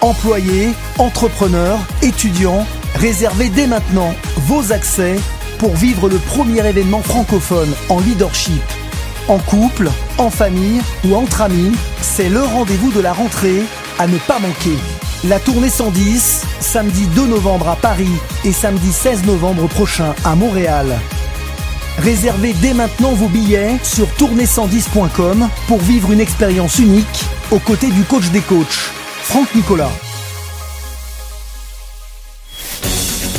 Employés, 0.05 0.75
entrepreneurs, 0.99 1.79
étudiants, 2.03 2.67
réservez 2.97 3.49
dès 3.49 3.67
maintenant 3.67 4.15
vos 4.37 4.71
accès 4.71 5.17
pour 5.57 5.75
vivre 5.75 6.11
le 6.11 6.19
premier 6.19 6.59
événement 6.69 7.01
francophone 7.01 7.73
en 7.89 8.01
leadership. 8.01 8.63
En 9.29 9.39
couple, 9.39 9.91
en 10.19 10.29
famille 10.29 10.83
ou 11.07 11.15
entre 11.15 11.41
amis, 11.41 11.73
c'est 12.03 12.29
le 12.29 12.43
rendez-vous 12.43 12.93
de 12.93 13.01
la 13.01 13.15
rentrée 13.15 13.63
à 13.99 14.07
ne 14.07 14.19
pas 14.19 14.39
manquer. 14.41 14.77
La 15.27 15.41
tournée 15.41 15.71
110, 15.71 16.43
samedi 16.61 17.07
2 17.07 17.27
novembre 17.27 17.71
à 17.71 17.77
Paris 17.77 18.13
et 18.45 18.53
samedi 18.53 18.93
16 18.93 19.25
novembre 19.25 19.69
prochain 19.69 20.15
à 20.27 20.35
Montréal. 20.35 20.99
Réservez 21.97 22.53
dès 22.61 22.75
maintenant 22.75 23.13
vos 23.13 23.29
billets 23.29 23.79
sur 23.83 24.09
tournée110.com 24.19 25.49
pour 25.67 25.79
vivre 25.79 26.13
une 26.13 26.21
expérience 26.21 26.79
unique 26.79 27.25
aux 27.51 27.59
côtés 27.59 27.91
du 27.91 28.03
coach 28.03 28.29
des 28.33 28.43
coachs, 28.43 28.91
Franck 29.25 29.55
Nicolas. 29.55 29.91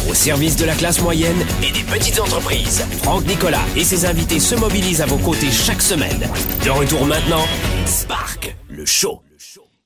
Au 0.10 0.14
service 0.14 0.56
de 0.58 0.66
la 0.66 0.74
classe 0.74 1.00
moyenne 1.02 1.46
et 1.64 1.72
des 1.72 1.84
petites 1.84 2.20
entreprises, 2.20 2.84
Franck 3.04 3.26
Nicolas 3.28 3.62
et 3.78 3.84
ses 3.84 4.06
invités 4.06 4.40
se 4.40 4.56
mobilisent 4.56 5.02
à 5.02 5.06
vos 5.06 5.18
côtés 5.18 5.52
chaque 5.52 5.82
semaine. 5.82 6.28
De 6.66 6.70
retour 6.72 7.06
maintenant, 7.06 7.46
Spark, 7.86 8.56
le 8.68 8.86
show. 8.86 9.24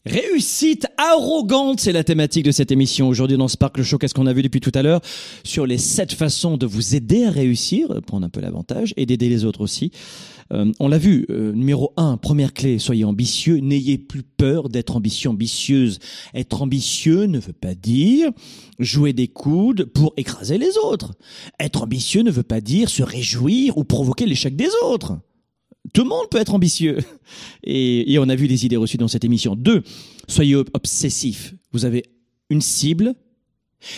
Réussite 0.05 0.87
arrogante, 0.97 1.81
c'est 1.81 1.91
la 1.91 2.05
thématique 2.05 2.45
de 2.45 2.51
cette 2.51 2.71
émission. 2.71 3.09
Aujourd'hui 3.09 3.35
dans 3.35 3.49
Spark 3.49 3.77
le 3.77 3.83
Show, 3.83 3.97
qu'est-ce 3.97 4.13
qu'on 4.13 4.27
a 4.27 4.33
vu 4.33 4.41
depuis 4.41 4.61
tout 4.61 4.71
à 4.73 4.81
l'heure? 4.81 5.01
Sur 5.43 5.65
les 5.67 5.77
sept 5.77 6.13
façons 6.13 6.55
de 6.55 6.65
vous 6.65 6.95
aider 6.95 7.25
à 7.25 7.31
réussir, 7.31 7.89
prendre 8.07 8.25
un 8.25 8.29
peu 8.29 8.39
l'avantage 8.39 8.93
et 8.95 9.05
d'aider 9.05 9.27
les 9.27 9.43
autres 9.43 9.59
aussi. 9.59 9.91
Euh, 10.53 10.71
on 10.79 10.87
l'a 10.87 10.97
vu, 10.97 11.25
euh, 11.29 11.51
numéro 11.51 11.91
un, 11.97 12.15
première 12.15 12.53
clé, 12.53 12.79
soyez 12.79 13.03
ambitieux, 13.03 13.57
n'ayez 13.57 13.97
plus 13.97 14.23
peur 14.23 14.69
d'être 14.69 14.95
ambitieux, 14.95 15.31
ambitieuse. 15.31 15.99
Être 16.33 16.61
ambitieux 16.61 17.25
ne 17.25 17.37
veut 17.37 17.51
pas 17.51 17.75
dire 17.75 18.31
jouer 18.79 19.11
des 19.11 19.27
coudes 19.27 19.83
pour 19.83 20.13
écraser 20.15 20.57
les 20.57 20.77
autres. 20.77 21.13
Être 21.59 21.83
ambitieux 21.83 22.21
ne 22.21 22.31
veut 22.31 22.43
pas 22.43 22.61
dire 22.61 22.89
se 22.89 23.03
réjouir 23.03 23.77
ou 23.77 23.83
provoquer 23.83 24.25
l'échec 24.25 24.55
des 24.55 24.69
autres. 24.85 25.19
Tout 25.93 26.03
le 26.03 26.09
monde 26.09 26.29
peut 26.29 26.39
être 26.39 26.53
ambitieux. 26.53 26.97
Et, 27.63 28.17
on 28.19 28.29
a 28.29 28.35
vu 28.35 28.47
des 28.47 28.65
idées 28.65 28.77
reçues 28.77 28.97
dans 28.97 29.07
cette 29.07 29.23
émission. 29.23 29.55
Deux, 29.55 29.83
soyez 30.27 30.55
obsessif. 30.55 31.53
Vous 31.71 31.85
avez 31.85 32.05
une 32.49 32.61
cible 32.61 33.15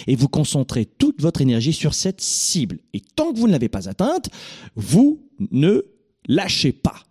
et 0.08 0.16
vous 0.16 0.28
concentrez 0.28 0.86
toute 0.86 1.22
votre 1.22 1.42
énergie 1.42 1.74
sur 1.74 1.94
cette 1.94 2.22
cible. 2.22 2.80
Et 2.94 3.02
tant 3.02 3.34
que 3.34 3.40
vous 3.40 3.48
ne 3.48 3.52
l'avez 3.52 3.70
pas 3.70 3.90
atteinte, 3.90 4.30
vous 4.76 5.28
ne 5.52 5.82
lâchez 6.28 6.72
pas. 6.72 7.04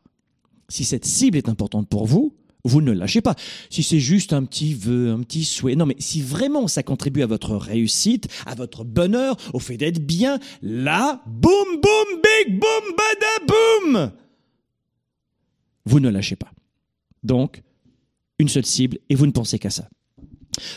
Si 0.68 0.84
cette 0.84 1.04
cible 1.04 1.36
est 1.36 1.48
importante 1.48 1.88
pour 1.88 2.06
vous, 2.06 2.36
vous 2.64 2.80
ne 2.80 2.92
lâchez 2.92 3.20
pas. 3.20 3.34
Si 3.70 3.82
c'est 3.82 4.00
juste 4.00 4.32
un 4.32 4.44
petit 4.44 4.74
vœu, 4.74 5.10
un 5.10 5.20
petit 5.20 5.44
souhait, 5.44 5.76
non 5.76 5.86
mais 5.86 5.96
si 5.98 6.20
vraiment 6.20 6.68
ça 6.68 6.82
contribue 6.82 7.22
à 7.22 7.26
votre 7.26 7.56
réussite, 7.56 8.28
à 8.46 8.54
votre 8.54 8.84
bonheur, 8.84 9.36
au 9.54 9.58
fait 9.58 9.76
d'être 9.76 10.04
bien, 10.04 10.38
là, 10.62 11.22
boum, 11.26 11.80
boum, 11.82 12.20
big, 12.22 12.58
boum, 12.58 12.94
bada, 12.96 13.46
boum 13.48 14.12
vous 15.86 16.00
ne 16.00 16.08
lâchez 16.08 16.36
pas. 16.36 16.52
Donc, 17.22 17.62
une 18.38 18.48
seule 18.48 18.66
cible 18.66 18.98
et 19.08 19.14
vous 19.14 19.26
ne 19.26 19.32
pensez 19.32 19.58
qu'à 19.58 19.70
ça. 19.70 19.88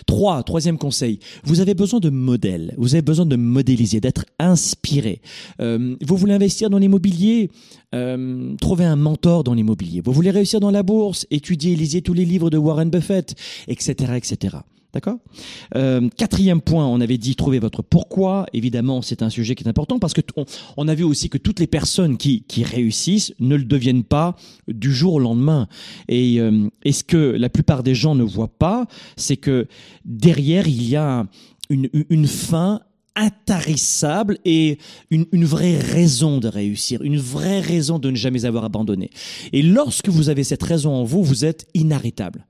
Trois, 0.06 0.44
troisième 0.44 0.78
conseil, 0.78 1.20
vous 1.44 1.60
avez 1.60 1.74
besoin 1.74 2.00
de 2.00 2.10
modèles, 2.10 2.76
vous 2.78 2.94
avez 2.94 3.02
besoin 3.02 3.26
de 3.26 3.36
modéliser, 3.36 4.00
d'être 4.00 4.26
inspiré. 4.40 5.22
Euh, 5.60 5.96
vous 6.02 6.16
voulez 6.16 6.34
investir 6.34 6.70
dans 6.70 6.78
l'immobilier, 6.78 7.50
euh, 7.96 8.56
trouvez 8.58 8.86
un 8.86 8.96
mentor 8.96 9.44
dans 9.44 9.54
l'immobilier. 9.54 10.02
Vous 10.04 10.14
voulez 10.14 10.32
réussir 10.32 10.60
dans 10.60 10.72
la 10.72 10.84
bourse, 10.84 11.26
étudiez, 11.32 11.76
lisez 11.76 12.02
tous 12.02 12.14
les 12.14 12.26
livres 12.26 12.50
de 12.50 12.58
Warren 12.58 12.90
Buffett, 12.90 13.36
etc., 13.68 14.14
etc. 14.16 14.58
D'accord 14.94 15.18
euh, 15.76 16.08
Quatrième 16.18 16.62
point, 16.62 16.86
on 16.86 17.02
avait 17.02 17.18
dit 17.18 17.36
trouver 17.36 17.58
votre 17.58 17.82
pourquoi. 17.82 18.46
Évidemment, 18.54 19.02
c'est 19.02 19.24
un 19.24 19.30
sujet 19.32 19.56
qui 19.56 19.64
est 19.64 19.68
important 19.68 19.98
parce 19.98 20.14
que 20.14 20.22
on, 20.78 20.88
a 20.88 20.94
vu 20.94 21.04
aussi 21.04 21.30
que 21.30 21.40
toutes 21.40 21.60
les 21.60 21.66
personnes 21.68 22.18
qui, 22.18 22.44
réussissent 22.64 23.34
ne 23.40 23.56
le 23.56 23.64
deviennent 23.64 24.04
pas 24.04 24.36
du 24.68 24.94
jour 24.94 25.16
au 25.16 25.20
lendemain. 25.20 25.68
Et, 26.10 26.40
euh, 26.40 26.70
ce 26.90 27.04
que 27.04 27.18
la 27.18 27.50
plupart 27.50 27.82
des 27.82 27.96
gens 27.96 28.14
ne 28.14 28.24
voient 28.24 28.56
pas, 28.56 28.86
c'est 29.18 29.38
que 29.38 29.68
derrière, 30.06 30.68
il 30.68 30.88
y 30.88 30.96
a 30.96 31.26
une, 31.72 31.90
une 32.10 32.28
fin 32.28 32.82
intarissable 33.16 34.38
et 34.46 34.78
une, 35.10 35.26
une, 35.32 35.46
vraie 35.46 35.78
raison 35.78 36.40
de 36.40 36.48
réussir, 36.48 37.02
une 37.02 37.18
vraie 37.18 37.62
raison 37.62 37.98
de 37.98 38.12
ne 38.12 38.16
jamais 38.16 38.46
avoir 38.46 38.66
abandonné. 38.66 39.10
Et 39.54 39.64
lorsque 39.64 40.10
vous 40.10 40.30
avez 40.30 40.44
cette 40.44 40.64
raison 40.64 40.94
en 40.94 41.04
vous, 41.04 41.24
vous 41.24 41.46
êtes 41.46 41.68
inarrêtable, 41.74 42.46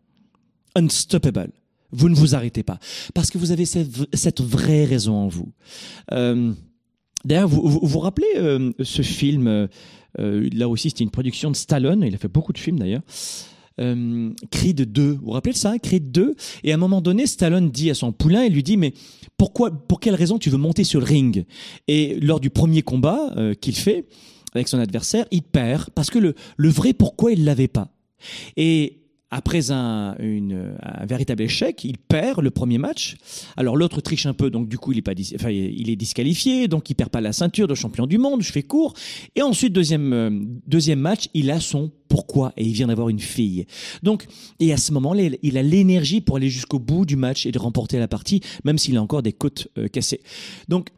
unstoppable. 0.75 1.51
Vous 1.93 2.09
ne 2.09 2.15
vous 2.15 2.35
arrêtez 2.35 2.63
pas. 2.63 2.79
Parce 3.13 3.29
que 3.29 3.37
vous 3.37 3.51
avez 3.51 3.65
cette 3.65 4.41
vraie 4.41 4.85
raison 4.85 5.15
en 5.15 5.27
vous. 5.27 5.51
Euh, 6.11 6.53
D'ailleurs, 7.25 7.47
vous, 7.47 7.79
vous, 7.81 7.99
rappelez 7.99 8.27
euh, 8.35 8.71
ce 8.81 9.01
film, 9.01 9.47
euh, 9.47 10.49
là 10.53 10.67
aussi 10.67 10.89
c'était 10.89 11.03
une 11.03 11.09
production 11.09 11.51
de 11.51 11.55
Stallone, 11.55 12.03
il 12.05 12.13
a 12.13 12.17
fait 12.17 12.27
beaucoup 12.27 12.51
de 12.51 12.57
films 12.57 12.79
d'ailleurs, 12.79 13.01
euh, 13.79 14.29
Creed 14.51 14.91
2. 14.91 15.11
Vous 15.13 15.19
vous 15.23 15.31
rappelez 15.31 15.53
de 15.53 15.57
ça, 15.57 15.79
Creed 15.79 16.11
2 16.11 16.35
Et 16.63 16.71
à 16.71 16.75
un 16.75 16.77
moment 16.77 17.01
donné, 17.01 17.25
Stallone 17.25 17.71
dit 17.71 17.89
à 17.89 17.93
son 17.93 18.11
poulain, 18.11 18.43
il 18.43 18.53
lui 18.53 18.63
dit, 18.63 18.75
mais 18.75 18.93
pourquoi, 19.37 19.71
pour 19.71 19.99
quelle 19.99 20.15
raison 20.15 20.37
tu 20.37 20.49
veux 20.49 20.57
monter 20.57 20.83
sur 20.83 20.99
le 20.99 21.05
ring? 21.05 21.45
Et 21.87 22.19
lors 22.19 22.39
du 22.39 22.49
premier 22.49 22.81
combat 22.81 23.33
qu'il 23.61 23.75
fait 23.75 24.05
avec 24.53 24.67
son 24.67 24.77
adversaire, 24.77 25.25
il 25.31 25.41
perd 25.41 25.89
parce 25.91 26.09
que 26.09 26.19
le, 26.19 26.35
le 26.57 26.69
vrai 26.69 26.93
pourquoi 26.93 27.31
il 27.31 27.45
l'avait 27.45 27.67
pas. 27.67 27.89
Et 28.57 29.02
après 29.33 29.71
un, 29.71 30.15
véritable 31.07 31.41
échec, 31.41 31.83
il 31.83 31.97
perd 31.97 32.39
le 32.41 32.51
premier 32.51 32.77
match. 32.77 33.15
Alors 33.57 33.75
l'autre 33.75 33.99
triche 33.99 34.27
un 34.27 34.33
peu, 34.33 34.51
donc 34.51 34.69
du 34.69 34.77
coup 34.77 34.91
il 34.91 34.99
est 35.89 35.95
disqualifié, 35.95 36.67
donc 36.67 36.87
il 36.91 36.93
perd 36.93 37.09
pas 37.09 37.19
la 37.19 37.33
ceinture 37.33 37.67
de 37.67 37.73
champion 37.73 38.05
du 38.05 38.19
monde. 38.19 38.43
Je 38.43 38.51
fais 38.51 38.61
court. 38.61 38.93
Et 39.35 39.41
ensuite 39.41 39.73
deuxième 39.73 40.13
euh, 40.13 40.29
deuxième 40.67 40.99
match, 40.99 41.29
il 41.33 41.49
a 41.49 41.59
son 41.59 41.91
pourquoi 42.09 42.53
et 42.57 42.63
il 42.63 42.73
vient 42.73 42.87
d'avoir 42.87 43.09
une 43.09 43.19
fille. 43.19 43.65
Donc 44.03 44.27
et 44.59 44.71
à 44.71 44.77
ce 44.77 44.91
moment-là, 44.93 45.23
il 45.41 45.57
a 45.57 45.63
l'énergie 45.63 46.21
pour 46.21 46.37
aller 46.37 46.49
jusqu'au 46.49 46.77
bout 46.77 47.07
du 47.07 47.15
match 47.15 47.47
et 47.47 47.51
de 47.51 47.57
remporter 47.57 47.97
la 47.97 48.07
partie, 48.07 48.41
même 48.63 48.77
s'il 48.77 48.95
a 48.97 49.01
encore 49.01 49.23
des 49.23 49.33
côtes 49.33 49.67
euh, 49.79 49.87
cassées. 49.87 50.21
Donc 50.67 50.89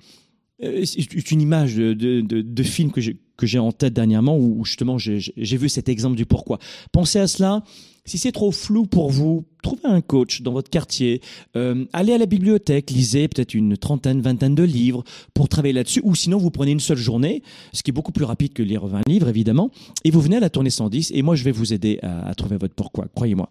euh, 0.61 0.83
c'est 0.83 1.31
une 1.31 1.41
image 1.41 1.75
de, 1.75 2.63
film 2.63 2.91
que 2.91 2.99
j'ai 3.45 3.59
en 3.59 3.71
tête 3.71 3.93
dernièrement 3.93 4.37
où 4.37 4.65
justement 4.65 4.97
j'ai 4.97 5.57
vu 5.57 5.69
cet 5.69 5.87
exemple 5.87 6.17
du 6.17 6.25
pourquoi. 6.25 6.59
Pensez 6.91 7.19
à 7.19 7.27
cela. 7.27 7.63
Si 8.07 8.19
c'est 8.19 8.31
trop 8.31 8.51
flou 8.51 8.85
pour 8.85 9.09
vous, 9.09 9.45
trouvez 9.63 9.85
un 9.85 9.99
coach 9.99 10.43
dans 10.43 10.51
votre 10.51 10.69
quartier, 10.69 11.21
euh, 11.55 11.85
allez 11.91 12.13
à 12.13 12.19
la 12.19 12.27
bibliothèque, 12.27 12.91
lisez 12.91 13.27
peut-être 13.27 13.55
une 13.55 13.77
trentaine, 13.77 14.21
vingtaine 14.21 14.53
de 14.53 14.61
livres 14.61 15.03
pour 15.33 15.49
travailler 15.49 15.73
là-dessus, 15.73 16.01
ou 16.03 16.13
sinon 16.13 16.37
vous 16.37 16.51
prenez 16.51 16.71
une 16.71 16.79
seule 16.79 16.97
journée, 16.97 17.41
ce 17.73 17.81
qui 17.81 17.89
est 17.89 17.93
beaucoup 17.93 18.11
plus 18.11 18.25
rapide 18.25 18.53
que 18.53 18.61
lire 18.61 18.85
20 18.85 19.07
livres 19.07 19.27
évidemment, 19.27 19.71
et 20.03 20.11
vous 20.11 20.21
venez 20.21 20.37
à 20.37 20.39
la 20.39 20.51
tournée 20.51 20.69
110, 20.69 21.13
et 21.15 21.23
moi 21.23 21.35
je 21.35 21.43
vais 21.43 21.51
vous 21.51 21.73
aider 21.73 21.97
à, 22.03 22.35
trouver 22.35 22.57
votre 22.57 22.75
pourquoi, 22.75 23.07
croyez-moi. 23.15 23.49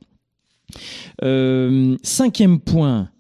Euh, 1.25 1.97
cinquième 2.05 2.61
point, 2.61 3.11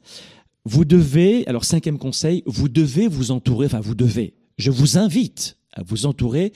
vous 0.64 0.85
devez, 0.85 1.45
alors 1.49 1.64
cinquième 1.64 1.99
conseil, 1.99 2.45
vous 2.47 2.68
devez 2.68 3.09
vous 3.09 3.32
entourer, 3.32 3.66
enfin 3.66 3.80
vous 3.80 3.97
devez, 3.97 4.35
je 4.57 4.70
vous 4.70 4.99
invite 4.99 5.57
à 5.72 5.82
vous 5.82 6.07
entourer 6.07 6.53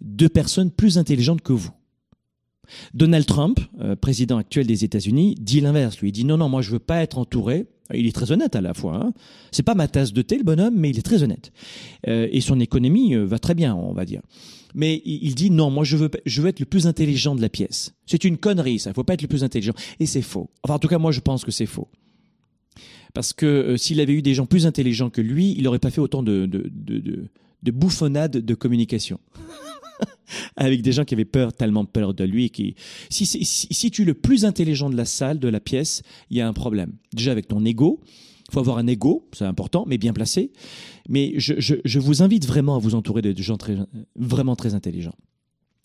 de 0.00 0.26
personnes 0.26 0.72
plus 0.72 0.98
intelligentes 0.98 1.40
que 1.40 1.52
vous. 1.52 1.70
Donald 2.94 3.26
Trump, 3.26 3.60
euh, 3.80 3.96
président 3.96 4.38
actuel 4.38 4.66
des 4.66 4.84
États-Unis, 4.84 5.36
dit 5.40 5.60
l'inverse. 5.60 5.98
Lui, 5.98 6.08
il 6.10 6.12
dit 6.12 6.24
non, 6.24 6.36
non, 6.36 6.48
moi 6.48 6.62
je 6.62 6.70
veux 6.70 6.78
pas 6.78 7.02
être 7.02 7.18
entouré. 7.18 7.66
Il 7.94 8.06
est 8.06 8.12
très 8.12 8.32
honnête 8.32 8.54
à 8.54 8.60
la 8.60 8.74
fois. 8.74 8.96
Hein. 8.96 9.12
C'est 9.50 9.62
pas 9.62 9.74
ma 9.74 9.88
tasse 9.88 10.12
de 10.12 10.20
thé, 10.20 10.36
le 10.36 10.44
bonhomme, 10.44 10.74
mais 10.76 10.90
il 10.90 10.98
est 10.98 11.02
très 11.02 11.22
honnête. 11.22 11.52
Euh, 12.06 12.28
et 12.30 12.40
son 12.40 12.60
économie 12.60 13.14
euh, 13.14 13.24
va 13.24 13.38
très 13.38 13.54
bien, 13.54 13.74
on 13.74 13.92
va 13.92 14.04
dire. 14.04 14.20
Mais 14.74 15.00
il, 15.06 15.34
dit 15.34 15.50
non, 15.50 15.70
moi 15.70 15.84
je 15.84 15.96
veux, 15.96 16.10
je 16.26 16.42
veux 16.42 16.48
être 16.48 16.60
le 16.60 16.66
plus 16.66 16.86
intelligent 16.86 17.34
de 17.34 17.40
la 17.40 17.48
pièce. 17.48 17.94
C'est 18.04 18.24
une 18.24 18.36
connerie, 18.36 18.78
ça. 18.78 18.90
Il 18.90 18.94
faut 18.94 19.04
pas 19.04 19.14
être 19.14 19.22
le 19.22 19.28
plus 19.28 19.42
intelligent. 19.42 19.72
Et 19.98 20.04
c'est 20.04 20.22
faux. 20.22 20.50
Enfin, 20.62 20.74
en 20.74 20.78
tout 20.78 20.88
cas, 20.88 20.98
moi 20.98 21.10
je 21.10 21.20
pense 21.20 21.44
que 21.44 21.50
c'est 21.50 21.66
faux. 21.66 21.88
Parce 23.14 23.32
que 23.32 23.76
s'il 23.78 24.00
avait 24.00 24.12
eu 24.12 24.20
des 24.20 24.34
gens 24.34 24.44
plus 24.44 24.66
intelligents 24.66 25.08
que 25.08 25.22
lui, 25.22 25.54
il 25.56 25.62
n'aurait 25.64 25.78
pas 25.78 25.90
fait 25.90 26.02
autant 26.02 26.22
de, 26.22 26.44
de, 26.44 26.70
de, 26.70 27.28
de 27.62 27.70
bouffonnades 27.70 28.36
de 28.36 28.54
communication. 28.54 29.18
avec 30.56 30.82
des 30.82 30.92
gens 30.92 31.04
qui 31.04 31.14
avaient 31.14 31.24
peur, 31.24 31.52
tellement 31.52 31.84
peur 31.84 32.14
de 32.14 32.24
lui. 32.24 32.50
Qui, 32.50 32.74
si, 33.10 33.90
tu 33.90 34.02
es 34.02 34.04
le 34.04 34.14
plus 34.14 34.44
intelligent 34.44 34.90
de 34.90 34.96
la 34.96 35.04
salle, 35.04 35.38
de 35.38 35.48
la 35.48 35.60
pièce, 35.60 36.02
il 36.30 36.36
y 36.36 36.40
a 36.40 36.48
un 36.48 36.52
problème. 36.52 36.92
Déjà 37.12 37.32
avec 37.32 37.48
ton 37.48 37.64
ego. 37.64 38.00
Il 38.50 38.54
faut 38.54 38.60
avoir 38.60 38.78
un 38.78 38.86
ego, 38.86 39.28
c'est 39.32 39.44
important, 39.44 39.84
mais 39.86 39.98
bien 39.98 40.14
placé. 40.14 40.52
Mais 41.06 41.34
je, 41.36 41.98
vous 41.98 42.22
invite 42.22 42.46
vraiment 42.46 42.76
à 42.76 42.78
vous 42.78 42.94
entourer 42.94 43.20
de 43.20 43.42
gens 43.42 43.58
vraiment 44.16 44.56
très 44.56 44.74
intelligents. 44.74 45.14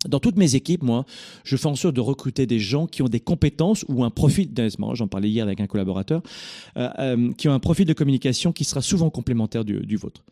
Dans 0.07 0.19
toutes 0.19 0.37
mes 0.37 0.55
équipes, 0.55 0.83
moi, 0.83 1.05
je 1.43 1.57
fais 1.57 1.67
en 1.67 1.75
sorte 1.75 1.95
de 1.95 2.01
recruter 2.01 2.45
des 2.45 2.59
gens 2.59 2.87
qui 2.87 3.01
ont 3.01 3.07
des 3.07 3.19
compétences 3.19 3.85
ou 3.89 4.03
un 4.03 4.09
profil, 4.09 4.49
j'en 4.93 5.07
parlais 5.07 5.29
hier 5.29 5.45
avec 5.45 5.59
un 5.59 5.67
collaborateur, 5.67 6.21
euh, 6.77 6.89
euh, 6.99 7.31
qui 7.33 7.49
ont 7.49 7.53
un 7.53 7.59
profil 7.59 7.85
de 7.85 7.93
communication 7.93 8.53
qui 8.53 8.63
sera 8.63 8.81
souvent 8.81 9.09
complémentaire 9.09 9.65
du 9.65 9.95
vôtre 9.97 10.23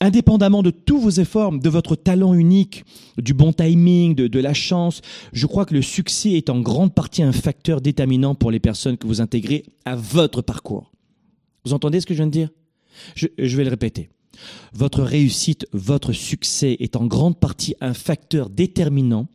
indépendamment 0.00 0.62
de 0.62 0.70
tous 0.70 0.98
vos 0.98 1.10
efforts, 1.10 1.52
de 1.52 1.68
votre 1.68 1.94
talent 1.94 2.34
unique, 2.34 2.84
du 3.18 3.34
bon 3.34 3.52
timing, 3.52 4.14
de, 4.14 4.40
la 4.40 4.54
chance, 4.54 5.02
je 5.32 5.46
crois 5.46 5.66
que 5.66 5.74
le 5.74 5.82
succès 5.82 6.30
est 6.32 6.50
en 6.50 6.60
grande 6.60 6.94
partie 6.94 7.22
un 7.22 7.32
facteur 7.32 7.80
déterminant 7.80 8.34
pour 8.34 8.50
les 8.50 8.60
personnes 8.60 8.96
que 8.96 9.06
vous 9.06 9.20
intégrez 9.20 9.64
à 9.84 9.96
votre 9.96 10.42
parcours. 10.42 10.90
Vous 11.64 11.74
entendez 11.74 12.00
ce 12.00 12.06
que 12.06 12.14
je 12.14 12.18
viens 12.18 12.26
de 12.26 12.32
dire? 12.32 12.48
Je 13.14 13.56
vais 13.56 13.64
le 13.64 13.70
répéter. 13.70 14.08
Votre 14.72 15.02
réussite, 15.02 15.66
votre 15.72 16.12
succès 16.12 16.76
est 16.80 16.96
en 16.96 17.06
grande 17.06 17.38
partie 17.38 17.74
un 17.80 17.94
facteur 17.94 18.48
déterminant 18.48 19.28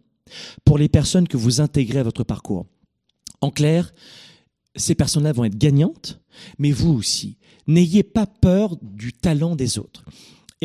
pour 0.63 0.77
les 0.77 0.89
personnes 0.89 1.27
que 1.27 1.37
vous 1.37 1.61
intégrez 1.61 1.99
à 1.99 2.03
votre 2.03 2.23
parcours. 2.23 2.65
En 3.41 3.51
clair, 3.51 3.93
ces 4.75 4.95
personnes-là 4.95 5.31
vont 5.31 5.45
être 5.45 5.57
gagnantes, 5.57 6.19
mais 6.57 6.71
vous 6.71 6.93
aussi. 6.93 7.37
N'ayez 7.67 8.03
pas 8.03 8.25
peur 8.25 8.77
du 8.81 9.13
talent 9.13 9.55
des 9.55 9.79
autres. 9.79 10.05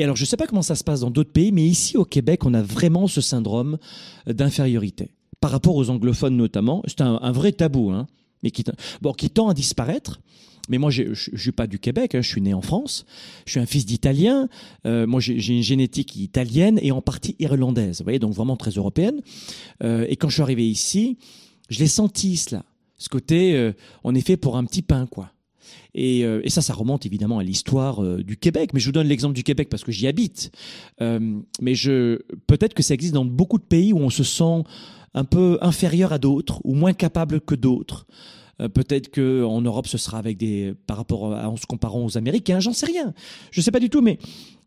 Et 0.00 0.04
alors, 0.04 0.16
je 0.16 0.22
ne 0.22 0.26
sais 0.26 0.38
pas 0.38 0.46
comment 0.46 0.62
ça 0.62 0.76
se 0.76 0.82
passe 0.82 1.00
dans 1.00 1.10
d'autres 1.10 1.30
pays, 1.30 1.52
mais 1.52 1.62
ici 1.62 1.98
au 1.98 2.06
Québec, 2.06 2.46
on 2.46 2.54
a 2.54 2.62
vraiment 2.62 3.06
ce 3.06 3.20
syndrome 3.20 3.76
d'infériorité. 4.26 5.10
Par 5.42 5.50
rapport 5.50 5.76
aux 5.76 5.90
anglophones 5.90 6.38
notamment, 6.38 6.82
c'est 6.86 7.02
un, 7.02 7.32
vrai 7.32 7.52
tabou, 7.52 7.90
hein, 7.90 8.06
mais 8.42 8.50
qui, 8.50 8.64
bon, 9.02 9.12
qui 9.12 9.28
tend 9.28 9.50
à 9.50 9.54
disparaître. 9.54 10.22
Mais 10.70 10.78
moi, 10.78 10.90
je 10.90 11.02
ne 11.02 11.14
suis 11.14 11.52
pas 11.52 11.66
du 11.66 11.78
Québec, 11.78 12.14
hein, 12.14 12.22
je 12.22 12.30
suis 12.30 12.40
né 12.40 12.54
en 12.54 12.62
France, 12.62 13.04
je 13.44 13.50
suis 13.50 13.60
un 13.60 13.66
fils 13.66 13.84
d'Italien, 13.84 14.48
euh, 14.86 15.06
moi 15.06 15.20
j'ai 15.20 15.54
une 15.54 15.62
génétique 15.62 16.16
italienne 16.16 16.78
et 16.80 16.92
en 16.92 17.02
partie 17.02 17.36
irlandaise, 17.38 17.98
vous 17.98 18.04
voyez, 18.04 18.18
donc 18.18 18.32
vraiment 18.32 18.56
très 18.56 18.70
européenne. 18.70 19.20
Euh, 19.82 20.06
et 20.08 20.16
quand 20.16 20.30
je 20.30 20.34
suis 20.34 20.42
arrivé 20.42 20.66
ici, 20.66 21.18
je 21.68 21.78
l'ai 21.78 21.88
senti 21.88 22.38
cela, 22.38 22.64
ce 22.96 23.10
côté, 23.10 23.54
euh, 23.54 23.72
on 24.02 24.14
est 24.14 24.26
fait 24.26 24.38
pour 24.38 24.56
un 24.56 24.64
petit 24.64 24.82
pain, 24.82 25.06
quoi. 25.06 25.30
Euh, 25.96 26.40
et, 26.44 26.50
ça, 26.50 26.62
ça 26.62 26.74
remonte 26.74 27.06
évidemment 27.06 27.38
à 27.38 27.42
l'histoire 27.42 28.02
euh, 28.02 28.22
du 28.22 28.36
Québec. 28.36 28.70
Mais 28.74 28.80
je 28.80 28.86
vous 28.86 28.92
donne 28.92 29.08
l'exemple 29.08 29.34
du 29.34 29.42
Québec 29.42 29.68
parce 29.68 29.84
que 29.84 29.92
j'y 29.92 30.06
habite. 30.06 30.50
Euh, 31.00 31.40
mais 31.60 31.74
je, 31.74 32.18
peut-être 32.46 32.74
que 32.74 32.82
ça 32.82 32.94
existe 32.94 33.14
dans 33.14 33.24
beaucoup 33.24 33.58
de 33.58 33.64
pays 33.64 33.92
où 33.92 33.98
on 33.98 34.10
se 34.10 34.24
sent 34.24 34.64
un 35.14 35.24
peu 35.24 35.58
inférieur 35.60 36.12
à 36.12 36.18
d'autres 36.18 36.60
ou 36.64 36.74
moins 36.74 36.92
capable 36.92 37.40
que 37.40 37.56
d'autres. 37.56 38.06
peut-être 38.74 39.10
que 39.10 39.42
en 39.42 39.60
Europe, 39.60 39.88
ce 39.88 39.98
sera 39.98 40.18
avec 40.18 40.36
des, 40.36 40.74
par 40.86 40.96
rapport 40.96 41.34
à, 41.34 41.48
en 41.48 41.56
se 41.56 41.66
comparant 41.66 42.04
aux 42.04 42.16
Américains. 42.16 42.60
J'en 42.60 42.72
sais 42.72 42.86
rien. 42.86 43.12
Je 43.50 43.60
sais 43.60 43.72
pas 43.72 43.80
du 43.80 43.90
tout, 43.90 44.02
mais 44.02 44.18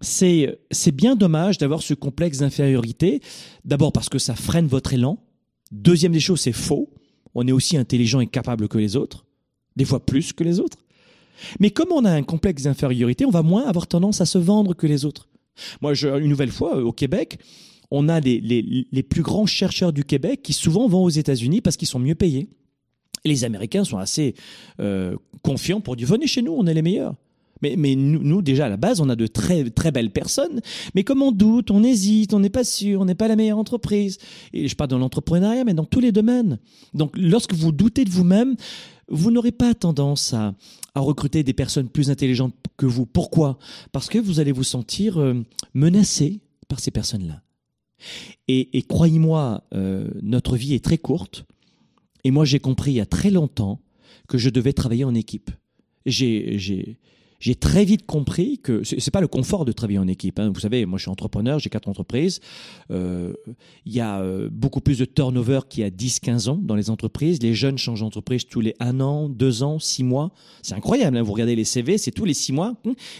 c'est, 0.01 0.59
c'est 0.69 0.91
bien 0.91 1.15
dommage 1.15 1.57
d'avoir 1.59 1.81
ce 1.81 1.93
complexe 1.93 2.39
d'infériorité. 2.39 3.21
D'abord 3.63 3.93
parce 3.93 4.09
que 4.09 4.19
ça 4.19 4.35
freine 4.35 4.67
votre 4.67 4.93
élan. 4.93 5.17
Deuxième 5.71 6.11
des 6.11 6.19
choses, 6.19 6.41
c'est 6.41 6.51
faux. 6.51 6.89
On 7.35 7.47
est 7.47 7.51
aussi 7.53 7.77
intelligent 7.77 8.19
et 8.19 8.27
capable 8.27 8.67
que 8.67 8.77
les 8.77 8.95
autres. 8.95 9.25
Des 9.75 9.85
fois 9.85 10.05
plus 10.05 10.33
que 10.33 10.43
les 10.43 10.59
autres. 10.59 10.82
Mais 11.59 11.71
comme 11.71 11.91
on 11.91 12.05
a 12.05 12.11
un 12.11 12.23
complexe 12.23 12.63
d'infériorité, 12.63 13.25
on 13.25 13.31
va 13.31 13.43
moins 13.43 13.65
avoir 13.65 13.88
tendance 13.88 14.21
à 14.21 14.25
se 14.25 14.38
vendre 14.38 14.73
que 14.73 14.88
les 14.88 15.05
autres. 15.05 15.27
Moi, 15.81 15.93
une 15.93 16.29
nouvelle 16.29 16.51
fois, 16.51 16.77
euh, 16.77 16.84
au 16.84 16.91
Québec, 16.91 17.39
on 17.91 18.09
a 18.09 18.19
les, 18.19 19.05
plus 19.07 19.21
grands 19.21 19.45
chercheurs 19.45 19.93
du 19.93 20.03
Québec 20.03 20.41
qui 20.41 20.53
souvent 20.53 20.88
vont 20.88 21.03
aux 21.03 21.09
États-Unis 21.09 21.61
parce 21.61 21.77
qu'ils 21.77 21.88
sont 21.88 21.99
mieux 21.99 22.15
payés. 22.15 22.49
Les 23.23 23.43
Américains 23.43 23.84
sont 23.84 23.97
assez 23.97 24.34
euh, 24.79 25.15
confiants 25.43 25.79
pour 25.79 25.95
dire 25.95 26.07
venez 26.07 26.27
chez 26.27 26.41
nous, 26.41 26.53
on 26.53 26.65
est 26.65 26.73
les 26.73 26.81
meilleurs. 26.81 27.15
Mais, 27.61 27.75
mais 27.77 27.95
nous, 27.95 28.21
nous, 28.21 28.41
déjà, 28.41 28.65
à 28.65 28.69
la 28.69 28.75
base, 28.75 28.99
on 28.99 29.07
a 29.07 29.15
de 29.15 29.25
très, 29.25 29.69
très 29.69 29.91
belles 29.91 30.11
personnes. 30.11 30.59
Mais 30.95 31.03
comme 31.03 31.21
on 31.21 31.31
doute, 31.31 31.71
on 31.71 31.81
hésite, 31.81 32.34
on 32.34 32.39
n'est 32.39 32.49
pas 32.49 32.65
sûr, 32.65 32.99
on 32.99 33.05
n'est 33.05 33.15
pas 33.15 33.29
la 33.29 33.38
meilleure 33.38 33.57
entreprise. 33.57 34.17
Et 34.51 34.67
je 34.67 34.75
parle 34.75 34.89
dans 34.89 34.97
l'entrepreneuriat, 34.97 35.63
mais 35.63 35.73
dans 35.73 35.86
tous 35.86 36.01
les 36.01 36.11
domaines. 36.11 36.59
Donc, 36.93 37.13
lorsque 37.15 37.53
vous 37.53 37.71
doutez 37.71 38.03
de 38.03 38.09
vous-même, 38.09 38.57
vous 39.09 39.31
n'aurez 39.31 39.51
pas 39.51 39.73
tendance 39.73 40.33
à, 40.33 40.55
recruter 40.95 41.43
des 41.43 41.53
personnes 41.53 41.89
plus 41.89 42.11
intelligentes 42.11 42.55
que 42.77 42.85
vous. 42.85 43.05
Pourquoi? 43.07 43.57
Parce 43.91 44.09
que 44.09 44.19
vous 44.19 44.39
allez 44.39 44.51
vous 44.51 44.63
sentir 44.63 45.19
euh, 45.19 45.43
menacé 45.73 46.41
par 46.67 46.79
ces 46.79 46.91
personnes-là. 46.91 47.41
Et, 48.47 48.77
et 48.77 48.83
croyez-moi, 48.83 49.63
euh, 49.73 50.07
notre 50.21 50.55
vie 50.55 50.75
est 50.75 50.83
très 50.83 50.99
courte. 50.99 51.45
Et 52.23 52.31
moi, 52.31 52.45
j'ai 52.45 52.59
compris 52.59 52.91
il 52.91 52.95
y 52.95 53.01
a 53.01 53.05
très 53.05 53.31
longtemps 53.31 53.81
que 54.27 54.37
je 54.37 54.49
devais 54.49 54.73
travailler 54.73 55.03
en 55.03 55.15
équipe. 55.15 55.51
J'ai, 56.05 56.97
j'ai, 57.43 57.55
très 57.55 57.85
vite 57.85 58.05
compris 58.05 58.59
que 58.59 58.83
c'est 58.83 59.11
pas 59.11 59.21
le 59.21 59.27
confort 59.27 59.65
de 59.65 59.71
travailler 59.71 59.99
en 59.99 60.07
équipe. 60.07 60.39
Hein. 60.39 60.51
Vous 60.53 60.61
savez, 60.61 60.85
moi 60.85 60.97
je 60.97 61.03
suis 61.03 61.11
entrepreneur, 61.11 61.59
j'ai 61.59 61.69
quatre 61.69 61.89
entreprises. 61.89 62.39
Euh, 62.91 63.33
il 63.85 63.93
y 63.93 63.99
a 63.99 64.21
euh, 64.21 64.49
beaucoup 64.51 64.81
plus 64.81 64.97
de 64.99 65.05
turnover 65.05 65.61
qu'il 65.69 65.83
y 65.83 65.85
a 65.85 65.89
10-15 65.89 66.49
ans 66.49 66.59
dans 66.61 66.75
les 66.75 66.89
entreprises. 66.89 67.41
Les 67.41 67.53
jeunes 67.53 67.77
changent 67.77 68.01
d'entreprise 68.01 68.45
tous 68.45 68.61
les 68.61 68.75
un 68.79 68.99
an, 68.99 69.29
deux 69.29 69.63
ans, 69.63 69.79
six 69.79 70.03
mois. 70.03 70.31
C'est 70.61 70.75
incroyable. 70.75 71.17
Hein. 71.17 71.23
Vous 71.23 71.33
regardez 71.33 71.55
les 71.55 71.65
CV, 71.65 71.97
c'est 71.97 72.11
tous 72.11 72.25
les 72.25 72.33
six 72.33 72.53
mois. 72.53 72.75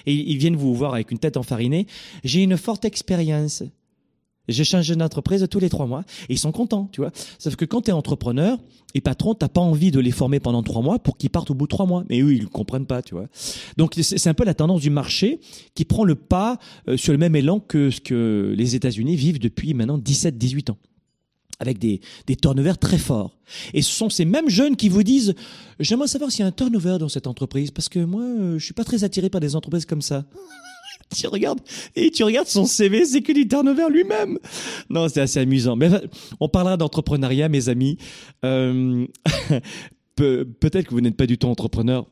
Et 0.05 0.13
ils 0.13 0.38
viennent 0.38 0.55
vous 0.55 0.74
voir 0.74 0.93
avec 0.93 1.11
une 1.11 1.19
tête 1.19 1.38
enfarinée. 1.38 1.88
J'ai 2.24 2.43
une 2.43 2.57
forte 2.57 2.86
expérience. 2.86 3.63
J'ai 4.50 4.66
changé 4.66 4.96
d'entreprise 4.96 5.46
tous 5.50 5.60
les 5.60 5.70
trois 5.70 5.86
mois 5.86 6.04
et 6.28 6.34
ils 6.34 6.39
sont 6.39 6.52
contents, 6.52 6.89
tu 6.91 7.00
vois. 7.00 7.12
Sauf 7.39 7.56
que 7.56 7.64
quand 7.64 7.82
tu 7.82 7.91
es 7.91 7.94
entrepreneur 7.94 8.58
et 8.94 9.00
patron, 9.00 9.36
t'as 9.36 9.48
pas 9.48 9.62
envie 9.62 9.89
de 9.89 10.02
les 10.02 10.12
former 10.12 10.41
pendant 10.41 10.64
trois 10.64 10.82
mois 10.82 11.00
pour 11.00 11.18
qu'ils 11.18 11.30
partent 11.30 11.52
au 11.52 11.54
bout 11.54 11.66
de 11.66 11.70
trois 11.70 11.86
mois. 11.86 12.04
Mais 12.10 12.20
eux, 12.20 12.34
ils 12.34 12.44
ne 12.44 12.48
comprennent 12.48 12.86
pas, 12.86 13.02
tu 13.02 13.16
vois. 13.16 13.28
Donc 13.78 13.94
c'est 14.02 14.28
un 14.28 14.34
peu 14.34 14.44
la 14.44 14.54
tendance 14.54 14.82
du 14.82 14.89
marché 14.89 15.39
qui 15.76 15.86
prend 15.86 16.04
le 16.04 16.16
pas 16.16 16.60
euh, 16.89 16.98
sur 16.98 17.14
le 17.14 17.18
même 17.18 17.36
élan 17.36 17.60
que 17.62 17.89
ce 17.89 18.02
que 18.02 18.54
les 18.58 18.76
États-Unis 18.76 19.16
vivent 19.16 19.39
depuis 19.39 19.74
maintenant 19.74 19.98
17-18 19.98 20.72
ans 20.72 20.78
avec 21.60 21.80
des, 21.80 22.02
des 22.28 22.36
turnovers 22.36 22.78
très 22.78 22.98
forts. 22.98 23.38
Et 23.74 23.82
ce 23.82 23.91
sont 23.91 24.10
ces 24.10 24.26
mêmes 24.26 24.50
jeunes 24.50 24.76
qui 24.76 24.89
vous 24.89 25.04
disent 25.04 25.36
J'aimerais 25.80 26.08
savoir 26.08 26.32
s'il 26.32 26.41
y 26.41 26.44
a 26.44 26.48
un 26.48 26.52
turnover 26.52 26.98
dans 27.00 27.10
cette 27.10 27.28
entreprise, 27.28 27.72
parce 27.72 27.88
que 27.88 28.00
moi, 28.00 28.24
euh, 28.24 28.60
je 28.60 28.66
suis 28.66 28.74
pas 28.74 28.84
très 28.84 29.06
attiré 29.06 29.30
par 29.30 29.39
des 29.39 29.56
entreprises 29.56 29.86
comme 29.86 30.02
ça 30.02 30.26
tu 31.16 31.28
regardes 31.28 31.60
et 31.95 32.12
tu 32.12 32.24
regardes 32.24 32.47
son 32.47 32.66
CV, 32.66 33.06
c'est 33.06 33.22
que 33.22 33.32
du 33.32 33.47
turnover 33.47 33.89
lui-même. 33.89 34.38
Non, 34.89 35.08
c'est 35.10 35.22
assez 35.22 35.39
amusant. 35.39 35.76
Mais 35.76 35.89
on 36.39 36.49
parlera 36.49 36.78
d'entrepreneuriat, 36.78 37.49
mes 37.49 37.70
amis. 37.70 37.97
Euh, 38.45 39.06
Peut-être 40.16 40.88
que 40.88 40.91
vous 40.91 41.01
n'êtes 41.01 41.18
pas 41.18 41.26
du 41.26 41.38
tout 41.38 41.47
entrepreneur 41.47 42.06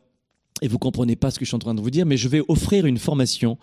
et 0.61 0.67
vous 0.67 0.79
comprenez 0.79 1.15
pas 1.15 1.31
ce 1.31 1.39
que 1.39 1.45
je 1.45 1.49
suis 1.49 1.55
en 1.55 1.59
train 1.59 1.73
de 1.73 1.81
vous 1.81 1.89
dire, 1.89 2.05
mais 2.05 2.17
je 2.17 2.27
vais 2.27 2.41
offrir 2.47 2.85
une 2.85 2.97
formation 2.97 3.57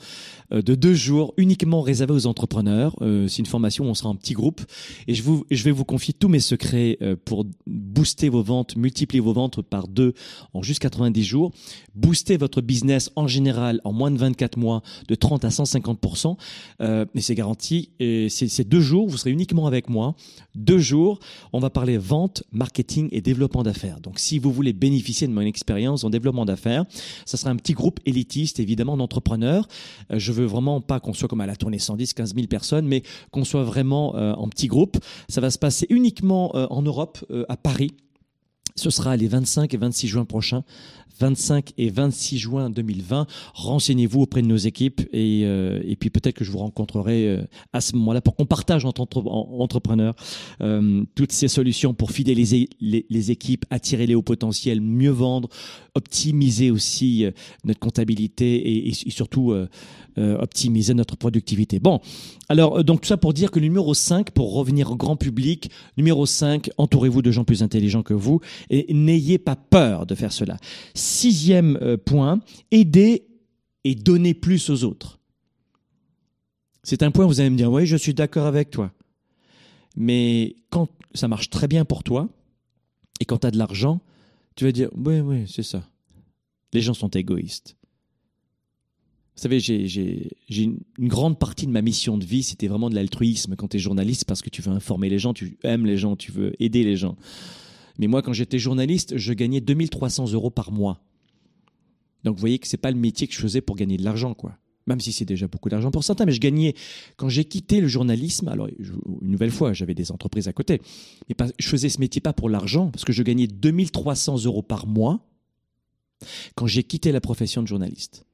euh, 0.52 0.62
de 0.62 0.74
deux 0.74 0.94
jours 0.94 1.34
uniquement 1.36 1.80
réservée 1.80 2.14
aux 2.14 2.26
entrepreneurs. 2.26 2.96
Euh, 3.02 3.28
c'est 3.28 3.38
une 3.38 3.46
formation 3.46 3.86
où 3.86 3.88
on 3.88 3.94
sera 3.94 4.08
en 4.08 4.16
petit 4.16 4.34
groupe 4.34 4.60
et 5.06 5.14
je, 5.14 5.22
vais 5.64 5.70
vous 5.70 5.84
confier 5.84 6.12
tous 6.12 6.28
mes 6.28 6.40
secrets 6.40 6.98
euh, 7.02 7.16
pour 7.24 7.44
booster 7.66 8.28
vos 8.28 8.42
ventes, 8.42 8.76
multiplier 8.76 9.20
vos 9.20 9.32
ventes 9.32 9.62
par 9.62 9.88
deux 9.88 10.14
en 10.54 10.62
juste 10.62 10.80
90 10.80 11.22
jours, 11.22 11.52
booster 11.94 12.36
votre 12.36 12.60
business 12.60 13.10
en 13.16 13.26
général 13.26 13.80
en 13.84 13.92
moins 13.92 14.10
de 14.10 14.18
24 14.18 14.56
mois 14.56 14.82
de 15.08 15.14
30 15.14 15.44
à 15.44 15.48
150% 15.48 16.36
euh, 16.80 17.04
et 17.14 17.20
c'est 17.20 17.34
garanti. 17.34 17.90
Et 18.00 18.28
c'est 18.28 18.68
deux 18.68 18.80
jours, 18.80 19.08
vous 19.08 19.16
serez 19.16 19.30
uniquement 19.30 19.66
avec 19.66 19.88
moi. 19.88 20.14
Deux 20.54 20.78
jours, 20.78 21.18
on 21.52 21.60
va 21.60 21.70
parler 21.70 21.98
vente, 21.98 22.42
marketing 22.52 23.08
et 23.12 23.20
développement 23.20 23.62
d'affaires. 23.62 24.00
Donc 24.00 24.18
si 24.18 24.38
vous 24.38 24.52
voulez 24.52 24.72
bénéficier 24.72 25.26
de 25.26 25.32
mon 25.32 25.42
expérience 25.42 26.04
en 26.04 26.10
développement 26.10 26.44
d'affaires, 26.44 26.84
ça 27.24 27.36
sera 27.36 27.50
un 27.50 27.56
petit 27.56 27.72
groupe 27.72 28.00
élitiste, 28.06 28.60
évidemment, 28.60 28.96
d'entrepreneurs. 28.96 29.68
Euh, 30.10 30.18
je 30.18 30.32
veux 30.32 30.46
vraiment 30.46 30.80
pas 30.80 31.00
qu'on 31.00 31.12
soit 31.12 31.28
comme 31.28 31.40
à 31.40 31.46
la 31.46 31.56
tournée 31.56 31.78
110, 31.78 32.14
15 32.14 32.34
000 32.34 32.46
personnes, 32.46 32.86
mais 32.86 33.02
qu'on 33.30 33.44
soit 33.44 33.64
vraiment 33.64 34.16
euh, 34.16 34.32
en 34.34 34.48
petit 34.48 34.66
groupe. 34.66 34.98
Ça 35.28 35.40
va 35.40 35.50
se 35.50 35.58
passer 35.58 35.86
uniquement 35.90 36.54
euh, 36.54 36.66
en 36.70 36.82
Europe, 36.82 37.24
à 37.48 37.56
Paris. 37.56 37.92
Ce 38.78 38.90
sera 38.90 39.16
les 39.16 39.28
25 39.28 39.74
et 39.74 39.76
26 39.76 40.08
juin 40.08 40.24
prochains. 40.24 40.62
25 41.18 41.72
et 41.78 41.90
26 41.90 42.38
juin 42.38 42.70
2020. 42.70 43.26
Renseignez-vous 43.54 44.22
auprès 44.22 44.42
de 44.42 44.46
nos 44.46 44.56
équipes 44.56 45.00
et, 45.12 45.42
euh, 45.44 45.80
et 45.84 45.96
puis 45.96 46.10
peut-être 46.10 46.36
que 46.36 46.44
je 46.44 46.50
vous 46.50 46.58
rencontrerai 46.58 47.28
euh, 47.28 47.42
à 47.72 47.80
ce 47.80 47.96
moment-là 47.96 48.20
pour 48.20 48.36
qu'on 48.36 48.46
partage 48.46 48.84
entre 48.84 49.00
entrepreneurs 49.00 50.14
euh, 50.60 51.04
toutes 51.14 51.32
ces 51.32 51.48
solutions 51.48 51.94
pour 51.94 52.12
fidéliser 52.12 52.68
les, 52.80 53.30
équipes, 53.30 53.64
attirer 53.70 54.06
les 54.06 54.14
hauts 54.14 54.22
potentiels, 54.22 54.80
mieux 54.80 55.10
vendre, 55.10 55.48
optimiser 55.94 56.70
aussi 56.70 57.26
notre 57.64 57.80
comptabilité 57.80 58.88
et, 58.88 58.92
surtout 58.92 59.54
optimiser 60.16 60.94
notre 60.94 61.16
productivité. 61.16 61.80
Bon, 61.80 62.00
alors 62.48 62.82
donc 62.84 63.02
tout 63.02 63.08
ça 63.08 63.16
pour 63.16 63.32
dire 63.32 63.50
que 63.50 63.60
numéro 63.60 63.94
5, 63.94 64.30
pour 64.30 64.54
revenir 64.54 64.92
au 64.92 64.96
grand 64.96 65.16
public, 65.16 65.70
numéro 65.96 66.26
5, 66.26 66.70
entourez-vous 66.76 67.22
de 67.22 67.30
gens 67.30 67.44
plus 67.44 67.62
intelligents 67.62 68.02
que 68.02 68.14
vous 68.14 68.40
et 68.70 68.92
n'ayez 68.92 69.38
pas 69.38 69.56
peur 69.56 70.06
de 70.06 70.14
faire 70.14 70.32
cela. 70.32 70.56
Sixième 70.94 71.78
euh, 71.82 71.96
point, 71.96 72.40
aider 72.70 73.26
et 73.84 73.94
donner 73.94 74.34
plus 74.34 74.70
aux 74.70 74.84
autres. 74.84 75.18
C'est 76.82 77.02
un 77.02 77.10
point 77.10 77.24
où 77.24 77.28
vous 77.28 77.40
allez 77.40 77.50
me 77.50 77.56
dire, 77.56 77.70
oui, 77.70 77.86
je 77.86 77.96
suis 77.96 78.14
d'accord 78.14 78.46
avec 78.46 78.70
toi. 78.70 78.92
Mais 79.96 80.56
quand 80.70 80.88
ça 81.14 81.28
marche 81.28 81.50
très 81.50 81.68
bien 81.68 81.84
pour 81.84 82.02
toi, 82.02 82.28
et 83.20 83.24
quand 83.24 83.38
tu 83.38 83.46
as 83.46 83.50
de 83.50 83.58
l'argent, 83.58 84.00
tu 84.54 84.64
vas 84.64 84.72
dire, 84.72 84.88
oui, 84.94 85.20
oui, 85.20 85.44
c'est 85.46 85.62
ça. 85.62 85.88
Les 86.72 86.80
gens 86.80 86.94
sont 86.94 87.08
égoïstes. 87.08 87.76
Vous 89.36 89.42
savez, 89.42 89.60
j'ai 89.60 90.30
une 90.58 90.80
grande 90.98 91.38
partie 91.38 91.66
de 91.66 91.70
ma 91.70 91.80
mission 91.80 92.18
de 92.18 92.24
vie, 92.24 92.42
c'était 92.42 92.66
vraiment 92.66 92.90
de 92.90 92.96
l'altruisme 92.96 93.54
quand 93.54 93.68
tu 93.68 93.76
es 93.76 93.80
journaliste, 93.80 94.24
parce 94.24 94.42
que 94.42 94.50
tu 94.50 94.62
veux 94.62 94.72
informer 94.72 95.08
les 95.08 95.20
gens, 95.20 95.32
tu 95.32 95.58
aimes 95.62 95.86
les 95.86 95.96
gens, 95.96 96.16
tu 96.16 96.32
veux 96.32 96.60
aider 96.60 96.82
les 96.82 96.96
gens. 96.96 97.16
Mais 97.98 98.06
moi, 98.06 98.22
quand 98.22 98.32
j'étais 98.32 98.58
journaliste, 98.58 99.16
je 99.16 99.32
gagnais 99.32 99.60
2300 99.60 100.32
euros 100.32 100.50
par 100.50 100.72
mois. 100.72 101.00
Donc 102.24 102.36
vous 102.36 102.40
voyez 102.40 102.58
que 102.58 102.66
c'est 102.66 102.76
pas 102.76 102.90
le 102.90 102.96
métier 102.96 103.26
que 103.26 103.34
je 103.34 103.40
faisais 103.40 103.60
pour 103.60 103.76
gagner 103.76 103.96
de 103.96 104.04
l'argent, 104.04 104.34
quoi. 104.34 104.56
Même 104.86 105.00
si 105.00 105.12
c'est 105.12 105.26
déjà 105.26 105.46
beaucoup 105.46 105.68
d'argent 105.68 105.90
pour 105.90 106.02
certains, 106.02 106.24
mais 106.24 106.32
je 106.32 106.40
gagnais 106.40 106.74
quand 107.18 107.28
j'ai 107.28 107.44
quitté 107.44 107.80
le 107.82 107.88
journalisme. 107.88 108.48
Alors 108.48 108.68
une 108.68 109.30
nouvelle 109.30 109.50
fois, 109.50 109.74
j'avais 109.74 109.94
des 109.94 110.10
entreprises 110.10 110.48
à 110.48 110.54
côté, 110.54 110.80
mais 111.28 111.36
je 111.58 111.68
faisais 111.68 111.90
ce 111.90 112.00
métier 112.00 112.22
pas 112.22 112.32
pour 112.32 112.48
l'argent, 112.48 112.88
parce 112.88 113.04
que 113.04 113.12
je 113.12 113.22
gagnais 113.22 113.46
2300 113.46 114.44
euros 114.46 114.62
par 114.62 114.86
mois 114.86 115.20
quand 116.54 116.66
j'ai 116.66 116.84
quitté 116.84 117.12
la 117.12 117.20
profession 117.20 117.62
de 117.62 117.68
journaliste. 117.68 118.24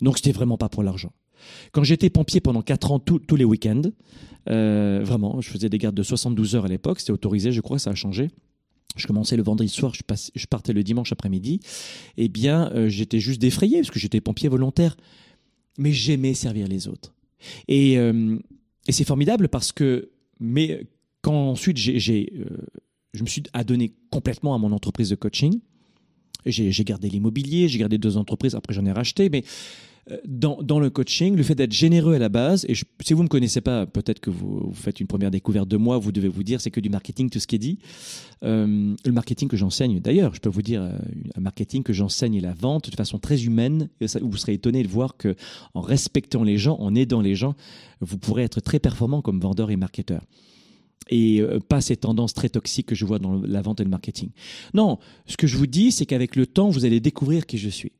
Donc 0.00 0.16
c'était 0.16 0.32
vraiment 0.32 0.56
pas 0.56 0.70
pour 0.70 0.82
l'argent. 0.82 1.12
Quand 1.72 1.84
j'étais 1.84 2.08
pompier 2.08 2.40
pendant 2.40 2.62
4 2.62 2.92
ans, 2.92 2.98
tous 2.98 3.36
les 3.36 3.44
week-ends, 3.44 3.82
euh, 4.50 5.00
vraiment, 5.02 5.40
je 5.40 5.50
faisais 5.50 5.68
des 5.68 5.78
gardes 5.78 5.94
de 5.94 6.02
72 6.02 6.56
heures 6.56 6.64
à 6.64 6.68
l'époque, 6.68 7.00
c'était 7.00 7.12
autorisé, 7.12 7.52
je 7.52 7.60
crois, 7.60 7.78
ça 7.78 7.90
a 7.90 7.94
changé. 7.94 8.30
Je 8.96 9.06
commençais 9.06 9.36
le 9.36 9.42
vendredi 9.42 9.70
soir, 9.70 9.92
je, 9.94 10.46
partais 10.46 10.72
le 10.72 10.82
dimanche 10.82 11.12
après-midi. 11.12 11.60
Eh 12.16 12.28
bien, 12.28 12.70
euh, 12.72 12.88
j'étais 12.88 13.20
juste 13.20 13.40
défrayé 13.40 13.80
parce 13.80 13.90
que 13.90 13.98
j'étais 13.98 14.20
pompier 14.20 14.48
volontaire. 14.48 14.96
Mais 15.78 15.92
j'aimais 15.92 16.34
servir 16.34 16.66
les 16.66 16.88
autres. 16.88 17.14
Et, 17.68 17.98
euh, 17.98 18.38
c'est 18.88 19.04
formidable 19.04 19.48
parce 19.48 19.70
que, 19.70 20.10
mais 20.40 20.86
quand 21.20 21.50
ensuite 21.50 21.76
je 21.76 23.22
me 23.22 23.26
suis 23.26 23.42
adonné 23.52 23.92
complètement 24.10 24.54
à 24.54 24.58
mon 24.58 24.72
entreprise 24.72 25.10
de 25.10 25.14
coaching, 25.14 25.60
j'ai, 26.46 26.84
gardé 26.84 27.08
l'immobilier, 27.08 27.68
j'ai 27.68 27.78
gardé 27.78 27.98
deux 27.98 28.16
entreprises, 28.16 28.54
après 28.54 28.74
j'en 28.74 28.86
ai 28.86 28.92
racheté, 28.92 29.28
mais 29.28 29.44
dans, 30.26 30.62
dans, 30.62 30.80
le 30.80 30.90
coaching, 30.90 31.36
le 31.36 31.42
fait 31.42 31.54
d'être 31.54 31.72
généreux 31.72 32.14
à 32.14 32.18
la 32.18 32.28
base, 32.28 32.64
et 32.68 32.74
si 32.74 33.12
vous 33.12 33.20
ne 33.20 33.24
me 33.24 33.28
connaissez 33.28 33.60
pas, 33.60 33.86
peut-être 33.86 34.20
que 34.20 34.30
vous, 34.30 34.72
faites 34.72 35.00
une 35.00 35.06
première 35.06 35.30
découverte 35.30 35.68
de 35.68 35.76
moi, 35.76 35.98
vous 35.98 36.12
devez 36.12 36.28
vous 36.28 36.42
dire 36.42 36.60
c'est 36.60 36.70
que 36.70 36.80
du 36.80 36.88
marketing, 36.88 37.30
tout 37.30 37.40
ce 37.40 37.46
qui 37.46 37.56
est 37.56 37.58
dit. 37.58 37.78
Euh, 38.44 38.94
le 39.04 39.12
marketing 39.12 39.48
que 39.48 39.56
j'enseigne, 39.56 40.00
d'ailleurs, 40.00 40.34
je 40.34 40.40
peux 40.40 40.48
vous 40.48 40.62
dire, 40.62 40.82
euh, 40.82 40.92
un 41.34 41.40
marketing 41.40 41.82
que 41.82 41.92
j'enseigne 41.92 42.34
et 42.34 42.40
la 42.40 42.54
vente 42.54 42.90
de 42.90 42.96
façon 42.96 43.18
très 43.18 43.44
humaine, 43.44 43.88
et 44.00 44.06
vous 44.20 44.36
serez 44.36 44.54
étonné 44.54 44.82
de 44.82 44.88
voir 44.88 45.16
que 45.16 45.34
en 45.74 45.80
respectant 45.80 46.42
les 46.42 46.58
gens, 46.58 46.76
en 46.78 46.94
aidant 46.94 47.20
les 47.20 47.34
gens, 47.34 47.54
vous 48.00 48.18
pourrez 48.18 48.44
être 48.44 48.60
très 48.60 48.78
performant 48.78 49.22
comme 49.22 49.40
vendeur 49.40 49.70
et 49.70 49.76
marketeur 49.76 50.22
et 51.10 51.40
euh, 51.40 51.58
pas 51.58 51.80
ces 51.80 51.96
tendances 51.96 52.34
très 52.34 52.48
toxiques 52.48 52.86
que 52.86 52.94
je 52.94 53.04
vois 53.04 53.18
dans 53.18 53.40
la 53.40 53.62
vente 53.62 53.80
et 53.80 53.84
le 53.84 53.90
marketing. 53.90 54.30
Non, 54.74 54.98
ce 55.26 55.36
que 55.36 55.46
je 55.46 55.56
vous 55.56 55.66
dis, 55.66 55.90
c'est 55.90 56.06
qu'avec 56.06 56.36
le 56.36 56.46
temps, 56.46 56.68
vous 56.68 56.84
allez 56.84 57.00
découvrir 57.00 57.46
qui 57.46 57.58
je 57.58 57.68
suis. 57.68 57.92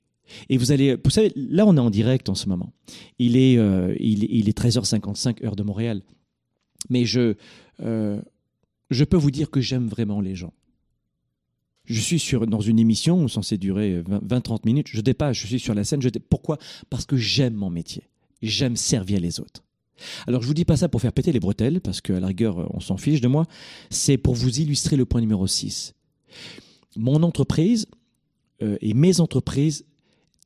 Et 0.48 0.56
vous 0.56 0.72
allez, 0.72 0.96
vous 1.02 1.10
savez, 1.10 1.32
là 1.36 1.66
on 1.66 1.76
est 1.76 1.80
en 1.80 1.90
direct 1.90 2.28
en 2.28 2.34
ce 2.34 2.48
moment. 2.48 2.72
Il 3.18 3.36
est, 3.36 3.58
euh, 3.58 3.94
il, 3.98 4.24
il, 4.24 4.48
est 4.48 4.58
13h55 4.58 5.44
heure 5.44 5.56
de 5.56 5.62
Montréal. 5.62 6.02
Mais 6.90 7.04
je, 7.04 7.34
euh, 7.80 8.20
je 8.90 9.04
peux 9.04 9.16
vous 9.16 9.30
dire 9.30 9.50
que 9.50 9.60
j'aime 9.60 9.88
vraiment 9.88 10.20
les 10.20 10.34
gens. 10.34 10.52
Je 11.84 12.00
suis 12.00 12.18
sur, 12.18 12.46
dans 12.46 12.60
une 12.60 12.78
émission 12.78 13.28
censée 13.28 13.56
durer 13.56 14.02
20-30 14.02 14.60
minutes. 14.66 14.88
Je 14.90 15.00
dépasse, 15.00 15.38
je 15.38 15.46
suis 15.46 15.58
sur 15.58 15.74
la 15.74 15.84
scène. 15.84 16.02
Je 16.02 16.10
Pourquoi? 16.28 16.58
Parce 16.90 17.06
que 17.06 17.16
j'aime 17.16 17.54
mon 17.54 17.70
métier. 17.70 18.02
J'aime 18.42 18.76
servir 18.76 19.20
les 19.20 19.40
autres. 19.40 19.64
Alors 20.26 20.42
je 20.42 20.46
vous 20.46 20.54
dis 20.54 20.64
pas 20.64 20.76
ça 20.76 20.88
pour 20.88 21.00
faire 21.00 21.12
péter 21.12 21.32
les 21.32 21.40
bretelles, 21.40 21.80
parce 21.80 22.00
qu'à 22.00 22.20
la 22.20 22.28
rigueur, 22.28 22.72
on 22.74 22.80
s'en 22.80 22.96
fiche 22.96 23.20
de 23.20 23.28
moi. 23.28 23.46
C'est 23.90 24.18
pour 24.18 24.34
vous 24.34 24.60
illustrer 24.60 24.96
le 24.96 25.06
point 25.06 25.20
numéro 25.20 25.46
6. 25.46 25.94
Mon 26.96 27.22
entreprise 27.22 27.86
euh, 28.62 28.76
et 28.80 28.94
mes 28.94 29.20
entreprises 29.20 29.84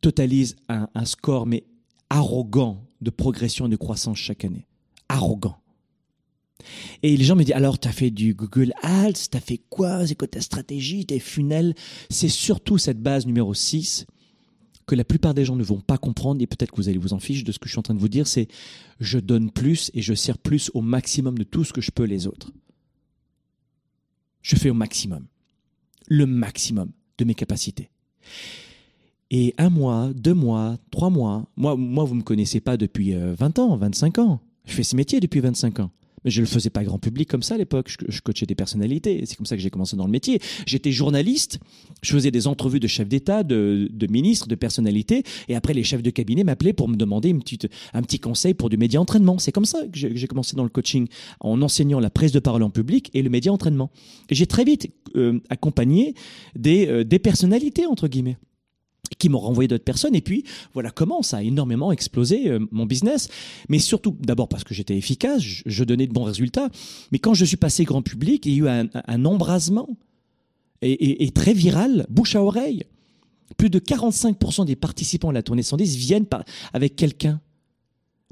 totalise 0.03 0.57
un, 0.69 1.05
score, 1.07 1.47
mais 1.47 1.65
arrogant, 2.11 2.85
de 3.01 3.11
progression 3.11 3.67
et 3.67 3.71
de 3.71 3.77
croissance 3.77 4.19
chaque 4.19 4.45
année. 4.45 4.67
Arrogant. 5.09 5.57
Et 7.03 7.17
les 7.17 7.25
gens 7.25 7.35
me 7.35 7.43
disent, 7.43 7.55
alors, 7.55 7.79
tu 7.79 7.89
as 7.89 7.93
fait 7.93 8.11
du 8.11 8.35
Google 8.35 8.73
Ads, 8.83 9.29
tu 9.31 9.37
as 9.37 9.41
fait 9.41 9.61
quoi? 9.71 10.07
C'est 10.07 10.15
quoi 10.15 10.29
ta 10.29 10.41
stratégie, 10.41 11.07
tes 11.07 11.19
funnels 11.19 11.75
C'est 12.11 12.29
surtout 12.29 12.79
cette 12.79 13.01
base 13.01 13.27
numéro 13.27 13.55
6 13.55 14.07
que 14.87 14.95
la 14.95 15.05
plupart 15.05 15.33
des 15.33 15.45
gens 15.45 15.57
ne 15.57 15.63
vont 15.63 15.81
pas 15.81 15.97
comprendre, 15.97 16.43
et 16.43 16.47
peut-être 16.47 16.73
que 16.73 16.77
vous 16.77 16.89
allez 16.89 16.99
vous 16.99 17.13
en 17.13 17.21
ficher 17.21 17.45
de 17.45 17.53
ce 17.53 17.59
que 17.59 17.67
je 17.67 17.73
suis 17.73 17.79
en 17.79 17.83
train 17.83 17.95
de 17.95 18.01
vous 18.01 18.09
dire, 18.09 18.27
c'est 18.27 18.49
je 19.01 19.19
donne 19.19 19.51
plus 19.51 19.91
et 19.95 20.03
je 20.03 20.13
sers 20.13 20.39
plus 20.39 20.71
au 20.75 20.81
maximum 20.81 21.39
de 21.39 21.45
tout 21.45 21.65
ce 21.65 21.73
que 21.73 21.81
je 21.81 21.93
peux 21.93 22.05
les 22.05 22.27
autres. 22.27 22.51
Je 24.43 24.57
fais 24.57 24.71
au 24.71 24.75
maximum, 24.75 25.27
le 26.09 26.27
maximum 26.27 26.91
de 27.19 27.25
mes 27.25 27.35
capacités. 27.35 27.91
Et 29.35 29.55
un 29.57 29.71
mois, 29.71 30.11
deux 30.15 30.35
mois, 30.35 30.77
trois 30.91 31.09
mois, 31.09 31.47
moi, 31.57 31.75
moi 31.75 32.05
vous 32.05 32.13
ne 32.15 32.21
me 32.21 32.23
connaissez 32.23 32.61
pas 32.61 32.77
depuis 32.77 33.15
20 33.15 33.59
euh, 33.59 33.63
ans, 33.63 33.77
25 33.79 34.19
ans. 34.19 34.41
Je 34.67 34.75
fais 34.75 34.83
ce 34.83 34.95
métier 34.95 35.21
depuis 35.21 35.41
25 35.41 35.81
ans. 35.81 35.91
Mais 36.23 36.31
je 36.31 36.43
ne 36.43 36.47
le 36.47 36.51
faisais 36.51 36.69
pas 36.69 36.85
grand 36.85 36.99
public 36.99 37.31
comme 37.31 37.43
ça 37.43 37.55
à 37.55 37.59
l'époque. 37.59 37.91
Je, 38.09 38.21
coachais 38.21 38.45
des 38.45 38.55
personnalités. 38.55 39.25
C'est 39.25 39.37
comme 39.37 39.47
ça 39.47 39.57
que 39.57 39.63
j'ai 39.63 39.71
commencé 39.71 39.97
dans 39.97 40.05
le 40.05 40.11
métier. 40.11 40.39
J'étais 40.67 40.93
journaliste. 40.93 41.61
Je 42.03 42.13
faisais 42.13 42.31
des 42.31 42.47
entrevues 42.47 42.79
de 42.79 42.87
chefs 42.87 43.09
d'État, 43.09 43.43
de, 43.43 43.89
ministres, 44.09 44.49
de 44.49 44.55
personnalités. 44.55 45.25
Et 45.49 45.57
après, 45.57 45.73
les 45.73 45.83
chefs 45.83 46.03
de 46.03 46.11
cabinet 46.11 46.45
m'appelaient 46.45 46.75
pour 46.75 46.91
me 46.91 46.97
demander 46.97 47.31
une 47.31 47.41
petite, 47.41 47.69
un 47.95 48.03
petit 48.03 48.21
conseil 48.21 48.53
pour 48.53 48.69
du 48.69 48.77
média 48.77 49.01
entraînement. 49.01 49.39
C'est 49.39 49.51
comme 49.51 49.65
ça 49.65 49.81
que 49.91 49.97
j'ai 49.97 50.27
commencé 50.27 50.57
dans 50.57 50.63
le 50.63 50.69
coaching, 50.69 51.09
en 51.41 51.61
enseignant 51.63 52.01
la 52.01 52.11
prise 52.11 52.33
de 52.33 52.39
parole 52.39 52.63
en 52.63 52.71
public 52.71 53.11
et 53.15 53.23
le 53.23 53.31
média 53.31 53.51
entraînement. 53.51 53.91
J'ai 54.31 54.47
très 54.47 54.65
vite 54.65 54.93
euh, 55.17 55.41
accompagné 55.49 56.15
euh, 56.67 57.03
des 57.03 57.19
personnalités, 57.19 57.87
entre 57.87 58.09
guillemets 58.09 58.37
qui 59.19 59.29
m'ont 59.29 59.39
renvoyé 59.39 59.69
d'autres 59.69 59.85
personnes. 59.85 60.15
Et 60.15 60.21
puis, 60.21 60.45
voilà 60.75 60.91
comment 60.91 61.23
ça 61.23 61.39
a 61.39 61.43
énormément 61.43 61.93
explosé 61.93 62.49
euh, 62.49 62.59
mon 62.71 62.87
business. 62.87 63.29
Mais 63.69 63.79
surtout, 63.79 64.17
d'abord 64.21 64.49
parce 64.49 64.65
que 64.65 64.75
j'étais 64.75 64.97
efficace, 64.97 65.43
je, 65.43 65.85
donnais 65.85 66.07
de 66.07 66.13
bons 66.13 66.25
résultats. 66.25 66.69
Mais 67.11 67.19
quand 67.19 67.35
je 67.35 67.45
suis 67.45 67.57
passé 67.57 67.85
grand 67.85 68.03
public, 68.03 68.47
il 68.47 68.53
y 68.53 68.69
a 68.69 68.83
eu 68.83 68.89
un, 69.07 69.25
embrasement 69.25 69.89
et, 70.81 71.31
très 71.31 71.53
viral, 71.53 72.07
bouche 72.09 72.35
à 72.35 72.43
oreille. 72.43 72.85
Plus 73.57 73.71
de 73.71 73.79
45% 73.79 74.65
des 74.67 74.77
participants 74.77 75.29
à 75.29 75.33
la 75.33 75.43
tournée 75.43 75.63
110 75.63 75.97
viennent 75.97 76.27
avec 76.73 76.97
quelqu'un. 76.97 77.41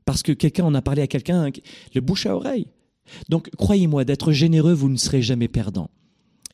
Parce 0.04 0.22
que 0.22 0.32
quelqu'un 0.32 0.64
en 0.64 0.74
a 0.74 0.82
parlé 0.82 1.02
à 1.02 1.06
quelqu'un, 1.06 1.50
le 1.94 2.00
bouche 2.00 2.26
à 2.26 2.34
oreille. 2.34 2.66
Donc, 3.28 3.50
croyez-moi, 3.56 4.04
d'être 4.04 4.32
généreux, 4.32 4.72
vous 4.72 4.88
ne 4.88 4.96
serez 4.96 5.22
jamais 5.22 5.48
perdant. 5.48 5.90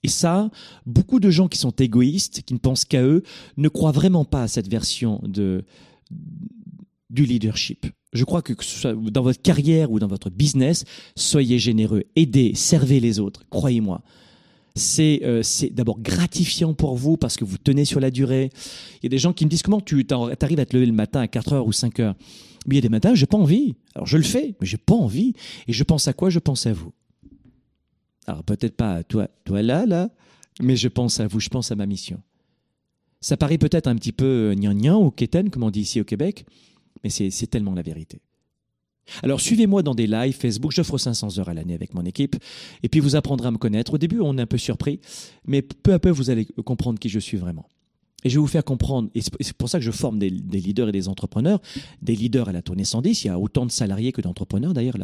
Et 0.03 0.09
ça, 0.09 0.51
beaucoup 0.85 1.21
de 1.21 1.31
gens 1.31 1.49
qui 1.49 1.59
sont 1.59 1.71
égoïstes, 1.71 2.43
qui 2.43 2.55
ne 2.55 2.59
pensent 2.59 2.85
qu'à 2.85 3.03
eux, 3.03 3.23
ne 3.57 3.69
croient 3.69 3.93
vraiment 3.93 4.25
pas 4.25 4.43
à 4.43 4.49
cette 4.49 4.69
version 4.69 5.21
de, 5.25 5.65
du 7.11 7.25
leadership. 7.25 7.87
Je 8.13 8.25
crois 8.25 8.43
que, 8.43 8.53
dans 9.11 9.23
votre 9.23 9.43
carrière 9.43 9.91
ou 9.91 9.99
dans 9.99 10.07
votre 10.07 10.31
business, 10.31 10.85
soyez 11.17 11.59
généreux, 11.59 12.05
aidez, 12.15 12.53
servez 12.55 13.01
les 13.01 13.21
autres, 13.21 13.45
croyez-moi. 13.51 14.03
C'est 14.75 15.21
euh, 15.25 15.43
d'abord 15.71 15.99
gratifiant 16.01 16.75
pour 16.75 16.97
vous 16.97 17.17
parce 17.17 17.37
que 17.39 17.45
vous 17.45 17.57
tenez 17.57 17.87
sur 17.87 17.99
la 17.99 18.11
durée. 18.11 18.51
Il 18.97 19.05
y 19.05 19.07
a 19.07 19.09
des 19.09 19.19
gens 19.19 19.33
qui 19.33 19.47
me 19.47 19.51
disent 19.51 19.63
comment 19.63 19.81
tu 19.81 20.07
arrives 20.11 20.61
à 20.61 20.67
te 20.67 20.77
lever 20.77 20.87
le 20.87 20.93
matin 20.93 21.21
à 21.21 21.29
4 21.29 21.53
heures 21.55 21.67
ou 21.67 21.73
5 21.73 21.99
heures? 22.01 22.15
Mais 22.67 22.75
il 22.75 22.77
y 22.77 22.79
a 22.79 22.83
des 22.83 22.91
matins, 22.91 23.15
j'ai 23.15 23.27
pas 23.27 23.39
envie. 23.39 23.75
Alors 23.95 24.07
je 24.07 24.19
le 24.19 24.23
fais, 24.23 24.55
mais 24.61 24.67
j'ai 24.67 24.77
pas 24.77 24.95
envie. 24.95 25.33
Et 25.67 25.73
je 25.73 25.83
pense 25.83 26.09
à 26.09 26.13
quoi? 26.13 26.29
Je 26.29 26.39
pense 26.41 26.67
à 26.67 26.75
vous. 26.75 26.93
Alors 28.27 28.43
peut-être 28.43 28.77
pas 28.77 29.03
toi, 29.05 29.29
toi 29.45 29.63
là, 29.63 29.87
là, 29.87 30.11
mais 30.61 30.77
je 30.77 30.89
pense 30.89 31.21
à 31.21 31.27
vous, 31.27 31.41
je 31.41 31.49
pense 31.49 31.71
à 31.71 31.77
ma 31.77 31.87
mission. 31.87 32.21
Ça 33.21 33.37
paraît 33.37 33.59
peut-être 33.59 33.87
un 33.87 33.97
petit 33.97 34.13
peu 34.13 34.55
gnangnan 34.57 35.03
ou 35.03 35.11
quétaine, 35.11 35.51
comme 35.51 35.63
on 35.63 35.71
dit 35.71 35.81
ici 35.81 36.01
au 36.01 36.05
Québec, 36.05 36.45
mais 37.03 37.11
c'est 37.11 37.47
tellement 37.47 37.75
la 37.75 37.83
vérité. 37.83 38.21
Alors 39.23 39.41
suivez-moi 39.41 39.83
dans 39.83 39.95
des 39.95 40.09
lives 40.09 40.37
Facebook, 40.37 40.73
j'offre 40.73 40.99
500 40.99 41.39
heures 41.39 41.49
à 41.49 41.55
l'année 41.55 41.75
avec 41.75 41.95
mon 41.95 42.05
équipe, 42.05 42.37
et 42.83 42.89
puis 42.89 43.01
vous 43.01 43.15
apprendrez 43.15 43.47
à 43.49 43.51
me 43.53 43.59
connaître. 43.59 43.95
Au 43.95 43.99
début, 43.99 44.21
on 44.21 44.37
est 44.37 44.43
un 44.43 44.47
peu 44.47 44.59
surpris, 44.59 45.01
mais 45.47 45.63
peu 45.63 45.93
à 45.93 45.99
peu, 45.99 46.11
vous 46.11 46.31
allez 46.31 46.45
comprendre 46.65 46.99
qui 46.99 47.09
je 47.09 47.21
suis 47.21 47.37
vraiment. 47.37 47.69
Et 48.27 48.29
je 48.29 48.35
vais 48.35 48.41
vous 48.41 48.49
faire 48.49 48.65
comprendre, 48.65 49.09
et 49.15 49.21
c'est 49.21 49.53
pour 49.53 49.69
ça 49.69 49.79
que 49.79 49.85
je 49.85 49.93
forme 49.93 50.19
des, 50.19 50.31
leaders 50.31 50.89
et 50.89 50.93
des 50.93 51.07
entrepreneurs, 51.07 51.61
des 52.03 52.17
leaders 52.17 52.49
à 52.49 52.53
la 52.53 52.61
tournée 52.61 52.83
110. 52.83 53.23
Il 53.23 53.29
y 53.29 53.31
a 53.31 53.39
autant 53.39 53.65
de 53.65 53.71
salariés 53.71 54.11
que 54.11 54.21
d'entrepreneurs 54.21 54.75
d'ailleurs 54.75 54.97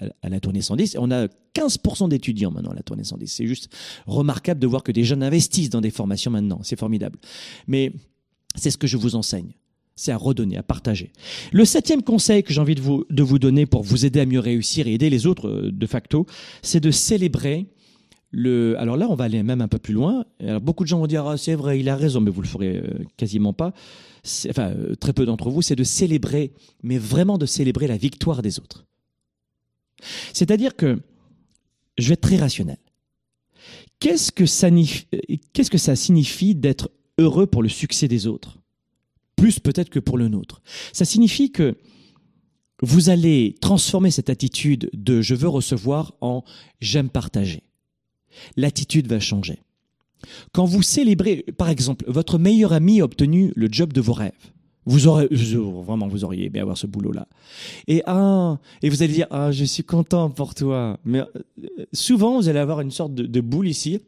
à, 0.00 0.28
la 0.28 0.40
tournée 0.40 0.62
110. 0.62 0.96
On 0.98 1.12
a 1.12 1.28
15% 1.54 2.08
d'étudiants 2.08 2.50
maintenant 2.50 2.72
à 2.72 2.74
la 2.74 2.82
tournée 2.82 3.04
110. 3.04 3.28
C'est 3.28 3.46
juste 3.46 3.68
remarquable 4.08 4.58
de 4.58 4.66
voir 4.66 4.82
que 4.82 4.90
des 4.90 5.04
jeunes 5.04 5.22
investissent 5.22 5.70
dans 5.70 5.80
des 5.80 5.92
formations 5.92 6.32
maintenant. 6.32 6.58
C'est 6.64 6.76
formidable. 6.76 7.20
Mais 7.68 7.92
c'est 8.56 8.72
ce 8.72 8.78
que 8.78 8.88
je 8.88 8.96
vous 8.96 9.14
enseigne. 9.14 9.52
C'est 9.94 10.10
à 10.10 10.16
redonner, 10.16 10.56
à 10.56 10.64
partager. 10.64 11.12
Le 11.52 11.64
septième 11.64 12.02
conseil 12.02 12.42
que 12.42 12.52
j'ai 12.52 12.60
envie 12.60 12.74
de 12.74 12.80
vous, 12.80 13.04
de 13.10 13.22
vous 13.22 13.38
donner 13.38 13.66
pour 13.66 13.84
vous 13.84 14.06
aider 14.06 14.18
à 14.18 14.26
mieux 14.26 14.40
réussir 14.40 14.88
et 14.88 14.94
aider 14.94 15.08
les 15.08 15.24
autres 15.24 15.48
euh, 15.48 15.70
de 15.70 15.86
facto, 15.86 16.26
c'est 16.62 16.80
de 16.80 16.90
célébrer 16.90 17.66
alors 18.78 18.96
là, 18.96 19.06
on 19.08 19.14
va 19.14 19.24
aller 19.24 19.42
même 19.42 19.60
un 19.60 19.68
peu 19.68 19.78
plus 19.78 19.94
loin. 19.94 20.24
Beaucoup 20.60 20.84
de 20.84 20.88
gens 20.88 20.98
vont 20.98 21.06
dire 21.06 21.26
ah, 21.26 21.36
c'est 21.36 21.54
vrai, 21.54 21.80
il 21.80 21.88
a 21.88 21.96
raison, 21.96 22.20
mais 22.20 22.30
vous 22.30 22.42
le 22.42 22.48
ferez 22.48 22.78
euh, 22.78 23.04
quasiment 23.16 23.52
pas. 23.52 23.72
Enfin, 24.50 24.70
euh, 24.70 24.94
très 24.94 25.12
peu 25.12 25.24
d'entre 25.24 25.50
vous, 25.50 25.62
c'est 25.62 25.76
de 25.76 25.84
célébrer, 25.84 26.52
mais 26.82 26.98
vraiment 26.98 27.38
de 27.38 27.46
célébrer 27.46 27.86
la 27.86 27.96
victoire 27.96 28.42
des 28.42 28.58
autres. 28.58 28.84
C'est-à-dire 30.32 30.76
que 30.76 30.98
je 31.96 32.08
vais 32.08 32.14
être 32.14 32.20
très 32.20 32.36
rationnel. 32.36 32.78
Qu'est-ce 34.00 34.30
que 34.30 34.44
ça, 34.44 34.68
qu'est-ce 35.52 35.70
que 35.70 35.78
ça 35.78 35.96
signifie 35.96 36.54
d'être 36.54 36.90
heureux 37.18 37.46
pour 37.46 37.62
le 37.62 37.68
succès 37.68 38.08
des 38.08 38.26
autres? 38.26 38.58
Plus 39.36 39.58
peut-être 39.58 39.88
que 39.88 39.98
pour 39.98 40.18
le 40.18 40.28
nôtre. 40.28 40.60
Ça 40.92 41.04
signifie 41.06 41.50
que 41.50 41.76
vous 42.82 43.08
allez 43.08 43.56
transformer 43.62 44.10
cette 44.10 44.28
attitude 44.28 44.90
de 44.92 45.22
je 45.22 45.34
veux 45.34 45.48
recevoir 45.48 46.12
en 46.20 46.44
j'aime 46.80 47.08
partager 47.08 47.62
l'attitude 48.56 49.08
va 49.08 49.20
changer. 49.20 49.60
Quand 50.52 50.64
vous 50.64 50.82
célébrez, 50.82 51.44
par 51.56 51.68
exemple, 51.68 52.04
votre 52.08 52.38
meilleur 52.38 52.72
ami 52.72 53.00
a 53.00 53.04
obtenu 53.04 53.52
le 53.54 53.68
job 53.70 53.92
de 53.92 54.00
vos 54.00 54.12
rêves, 54.12 54.32
vous 54.86 55.08
aurez 55.08 55.28
vraiment 55.30 56.06
vous 56.06 56.24
auriez 56.24 56.46
aimé 56.46 56.60
avoir 56.60 56.78
ce 56.78 56.86
boulot 56.86 57.12
là. 57.12 57.26
Et 57.88 58.02
ah, 58.06 58.58
et 58.82 58.88
vous 58.88 59.02
allez 59.02 59.12
dire 59.12 59.26
ah 59.30 59.50
je 59.50 59.64
suis 59.64 59.82
content 59.82 60.30
pour 60.30 60.54
toi. 60.54 60.98
Mais 61.04 61.20
euh, 61.20 61.84
souvent 61.92 62.36
vous 62.36 62.48
allez 62.48 62.60
avoir 62.60 62.80
une 62.80 62.92
sorte 62.92 63.12
de, 63.12 63.40
boule 63.40 63.68
ici. 63.68 64.00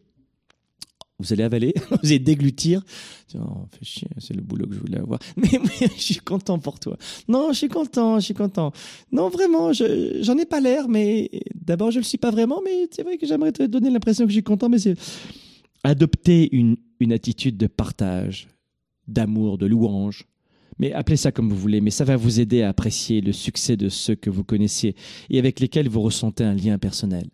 Vous 1.20 1.32
allez 1.32 1.42
avaler, 1.42 1.74
vous 1.90 1.98
allez 2.04 2.20
déglutir. 2.20 2.82
C'est 3.26 4.34
le 4.34 4.40
boulot 4.40 4.66
que 4.66 4.74
je 4.74 4.80
voulais 4.80 4.98
avoir. 4.98 5.18
Mais, 5.36 5.48
je 5.96 6.00
suis 6.00 6.16
content 6.16 6.58
pour 6.58 6.78
toi. 6.78 6.96
Non, 7.26 7.52
je 7.52 7.58
suis 7.58 7.68
content, 7.68 8.20
je 8.20 8.24
suis 8.26 8.34
content. 8.34 8.72
Non, 9.10 9.28
vraiment, 9.28 9.72
j'en 9.72 10.38
ai 10.38 10.46
pas 10.46 10.60
l'air, 10.60 10.88
mais 10.88 11.30
D'abord, 11.68 11.90
je 11.90 11.98
le 11.98 12.04
suis 12.04 12.16
pas 12.16 12.30
vraiment, 12.30 12.62
mais 12.64 12.88
c'est 12.90 13.02
vrai 13.02 13.18
que 13.18 13.26
j'aimerais 13.26 13.52
te 13.52 13.62
donner 13.62 13.90
l'impression 13.90 14.24
que 14.24 14.30
je 14.30 14.36
suis 14.36 14.42
content, 14.42 14.70
mais 14.70 14.78
adopter 15.84 16.48
une, 16.56 16.76
une 16.98 17.12
attitude 17.12 17.58
de 17.58 17.66
partage, 17.66 18.48
d'amour, 19.06 19.58
de 19.58 19.66
louange. 19.66 20.24
Mais 20.78 20.92
appelez 20.92 21.18
ça 21.18 21.30
comme 21.30 21.50
vous 21.50 21.58
voulez, 21.58 21.82
mais 21.82 21.90
ça 21.90 22.04
va 22.04 22.16
vous 22.16 22.40
aider 22.40 22.62
à 22.62 22.70
apprécier 22.70 23.20
le 23.20 23.32
succès 23.32 23.76
de 23.76 23.90
ceux 23.90 24.14
que 24.14 24.30
vous 24.30 24.44
connaissez 24.44 24.94
et 25.28 25.38
avec 25.38 25.60
lesquels 25.60 25.90
vous 25.90 26.00
ressentez 26.00 26.42
un 26.42 26.54
lien 26.54 26.78
personnel. 26.78 27.26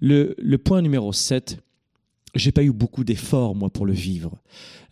Le, 0.00 0.34
le 0.36 0.58
point 0.58 0.82
numéro 0.82 1.12
7, 1.12 1.58
j'ai 2.34 2.52
pas 2.52 2.62
eu 2.62 2.72
beaucoup 2.72 3.04
d'efforts, 3.04 3.54
moi, 3.54 3.70
pour 3.70 3.86
le 3.86 3.92
vivre. 3.92 4.38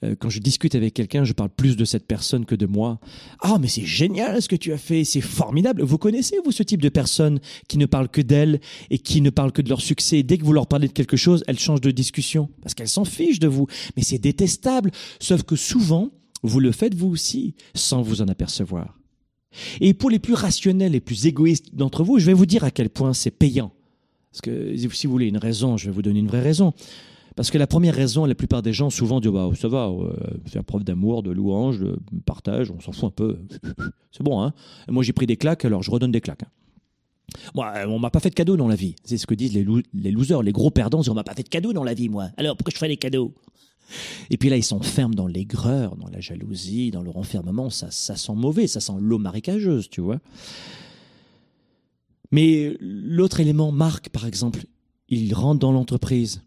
Euh, 0.05 0.15
quand 0.19 0.31
je 0.31 0.41
discute 0.41 0.75
avec 0.75 0.95
quelqu'un, 0.95 1.25
je 1.25 1.33
parle 1.33 1.51
plus 1.51 1.77
de 1.77 1.85
cette 1.85 2.07
personne 2.07 2.45
que 2.45 2.55
de 2.55 2.67
moi. 2.67 3.01
Ah, 3.41 3.59
mais 3.61 3.69
c'est 3.69 3.85
génial 3.85 4.41
ce 4.43 4.49
que 4.49 4.57
tu 4.57 4.73
as 4.73 4.79
fait, 4.79 5.05
c'est 5.05 5.21
formidable. 5.21 5.83
Vous 5.83 5.99
connaissez, 5.99 6.37
vous, 6.45 6.53
ce 6.53 6.63
type 6.63 6.83
de 6.83 6.89
personnes 6.89 7.41
qui 7.69 7.79
ne 7.79 7.87
parlent 7.87 8.09
que 8.09 8.21
d'elles 8.21 8.61
et 8.91 8.99
qui 8.99 9.21
ne 9.21 9.31
parlent 9.31 9.53
que 9.53 9.63
de 9.63 9.69
leur 9.69 9.81
succès? 9.81 10.23
dès 10.23 10.39
que 10.39 10.45
vous 10.45 10.53
leur 10.53 10.67
parlez 10.67 10.89
de 10.89 10.93
quelque 10.93 11.17
chose, 11.17 11.43
elles 11.47 11.59
changent 11.59 11.81
de 11.81 11.91
discussion 11.91 12.49
parce 12.63 12.75
qu'elles 12.75 12.89
s'en 12.89 13.05
fichent 13.05 13.41
de 13.41 13.49
vous. 13.49 13.67
Mais 13.97 14.03
c'est 14.03 14.19
détestable. 14.19 14.91
Sauf 15.21 15.43
que 15.43 15.57
souvent, 15.57 16.11
vous 16.43 16.61
le 16.61 16.73
faites 16.73 16.95
vous 16.95 17.09
aussi, 17.09 17.55
sans 17.75 18.03
vous 18.03 18.23
en 18.23 18.29
apercevoir. 18.29 18.99
Et 19.81 19.95
pour 19.95 20.11
les 20.11 20.19
plus 20.19 20.35
rationnels 20.35 20.95
et 20.95 21.01
plus 21.01 21.27
égoïstes 21.27 21.75
d'entre 21.75 22.05
vous, 22.05 22.19
je 22.19 22.27
vais 22.27 22.35
vous 22.35 22.47
dire 22.47 22.65
à 22.65 22.71
quel 22.71 22.91
point 22.91 23.15
c'est 23.15 23.31
payant. 23.31 23.73
Parce 24.31 24.43
que 24.43 24.77
si 24.77 25.07
vous 25.07 25.13
voulez 25.13 25.27
une 25.27 25.39
raison, 25.39 25.77
je 25.77 25.87
vais 25.87 25.93
vous 25.93 26.03
donner 26.03 26.21
une 26.21 26.29
vraie 26.29 26.43
raison. 26.43 26.75
Parce 27.39 27.53
que 27.53 27.59
la 27.59 27.69
première 27.69 27.95
raison, 27.95 28.25
la 28.25 28.35
plupart 28.35 28.63
des 28.63 28.73
gens 28.73 28.91
souvent 28.91 29.21
disent 29.21 29.31
bah, 29.31 29.49
ça 29.55 29.69
va, 29.69 29.87
euh, 29.87 30.13
faire 30.47 30.65
preuve 30.65 30.83
d'amour, 30.83 31.23
de 31.23 31.31
louange, 31.31 31.79
de 31.79 31.97
partage, 32.27 32.73
on 32.73 32.81
s'en 32.81 32.91
fout 32.91 33.05
un 33.05 33.11
peu. 33.11 33.39
C'est 34.11 34.25
bon, 34.25 34.43
hein 34.43 34.53
Moi 34.89 35.05
j'ai 35.05 35.13
pris 35.13 35.27
des 35.27 35.37
claques, 35.37 35.65
alors 35.65 35.85
je 35.85 35.91
redonne 35.93 36.11
des 36.11 36.21
claques. 36.21 36.43
Hein. 36.43 37.39
Moi, 37.55 37.73
euh, 37.77 37.87
on 37.87 38.01
m'a 38.01 38.11
pas 38.11 38.19
fait 38.19 38.31
de 38.31 38.35
cadeau 38.35 38.57
dans 38.57 38.67
la 38.67 38.75
vie. 38.75 38.97
C'est 39.05 39.19
ce 39.19 39.25
que 39.25 39.37
disent 39.37 39.55
les, 39.55 40.11
losers, 40.11 40.43
les 40.43 40.51
gros 40.51 40.71
perdants. 40.71 41.01
On 41.09 41.15
m'a 41.15 41.23
pas 41.23 41.35
fait 41.35 41.45
de 41.45 41.49
cadeau 41.49 41.73
dans 41.73 41.85
la 41.85 41.95
vie, 41.95 42.09
moi. 42.09 42.31
Alors 42.39 42.57
pourquoi 42.57 42.73
je 42.75 42.79
fais 42.79 42.89
des 42.89 42.97
cadeaux? 42.97 43.33
Et 44.31 44.37
puis 44.37 44.49
là, 44.49 44.57
ils 44.57 44.65
s'enferment 44.65 45.15
dans 45.15 45.29
l'aigreur, 45.29 45.95
dans 45.95 46.09
la 46.09 46.19
jalousie, 46.19 46.91
dans 46.91 47.03
le 47.03 47.11
renfermement. 47.11 47.71
Ça, 47.71 47.93
ça 47.93 48.17
sent 48.17 48.35
mauvais, 48.35 48.67
ça 48.67 48.81
sent 48.81 48.95
l'eau 48.99 49.19
marécageuse, 49.19 49.89
tu 49.91 50.01
vois. 50.01 50.19
Mais 52.33 52.77
l'autre 52.81 53.39
élément, 53.39 53.71
Marc, 53.71 54.09
par 54.09 54.27
exemple, 54.27 54.65
il 55.09 55.33
rentre 55.35 55.61
dans 55.61 55.71
l'entreprise 55.71 56.43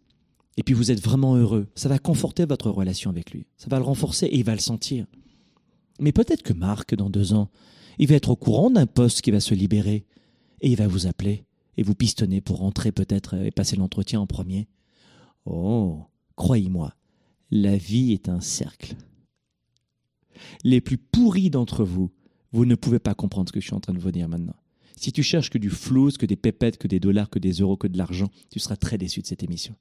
et 0.58 0.64
puis 0.64 0.74
vous 0.74 0.92
êtes 0.92 1.02
vraiment 1.02 1.36
heureux, 1.36 1.68
ça 1.76 1.90
va 1.90 2.00
conforter 2.00 2.46
votre 2.46 2.70
relation 2.70 3.10
avec 3.10 3.32
lui. 3.32 3.46
Ça 3.58 3.68
va 3.70 3.78
le 3.78 3.86
renforcer 3.86 4.26
et 4.26 4.38
il 4.38 4.44
va 4.44 4.54
le 4.54 4.60
sentir. 4.60 5.06
Mais 6.00 6.12
peut-être 6.12 6.44
que 6.44 6.54
Marc, 6.54 6.96
dans 6.96 7.10
deux 7.10 7.34
ans, 7.34 7.50
il 8.00 8.08
va 8.08 8.16
être 8.16 8.30
au 8.30 8.36
courant 8.36 8.70
d'un 8.70 8.88
poste 8.88 9.22
qui 9.22 9.32
va 9.32 9.40
se 9.40 9.54
libérer 9.54 10.06
et 10.62 10.70
il 10.70 10.76
va 10.76 10.88
vous 10.88 11.08
appeler 11.08 11.46
et 11.78 11.84
vous 11.84 11.96
pistonner 11.96 12.42
pour 12.42 12.58
rentrer 12.58 12.92
peut-être 12.92 13.36
et 13.36 13.52
passer 13.52 13.76
l'entretien 13.76 14.20
en 14.20 14.28
premier. 14.28 14.68
Oh, 15.46 16.00
croyez-moi, 16.36 16.96
la 17.50 17.78
vie 17.78 18.14
est 18.14 18.30
un 18.30 18.42
cercle. 18.42 18.96
Les 20.64 20.82
plus 20.82 20.98
pourris 20.98 21.50
d'entre 21.50 21.84
vous, 21.84 22.12
vous 22.52 22.66
ne 22.66 22.76
pouvez 22.76 23.00
pas 23.00 23.14
comprendre 23.14 23.50
ce 23.50 23.54
que 23.54 23.62
je 23.62 23.68
suis 23.68 23.76
en 23.76 23.80
train 23.80 23.94
de 23.94 24.00
vous 24.00 24.12
dire 24.12 24.28
maintenant. 24.28 24.56
Si 24.98 25.12
tu 25.12 25.24
cherches 25.24 25.50
que 25.50 25.58
du 25.58 25.70
flou, 25.70 26.12
que 26.12 26.26
des 26.26 26.36
pépettes, 26.36 26.78
que 26.78 26.88
des 26.88 27.00
dollars, 27.00 27.30
que 27.30 27.40
des 27.40 27.54
euros, 27.54 27.78
que 27.78 27.88
de 27.88 27.98
l'argent, 27.98 28.30
tu 28.50 28.60
seras 28.60 28.76
très 28.76 28.98
déçu 28.98 29.22
de 29.22 29.28
cette 29.28 29.44
émission. 29.44 29.76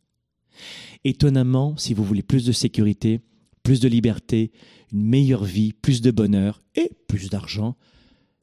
Étonnamment, 1.05 1.77
si 1.77 1.95
vous 1.95 2.05
voulez 2.05 2.23
plus 2.23 2.45
de 2.45 2.53
sécurité, 2.53 3.21
plus 3.63 3.81
de 3.81 3.89
liberté, 3.89 4.53
une 4.93 5.03
meilleure 5.03 5.45
vie, 5.45 5.73
plus 5.73 6.01
de 6.01 6.11
bonheur 6.11 6.63
et 6.75 6.91
plus 7.09 7.31
d'argent, 7.31 7.77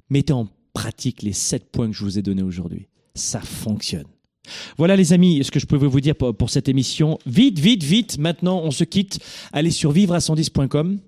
mettez 0.10 0.34
en 0.34 0.47
pratique 0.74 1.22
les 1.22 1.34
sept 1.34 1.72
points 1.72 1.88
que 1.88 1.95
je 1.95 2.03
vous 2.03 2.20
ai 2.20 2.22
donnés 2.22 2.43
aujourd'hui. 2.43 2.88
Ça 3.16 3.41
fonctionne. 3.41 4.05
Voilà 4.78 4.95
les 4.95 5.14
amis, 5.14 5.43
ce 5.43 5.51
que 5.51 5.60
je 5.60 5.66
pouvais 5.66 5.88
vous 5.88 6.01
dire 6.01 6.16
pour, 6.16 6.49
cette 6.49 6.70
émission. 6.70 7.20
Vite, 7.26 7.60
vite, 7.60 7.84
vite, 7.84 8.18
maintenant 8.18 8.62
on 8.64 8.72
se 8.72 8.84
quitte. 8.84 9.20
Allez 9.51 9.72
sur 9.72 9.91
vivre 9.91 10.14
à 10.14 10.20
110.com 10.20 10.99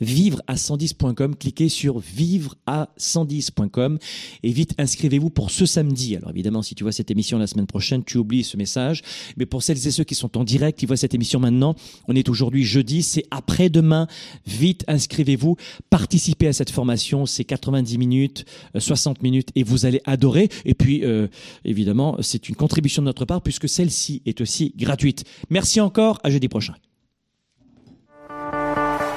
vivre 0.00 0.40
à 0.46 0.54
110.com, 0.54 1.36
cliquez 1.36 1.68
sur 1.68 1.98
vivre 1.98 2.56
à 2.66 2.90
110.com 2.98 3.98
et 4.42 4.52
vite 4.52 4.74
inscrivez-vous 4.78 5.30
pour 5.30 5.50
ce 5.50 5.66
samedi. 5.66 6.16
Alors 6.16 6.30
évidemment, 6.30 6.62
si 6.62 6.74
tu 6.74 6.82
vois 6.84 6.92
cette 6.92 7.10
émission 7.10 7.38
la 7.38 7.46
semaine 7.46 7.66
prochaine, 7.66 8.04
tu 8.04 8.18
oublies 8.18 8.44
ce 8.44 8.56
message. 8.56 9.02
Mais 9.36 9.46
pour 9.46 9.62
celles 9.62 9.86
et 9.86 9.90
ceux 9.90 10.04
qui 10.04 10.14
sont 10.14 10.36
en 10.38 10.44
direct, 10.44 10.78
qui 10.78 10.86
voient 10.86 10.96
cette 10.96 11.14
émission 11.14 11.40
maintenant, 11.40 11.74
on 12.08 12.16
est 12.16 12.28
aujourd'hui 12.28 12.64
jeudi, 12.64 13.02
c'est 13.02 13.24
après-demain. 13.30 14.06
Vite 14.46 14.84
inscrivez-vous, 14.88 15.56
participez 15.90 16.48
à 16.48 16.52
cette 16.52 16.70
formation. 16.70 17.26
C'est 17.26 17.44
90 17.44 17.98
minutes, 17.98 18.44
60 18.76 19.18
euh, 19.18 19.22
minutes 19.22 19.48
et 19.54 19.62
vous 19.62 19.86
allez 19.86 20.00
adorer. 20.04 20.48
Et 20.64 20.74
puis, 20.74 21.04
euh, 21.04 21.28
évidemment, 21.64 22.16
c'est 22.20 22.48
une 22.48 22.56
contribution 22.56 23.02
de 23.02 23.06
notre 23.06 23.24
part 23.24 23.42
puisque 23.42 23.68
celle-ci 23.68 24.22
est 24.26 24.40
aussi 24.40 24.74
gratuite. 24.76 25.24
Merci 25.50 25.80
encore, 25.80 26.18
à 26.22 26.30
jeudi 26.30 26.48
prochain. 26.48 26.74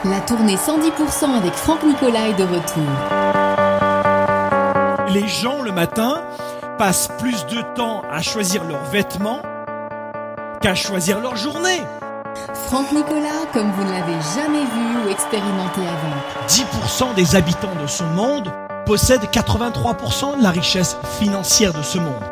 La 0.05 0.19
tournée 0.19 0.57
110% 0.57 1.33
avec 1.33 1.53
Franck 1.53 1.81
Nicolas 1.83 2.27
est 2.27 2.33
de 2.33 2.43
retour. 2.43 2.83
Les 5.13 5.29
gens 5.29 5.61
le 5.61 5.71
matin 5.71 6.23
passent 6.77 7.07
plus 7.19 7.45
de 7.45 7.61
temps 7.73 8.01
à 8.11 8.21
choisir 8.21 8.65
leurs 8.65 8.83
vêtements 8.83 9.41
qu'à 10.59 10.75
choisir 10.75 11.21
leur 11.21 11.37
journée. 11.37 11.81
Franck 12.53 12.91
Nicolas, 12.91 13.45
comme 13.53 13.71
vous 13.71 13.83
ne 13.85 13.91
l'avez 13.91 14.19
jamais 14.35 14.65
vu 14.65 15.05
ou 15.05 15.09
expérimenté 15.09 15.79
avant. 15.79 16.49
10% 16.49 17.15
des 17.15 17.37
habitants 17.37 17.75
de 17.81 17.87
ce 17.87 18.03
monde 18.03 18.51
possèdent 18.85 19.29
83% 19.31 20.37
de 20.37 20.43
la 20.43 20.51
richesse 20.51 20.97
financière 21.17 21.71
de 21.71 21.81
ce 21.81 21.97
monde. 21.97 22.23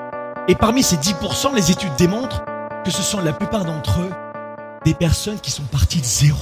Et 0.50 0.56
parmi 0.56 0.84
ces 0.84 0.98
10%, 0.98 1.56
les 1.56 1.72
études 1.72 1.96
démontrent 1.96 2.44
que 2.84 2.92
ce 2.92 3.02
sont 3.02 3.22
la 3.22 3.32
plupart 3.32 3.64
d'entre 3.64 4.02
eux 4.02 4.12
des 4.84 4.94
personnes 4.94 5.40
qui 5.40 5.52
sont 5.52 5.64
parties 5.64 6.02
de 6.02 6.06
zéro. 6.06 6.38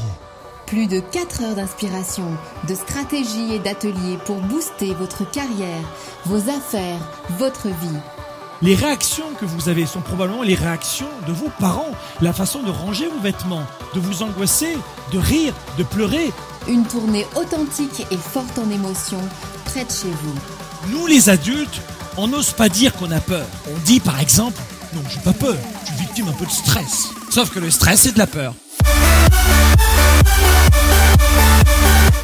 Plus 0.69 0.85
de 0.85 0.99
4 0.99 1.41
heures 1.41 1.55
d'inspiration, 1.55 2.25
de 2.67 2.75
stratégie 2.75 3.55
et 3.55 3.57
d'ateliers 3.57 4.19
pour 4.25 4.35
booster 4.35 4.93
votre 4.93 5.27
carrière, 5.27 5.81
vos 6.27 6.47
affaires, 6.47 6.99
votre 7.39 7.69
vie. 7.69 7.97
Les 8.61 8.75
réactions 8.75 9.33
que 9.39 9.45
vous 9.45 9.67
avez 9.67 9.87
sont 9.87 10.01
probablement 10.01 10.43
les 10.43 10.53
réactions 10.53 11.09
de 11.25 11.31
vos 11.31 11.49
parents, 11.59 11.89
la 12.21 12.33
façon 12.33 12.61
de 12.61 12.69
ranger 12.69 13.07
vos 13.07 13.19
vêtements, 13.19 13.65
de 13.95 13.99
vous 13.99 14.21
angoisser, 14.21 14.77
de 15.11 15.17
rire, 15.17 15.55
de 15.79 15.83
pleurer. 15.83 16.31
Une 16.67 16.85
tournée 16.85 17.25
authentique 17.35 18.05
et 18.11 18.17
forte 18.17 18.59
en 18.59 18.69
émotions, 18.69 19.27
près 19.65 19.85
de 19.85 19.91
chez 19.91 20.11
vous. 20.21 20.91
Nous 20.91 21.07
les 21.07 21.29
adultes, 21.29 21.81
on 22.15 22.27
n'ose 22.27 22.51
pas 22.51 22.69
dire 22.69 22.93
qu'on 22.93 23.09
a 23.09 23.21
peur. 23.21 23.47
On 23.73 23.79
dit 23.85 24.01
par 24.01 24.19
exemple, 24.19 24.61
non, 24.93 25.01
j'ai 25.09 25.21
pas 25.21 25.33
peur, 25.33 25.57
je 25.81 25.87
suis 25.87 25.99
victime 26.01 26.27
un 26.27 26.33
peu 26.33 26.45
de 26.45 26.51
stress. 26.51 27.07
Sauf 27.31 27.49
que 27.49 27.59
le 27.59 27.71
stress, 27.71 28.01
c'est 28.01 28.13
de 28.13 28.19
la 28.19 28.27
peur. 28.27 28.53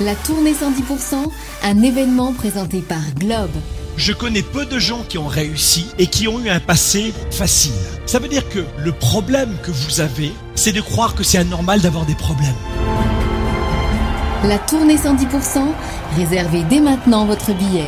La 0.02 0.14
tournée 0.14 0.52
110%, 0.52 1.32
un 1.64 1.82
événement 1.82 2.34
présenté 2.34 2.82
par 2.82 3.00
Globe. 3.18 3.52
Je 3.96 4.12
connais 4.12 4.42
peu 4.42 4.66
de 4.66 4.78
gens 4.78 5.04
qui 5.08 5.18
ont 5.18 5.28
réussi 5.28 5.88
et 5.98 6.08
qui 6.08 6.28
ont 6.28 6.42
eu 6.42 6.50
un 6.50 6.60
passé 6.60 7.14
facile. 7.32 7.72
Ça 8.06 8.20
veut 8.20 8.28
dire 8.28 8.50
que 8.50 8.60
le 8.78 8.92
problème 8.92 9.56
que 9.64 9.72
vous 9.72 10.02
avez, 10.02 10.34
c'est 10.54 10.74
de 10.74 10.82
croire 10.82 11.16
que 11.16 11.24
c'est 11.24 11.38
anormal 11.38 11.80
d'avoir 11.80 12.06
des 12.06 12.16
problèmes. 12.16 12.58
La 14.44 14.58
tournée 14.58 14.98
110%, 14.98 15.64
réservez 16.18 16.64
dès 16.64 16.82
maintenant 16.82 17.26
votre 17.26 17.54
billet. 17.54 17.88